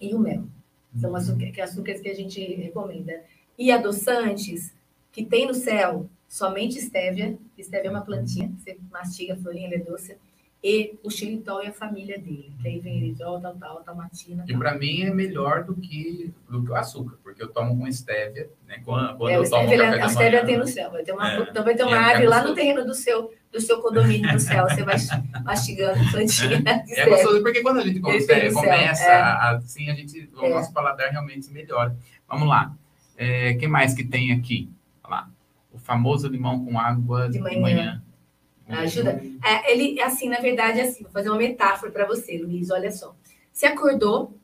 [0.00, 0.44] e o mel.
[0.98, 3.22] São açúcares, açúcares que a gente recomenda.
[3.58, 4.72] E adoçantes,
[5.14, 9.76] que tem no céu somente estévia, estévia é uma plantinha, você mastiga a florinha, ela
[9.76, 10.16] é doce,
[10.62, 14.44] e o xilitol e a família dele, que aí vem eritol, tal, tal, talmatina.
[14.48, 17.86] E para mim é melhor do que, do que o açúcar, porque eu tomo com
[17.86, 18.80] estévia, né?
[18.84, 21.42] Quando, quando é, eu tomo estévia, a estévia tem no céu, vai ter uma, é,
[21.42, 24.64] então vai ter uma árvore lá no terreno do seu, do seu condomínio no céu,
[24.68, 24.96] você vai
[25.44, 26.64] mastigando plantinha.
[26.88, 29.20] É, é gostoso, porque quando a gente consegue, começa, é.
[29.54, 30.50] assim, a gente, o é.
[30.50, 31.96] nosso paladar realmente melhora.
[32.26, 32.74] Vamos lá.
[33.16, 34.68] É, quem mais que tem aqui?
[35.74, 37.54] O famoso limão com água de manhã.
[37.54, 38.02] De manhã.
[38.68, 39.20] Ajuda.
[39.44, 42.70] É, ele, assim, na verdade, assim, vou fazer uma metáfora para você, Luiz.
[42.70, 43.14] Olha só.
[43.52, 44.38] Você acordou,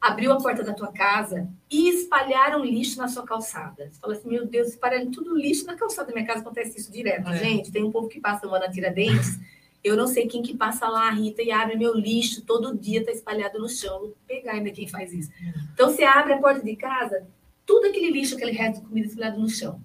[0.00, 3.88] abriu a porta da tua casa e espalharam lixo na sua calçada.
[3.90, 6.08] Você fala assim, meu Deus, espalharam tudo lixo na calçada.
[6.08, 7.28] Na minha casa acontece isso direto.
[7.30, 7.36] É.
[7.38, 9.40] Gente, tem um povo que passa uma na Tiradentes.
[9.82, 13.10] Eu não sei quem que passa lá, Rita, e abre meu lixo todo dia, tá
[13.10, 13.98] espalhado no chão.
[14.00, 15.30] Vou pegar ainda quem faz isso.
[15.72, 17.26] Então, você abre a porta de casa,
[17.66, 19.80] tudo aquele lixo, aquele resto de comida espalhado no chão.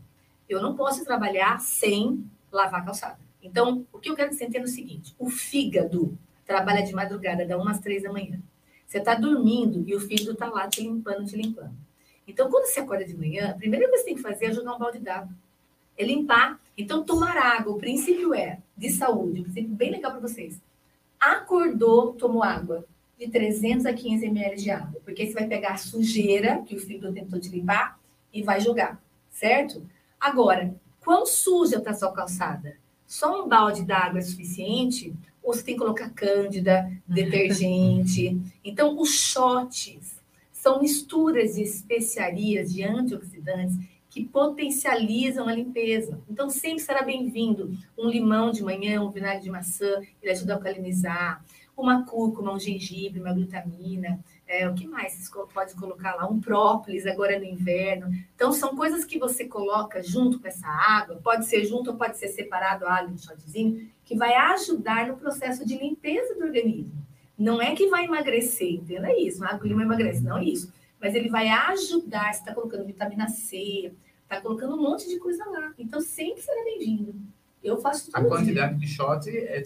[0.50, 3.20] Eu não posso trabalhar sem lavar a calçada.
[3.42, 7.58] Então, o que eu quero entenda é o seguinte: o fígado trabalha de madrugada, dá
[7.58, 8.40] umas três da manhã.
[8.86, 11.76] Você está dormindo e o fígado está lá te limpando, te limpando.
[12.28, 14.54] Então, quando você acorda de manhã, a primeira coisa que você tem que fazer é
[14.54, 15.30] jogar um balde d'água.
[15.98, 16.60] É limpar.
[16.78, 17.74] Então, tomar água.
[17.74, 20.60] O princípio é de saúde, um princípio bem legal para vocês.
[21.20, 22.86] Acordou, tomou água.
[23.18, 25.02] De 300 a 500 ml de água.
[25.04, 28.00] Porque você vai pegar a sujeira que o fígado tentou te limpar
[28.32, 29.02] e vai jogar.
[29.32, 29.82] Certo?
[30.20, 32.78] Agora, quão suja está a sua calçada?
[33.06, 35.14] Só um balde d'água é suficiente?
[35.42, 38.40] Ou você tem que colocar cândida, detergente?
[38.64, 40.20] Então, os shots
[40.52, 43.78] são misturas de especiarias, de antioxidantes,
[44.10, 46.20] que potencializam a limpeza.
[46.30, 50.56] Então, sempre será bem-vindo um limão de manhã, um vinagre de maçã, ele ajuda a
[50.58, 51.46] alcalinizar,
[51.78, 56.28] uma cúrcuma, um gengibre, uma glutamina, é, o que mais você pode colocar lá?
[56.28, 58.10] Um própolis agora no inverno.
[58.34, 62.18] Então, são coisas que você coloca junto com essa água, pode ser junto ou pode
[62.18, 67.06] ser separado a água um shotzinho, que vai ajudar no processo de limpeza do organismo.
[67.38, 69.44] Não é que vai emagrecer, entenda isso.
[69.44, 70.74] A água limão emagrece, não é isso.
[71.00, 73.94] Mas ele vai ajudar, você está colocando vitamina C,
[74.24, 75.74] está colocando um monte de coisa lá.
[75.78, 77.14] Então, sempre será bem-vindo.
[77.68, 78.16] Eu faço tudo.
[78.16, 78.88] A quantidade dia.
[78.88, 79.64] de shot é.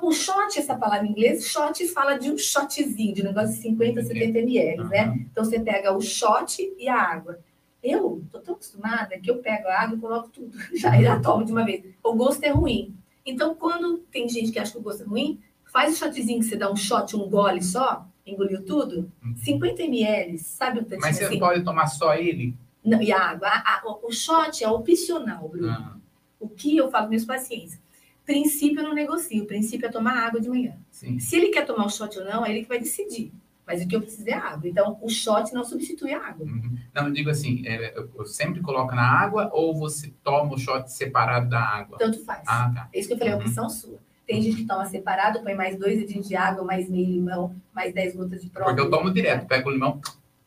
[0.00, 3.62] O shot, essa palavra em inglês, shot fala de um shotzinho, de um negócio de
[3.62, 4.88] 50, 70 ml, uhum.
[4.88, 5.26] né?
[5.30, 7.38] Então você pega o shot e a água.
[7.82, 10.56] Eu tô tão acostumada que eu pego a água e coloco tudo.
[10.72, 11.84] Já, já tomo de uma vez.
[12.02, 12.94] O gosto é ruim.
[13.26, 15.40] Então, quando tem gente que acha que o gosto é ruim,
[15.72, 19.10] faz o shotzinho que você dá um shot, um gole só, engoliu tudo,
[19.42, 19.88] 50 uhum.
[19.88, 21.38] ml, sabe o tanto Mas você assim?
[21.38, 22.54] pode tomar só ele?
[22.84, 23.48] Não, e a água.
[23.48, 25.68] A, a, o shot é opcional, Bruno.
[25.68, 26.01] Uhum.
[26.42, 27.80] O que eu falo para meus pacientes?
[28.26, 30.76] Princípio eu não negocio, o princípio é tomar água de manhã.
[30.90, 31.20] Sim.
[31.20, 33.32] Se ele quer tomar o shot ou não, é ele que vai decidir.
[33.64, 34.68] Mas o que eu preciso é água.
[34.68, 36.44] Então, o shot não substitui a água.
[36.44, 36.76] Uhum.
[36.92, 40.90] Não, eu digo assim, é, eu sempre coloco na água ou você toma o shot
[40.90, 41.96] separado da água?
[41.96, 42.42] Tanto faz.
[42.46, 42.88] Ah, tá.
[42.92, 43.42] É isso que eu falei, é uhum.
[43.42, 43.98] opção sua.
[44.26, 47.94] Tem gente que toma separado, põe mais dois dedinhos de água, mais meio limão, mais
[47.94, 48.80] dez gotas de própolis.
[48.80, 50.00] Porque eu tomo direto, pego o limão,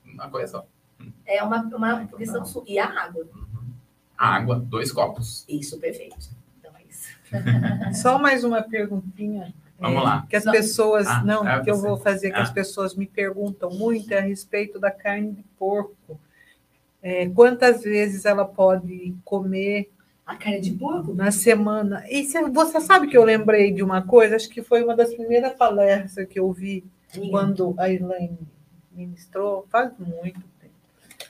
[0.06, 0.68] uma coisa só.
[1.26, 2.64] É uma, uma questão sua.
[2.68, 3.26] E a água?
[3.34, 3.45] Uhum
[4.18, 5.46] água, dois copos.
[5.48, 6.30] Isso, perfeito.
[6.60, 7.10] Então é isso.
[8.02, 9.54] Só mais uma perguntinha.
[9.80, 10.26] Vamos é, lá.
[10.30, 11.08] Que as pessoas.
[11.08, 12.44] Ah, não, é que eu vou fazer, que ah.
[12.44, 16.20] as pessoas me perguntam muito é a respeito da carne de porco.
[17.02, 19.92] É, quantas vezes ela pode comer.
[20.26, 21.14] A carne de porco?
[21.14, 22.04] Na semana.
[22.10, 25.54] E você sabe que eu lembrei de uma coisa, acho que foi uma das primeiras
[25.54, 27.30] palestras que eu vi Sim.
[27.30, 28.40] quando a Elaine
[28.92, 30.40] ministrou, faz muito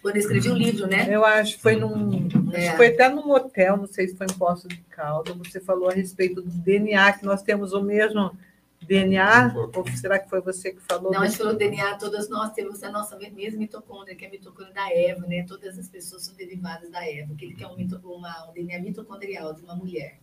[0.05, 1.07] quando eu escrevi o um livro, né?
[1.09, 2.27] Eu acho que foi num.
[2.53, 2.67] É.
[2.67, 5.33] Acho foi até num hotel, não sei se foi em Poço de Calda.
[5.33, 8.37] Você falou a respeito do DNA, que nós temos o mesmo
[8.83, 11.11] DNA, ou será que foi você que falou?
[11.11, 14.31] Não, a gente falou DNA, todas nós temos a nossa mesma mitocôndria, que é a
[14.31, 15.43] mitocôndria da Eva, né?
[15.47, 19.55] Todas as pessoas são derivadas da Eva, aquele que é um, uma, um DNA mitocondrial
[19.55, 20.19] de uma mulher.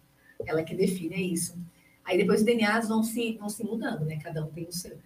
[0.46, 1.58] Ela que define é isso.
[2.04, 4.16] Aí depois os DNAs vão se, vão se mudando, né?
[4.22, 4.96] Cada um tem o seu.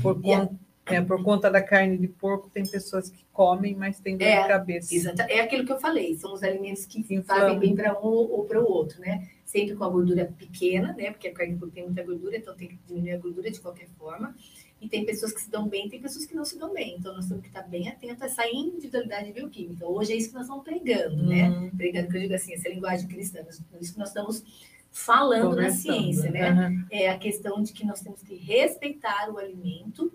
[0.00, 0.54] Por, conta,
[0.86, 4.42] é, por conta da carne de porco, tem pessoas que comem, mas tem dor é,
[4.42, 4.94] de cabeça.
[4.94, 5.20] Exato.
[5.22, 7.24] É aquilo que eu falei, são os alimentos que Inflama.
[7.24, 9.28] fazem bem para um ou para o outro, né?
[9.44, 11.10] Sempre com a gordura pequena, né?
[11.10, 14.34] Porque a carne tem muita gordura, então tem que diminuir a gordura de qualquer forma.
[14.80, 16.96] E tem pessoas que se dão bem, tem pessoas que não se dão bem.
[16.98, 19.86] Então nós temos que estar bem atentos a essa individualidade bioquímica.
[19.86, 21.48] Hoje é isso que nós estamos pregando, né?
[21.48, 21.60] uhum.
[21.60, 21.70] né?
[21.76, 23.40] Pregando, que eu digo assim, essa linguagem cristã.
[23.80, 24.42] Isso que nós estamos
[24.90, 26.50] falando na ciência, né?
[26.50, 26.86] Uhum.
[26.90, 30.10] É a questão de que nós temos que respeitar o alimento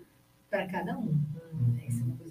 [0.50, 1.18] para cada um.
[1.54, 2.21] Hum, isso é uma.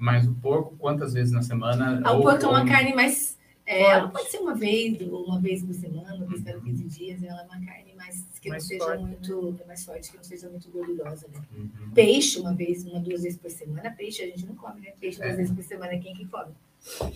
[0.00, 2.00] Mas o porco, quantas vezes na semana?
[2.02, 3.38] Ah, o porco é uma carne mais.
[3.66, 7.22] É, ela pode ser uma vez, uma vez por semana, uma vez cada 15 dias.
[7.22, 9.52] Ela é uma carne mais que mais não seja forte, muito.
[9.52, 9.58] Né?
[9.62, 11.28] É mais forte, que não seja muito gordurosa.
[11.28, 11.40] Né?
[11.54, 11.90] Uhum.
[11.90, 13.90] Peixe, uma vez, uma, duas vezes por semana.
[13.90, 14.92] Peixe a gente não come, né?
[14.98, 15.36] Peixe duas é.
[15.36, 16.54] vezes por semana, quem que come?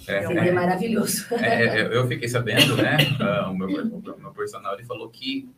[0.06, 1.34] É, é, é maravilhoso.
[1.36, 2.98] É, é, eu fiquei sabendo, né?
[3.18, 5.48] Uh, o, meu, o meu personal ele falou que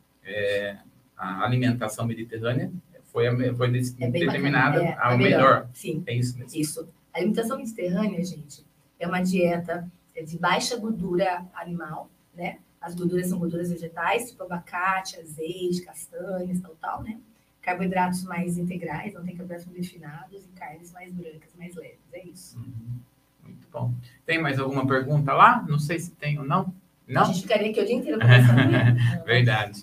[1.16, 2.70] a alimentação mediterrânea
[3.06, 5.38] foi, a, foi determinada é, a, a melhor.
[5.38, 5.68] melhor.
[5.74, 6.04] Sim.
[6.06, 6.60] É isso mesmo.
[6.60, 6.88] Isso.
[7.16, 8.62] A alimentação mediterrânea, gente,
[9.00, 9.90] é uma dieta
[10.22, 12.58] de baixa gordura animal, né?
[12.78, 17.18] As gorduras são gorduras vegetais, tipo abacate, azeite, castanhas, tal, tal, né?
[17.62, 21.98] Carboidratos mais integrais, não tem carboidratos refinados, e carnes mais brancas, mais leves.
[22.12, 22.58] É isso.
[22.58, 23.00] Uhum.
[23.44, 23.94] Muito bom.
[24.26, 25.64] Tem mais alguma pergunta lá?
[25.66, 26.70] Não sei se tem ou não.
[27.08, 27.22] Não?
[27.22, 28.60] A gente ficaria aqui o dia inteiro conversando.
[29.24, 29.82] Verdade.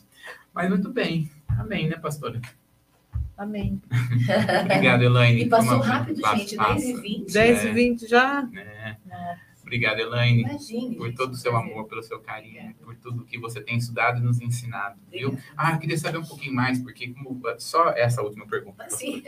[0.54, 1.32] Mas muito bem.
[1.48, 2.40] Amém, né, pastora?
[3.44, 3.82] Amém.
[4.66, 5.44] Obrigado, Elaine.
[5.44, 7.34] E passou rápido, gente, 10 e 20.
[7.34, 8.50] 10 e 20 já?
[8.56, 8.98] É.
[9.12, 9.54] É.
[9.62, 13.40] Obrigado, Elaine, Imagine, por gente, todo o seu amor, pelo seu carinho, por tudo que
[13.40, 15.36] você tem estudado e nos ensinado, viu?
[15.58, 18.88] Ah, eu queria saber um pouquinho mais, porque como, só essa última pergunta.
[18.90, 19.24] Sim.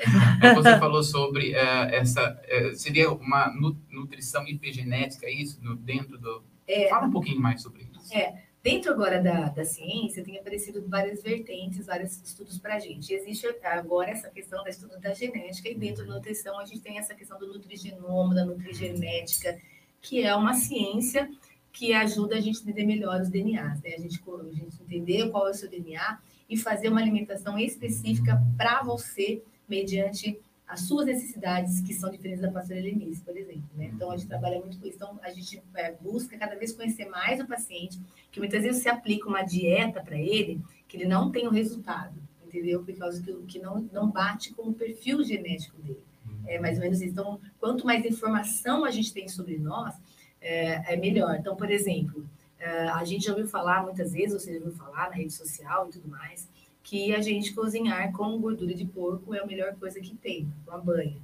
[0.54, 3.52] Você falou sobre uh, essa, uh, seria uma
[3.90, 8.16] nutrição hipergenética, isso, no, dentro do, É, Fala um pouquinho mais sobre isso.
[8.16, 13.14] É, dentro agora da, da ciência, tem aparecido várias vertentes, vários estudos para a gente.
[13.14, 16.98] Existe agora essa questão do estudo da genética, e dentro da nutrição a gente tem
[16.98, 19.56] essa questão do nutrigenoma, da nutrigenética,
[20.02, 21.30] que é uma ciência
[21.72, 23.94] que ajuda a gente a entender melhor os DNAs, né?
[23.96, 26.20] A gente, a gente entender qual é o seu DNA
[26.50, 32.52] e fazer uma alimentação específica para você, mediante as suas necessidades, que são diferentes da
[32.52, 33.70] pastora Helenice, por exemplo.
[33.76, 33.92] Né?
[33.94, 34.96] Então, a gente trabalha muito com isso.
[34.96, 38.00] Então, a gente é, busca cada vez conhecer mais o paciente,
[38.32, 42.16] que muitas vezes se aplica uma dieta para ele, que ele não tem o resultado,
[42.46, 42.84] entendeu?
[42.84, 46.02] Por causa que, que não, não bate com o perfil genético dele.
[46.48, 47.12] É mais ou menos isso.
[47.12, 49.96] Então, quanto mais informação a gente tem sobre nós,
[50.42, 51.36] é, é melhor.
[51.40, 52.28] Então, por exemplo,
[52.60, 55.88] é, a gente já ouviu falar muitas vezes, você já ouviu falar na rede social
[55.88, 56.48] e tudo mais,
[56.86, 60.78] que a gente cozinhar com gordura de porco é a melhor coisa que tem, uma
[60.78, 61.18] banha.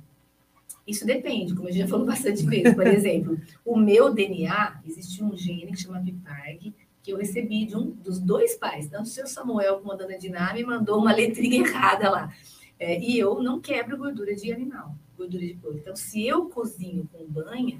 [0.88, 2.74] Isso depende, como a gente já falou bastante vezes.
[2.74, 6.74] Por exemplo, o meu DNA, existe um gene que chama PIPARG,
[7.04, 10.18] que eu recebi de um dos dois pais, tanto o seu Samuel como a dona
[10.18, 12.34] Diná me mandou uma letrinha errada lá.
[12.80, 15.78] É, e eu não quebro gordura de animal, gordura de porco.
[15.78, 17.80] Então, se eu cozinho com banha,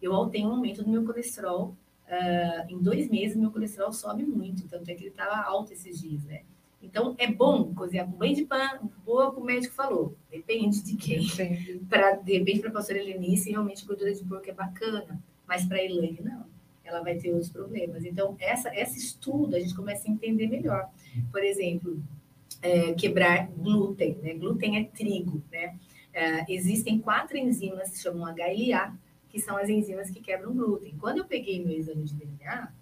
[0.00, 1.76] eu tenho um aumento do meu colesterol.
[2.06, 6.00] Uh, em dois meses, meu colesterol sobe muito, tanto é que ele estava alto esses
[6.00, 6.40] dias, né?
[6.82, 10.16] Então, é bom cozinhar com banho de pão, boa, como o médico falou.
[10.30, 11.26] Depende de quem.
[11.88, 15.78] Pra, de repente, para a pastora Helenice, realmente gordura de porco é bacana, mas para
[15.78, 16.46] a Elaine, não.
[16.84, 18.04] Ela vai ter outros problemas.
[18.04, 20.88] Então, essa, esse estudo, a gente começa a entender melhor.
[21.30, 22.00] Por exemplo,
[22.62, 24.16] é, quebrar glúten.
[24.22, 24.34] Né?
[24.34, 25.76] Glúten é trigo, né?
[26.12, 28.94] É, existem quatro enzimas que chamam HLA,
[29.28, 30.96] que são as enzimas que quebram glúten.
[30.98, 32.72] Quando eu peguei meu exame de DNA,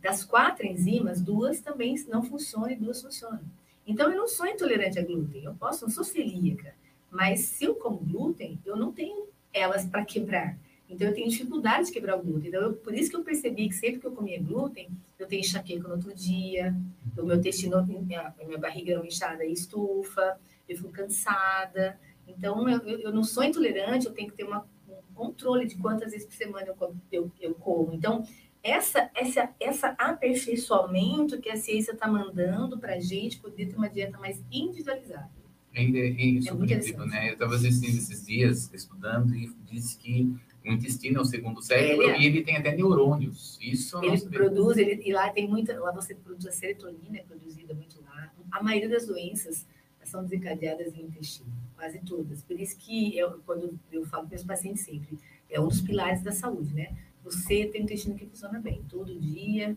[0.00, 3.40] das quatro enzimas, duas também não funcionam e duas funcionam.
[3.86, 6.74] Então, eu não sou intolerante a glúten, eu posso, não sou celíaca,
[7.10, 10.56] mas se eu como glúten, eu não tenho elas para quebrar.
[10.88, 12.48] Então, eu tenho dificuldade de quebrar o glúten.
[12.48, 15.40] Então, eu, por isso que eu percebi que sempre que eu comia glúten, eu tenho
[15.40, 16.74] enxaqueca no outro dia,
[17.16, 21.98] o meu intestino, minha, minha barriga é inchada e estufa, eu fico cansada.
[22.26, 26.12] Então, eu, eu não sou intolerante, eu tenho que ter uma, um controle de quantas
[26.12, 27.92] vezes por semana eu, eu, eu como.
[27.92, 28.24] Então,
[28.62, 33.88] essa, essa, essa aperfeiçoamento que a ciência está mandando para a gente poder ter uma
[33.88, 35.30] dieta mais individualizada.
[35.72, 37.28] É, é, é né?
[37.28, 40.34] Eu estava assistindo esses dias, estudando, e disse que
[40.64, 42.20] o intestino é o segundo cérebro ele é.
[42.20, 43.58] e ele tem até neurônios.
[43.62, 47.72] Isso ele produz, ele, e lá tem muita, lá você produz a serotonina, é produzida
[47.72, 48.30] muito lá.
[48.50, 49.66] A maioria das doenças
[50.04, 52.42] são desencadeadas no intestino, quase todas.
[52.42, 55.18] Por isso que eu, quando eu falo para meus pacientes sempre,
[55.48, 56.94] é um dos pilares da saúde, né?
[57.24, 59.76] Você tem um intestino que funciona bem, todo dia,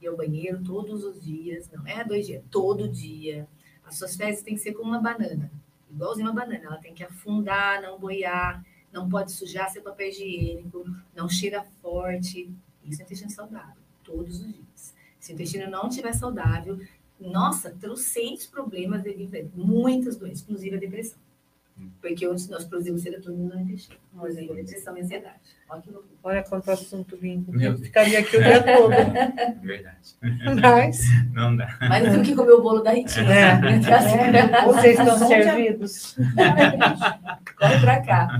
[0.00, 3.48] ir ao banheiro todos os dias, não é dois dias, todo dia.
[3.84, 5.50] As suas fezes têm que ser como uma banana,
[5.90, 10.84] igualzinho uma banana, ela tem que afundar, não boiar, não pode sujar seu papel higiênico,
[11.14, 12.50] não cheira forte.
[12.84, 14.94] Isso é intestino saudável, todos os dias.
[15.18, 16.80] Se o intestino não estiver saudável,
[17.18, 21.18] nossa, trocentos problemas devido muitas doenças, inclusive a depressão.
[22.00, 23.98] Porque nós produzimos serotonina no intestino.
[24.12, 25.40] Nós aí, depressão e ansiedade.
[25.68, 26.14] Olha que loucura.
[26.22, 27.62] Olha quanto assunto lindo.
[27.62, 28.90] Eu ficaria aqui o dia todo.
[29.62, 30.16] Verdade.
[30.60, 31.00] Mas...
[31.32, 31.78] Não dá.
[31.80, 33.24] Mas do que comer o bolo da Ritinha.
[33.24, 33.60] É.
[33.60, 33.80] Né?
[33.80, 34.64] É.
[34.64, 36.16] Vocês estão servidos.
[37.56, 38.38] Corre para cá.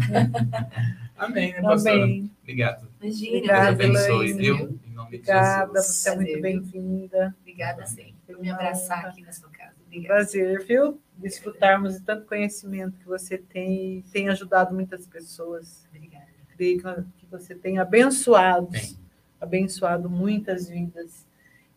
[1.16, 2.02] Amém, né, pastora?
[2.02, 2.30] Amém.
[2.42, 2.88] Obrigado.
[3.00, 3.36] Imagina.
[3.36, 4.80] Obrigada, Deus abençoe, viu?
[4.84, 7.34] Em nome Obrigada, você é muito bem-vinda.
[7.40, 9.59] Obrigada sempre por me abraçar aqui na sua casa.
[9.90, 10.14] Obrigada.
[10.14, 11.00] Prazer, viu?
[11.16, 15.84] Desfrutarmos de tanto conhecimento que você tem e tem ajudado muitas pessoas.
[15.88, 16.26] Obrigada.
[16.56, 16.80] Creio
[17.18, 18.96] que você tem abençoado, Bem.
[19.40, 21.26] abençoado muitas vidas.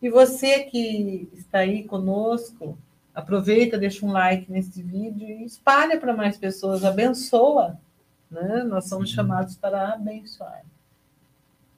[0.00, 2.78] E você que está aí conosco,
[3.14, 7.78] aproveita, deixa um like nesse vídeo e espalha para mais pessoas, abençoa.
[8.30, 8.62] Né?
[8.64, 10.62] Nós somos chamados para abençoar.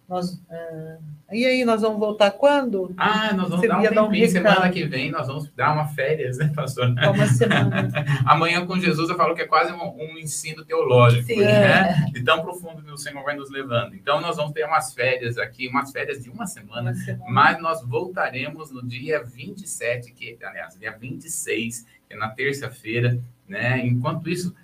[0.09, 1.03] Nós, uh,
[1.33, 2.95] e aí, nós vamos voltar quando?
[2.97, 3.95] Ah, nós vamos Você dar um tempinho.
[3.95, 6.91] Dar um semana que vem nós vamos dar uma férias, né, pastor?
[6.91, 7.91] Uma semana.
[8.25, 12.07] Amanhã com Jesus eu falo que é quase um, um ensino teológico, Sim, né?
[12.07, 12.11] É.
[12.13, 13.97] De tão profundo que o Senhor vai nos levando.
[13.97, 17.25] Então, nós vamos ter umas férias aqui, umas férias de uma semana, uma semana.
[17.29, 23.19] mas nós voltaremos no dia 27, que, aliás, dia 26, que é na terça-feira,
[23.49, 23.85] né?
[23.85, 24.55] Enquanto isso,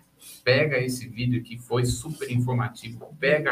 [0.45, 3.51] pega esse vídeo que foi super informativo, pega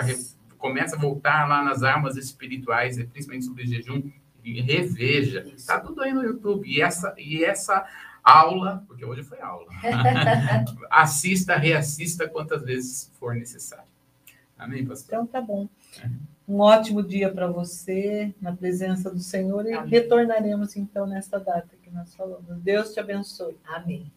[0.61, 4.11] começa a voltar lá nas armas espirituais, principalmente sobre jejum,
[4.45, 5.47] e reveja.
[5.57, 6.69] Está tudo aí no YouTube.
[6.69, 7.87] E essa, e essa
[8.23, 9.67] aula, porque hoje foi aula,
[10.91, 13.89] assista, reassista quantas vezes for necessário.
[14.59, 15.15] Amém, pastor?
[15.15, 15.69] Então tá bom.
[16.47, 19.89] Um ótimo dia para você, na presença do Senhor, e Amém.
[19.89, 22.59] retornaremos então nessa data que nós falamos.
[22.59, 23.57] Deus te abençoe.
[23.65, 24.13] Amém.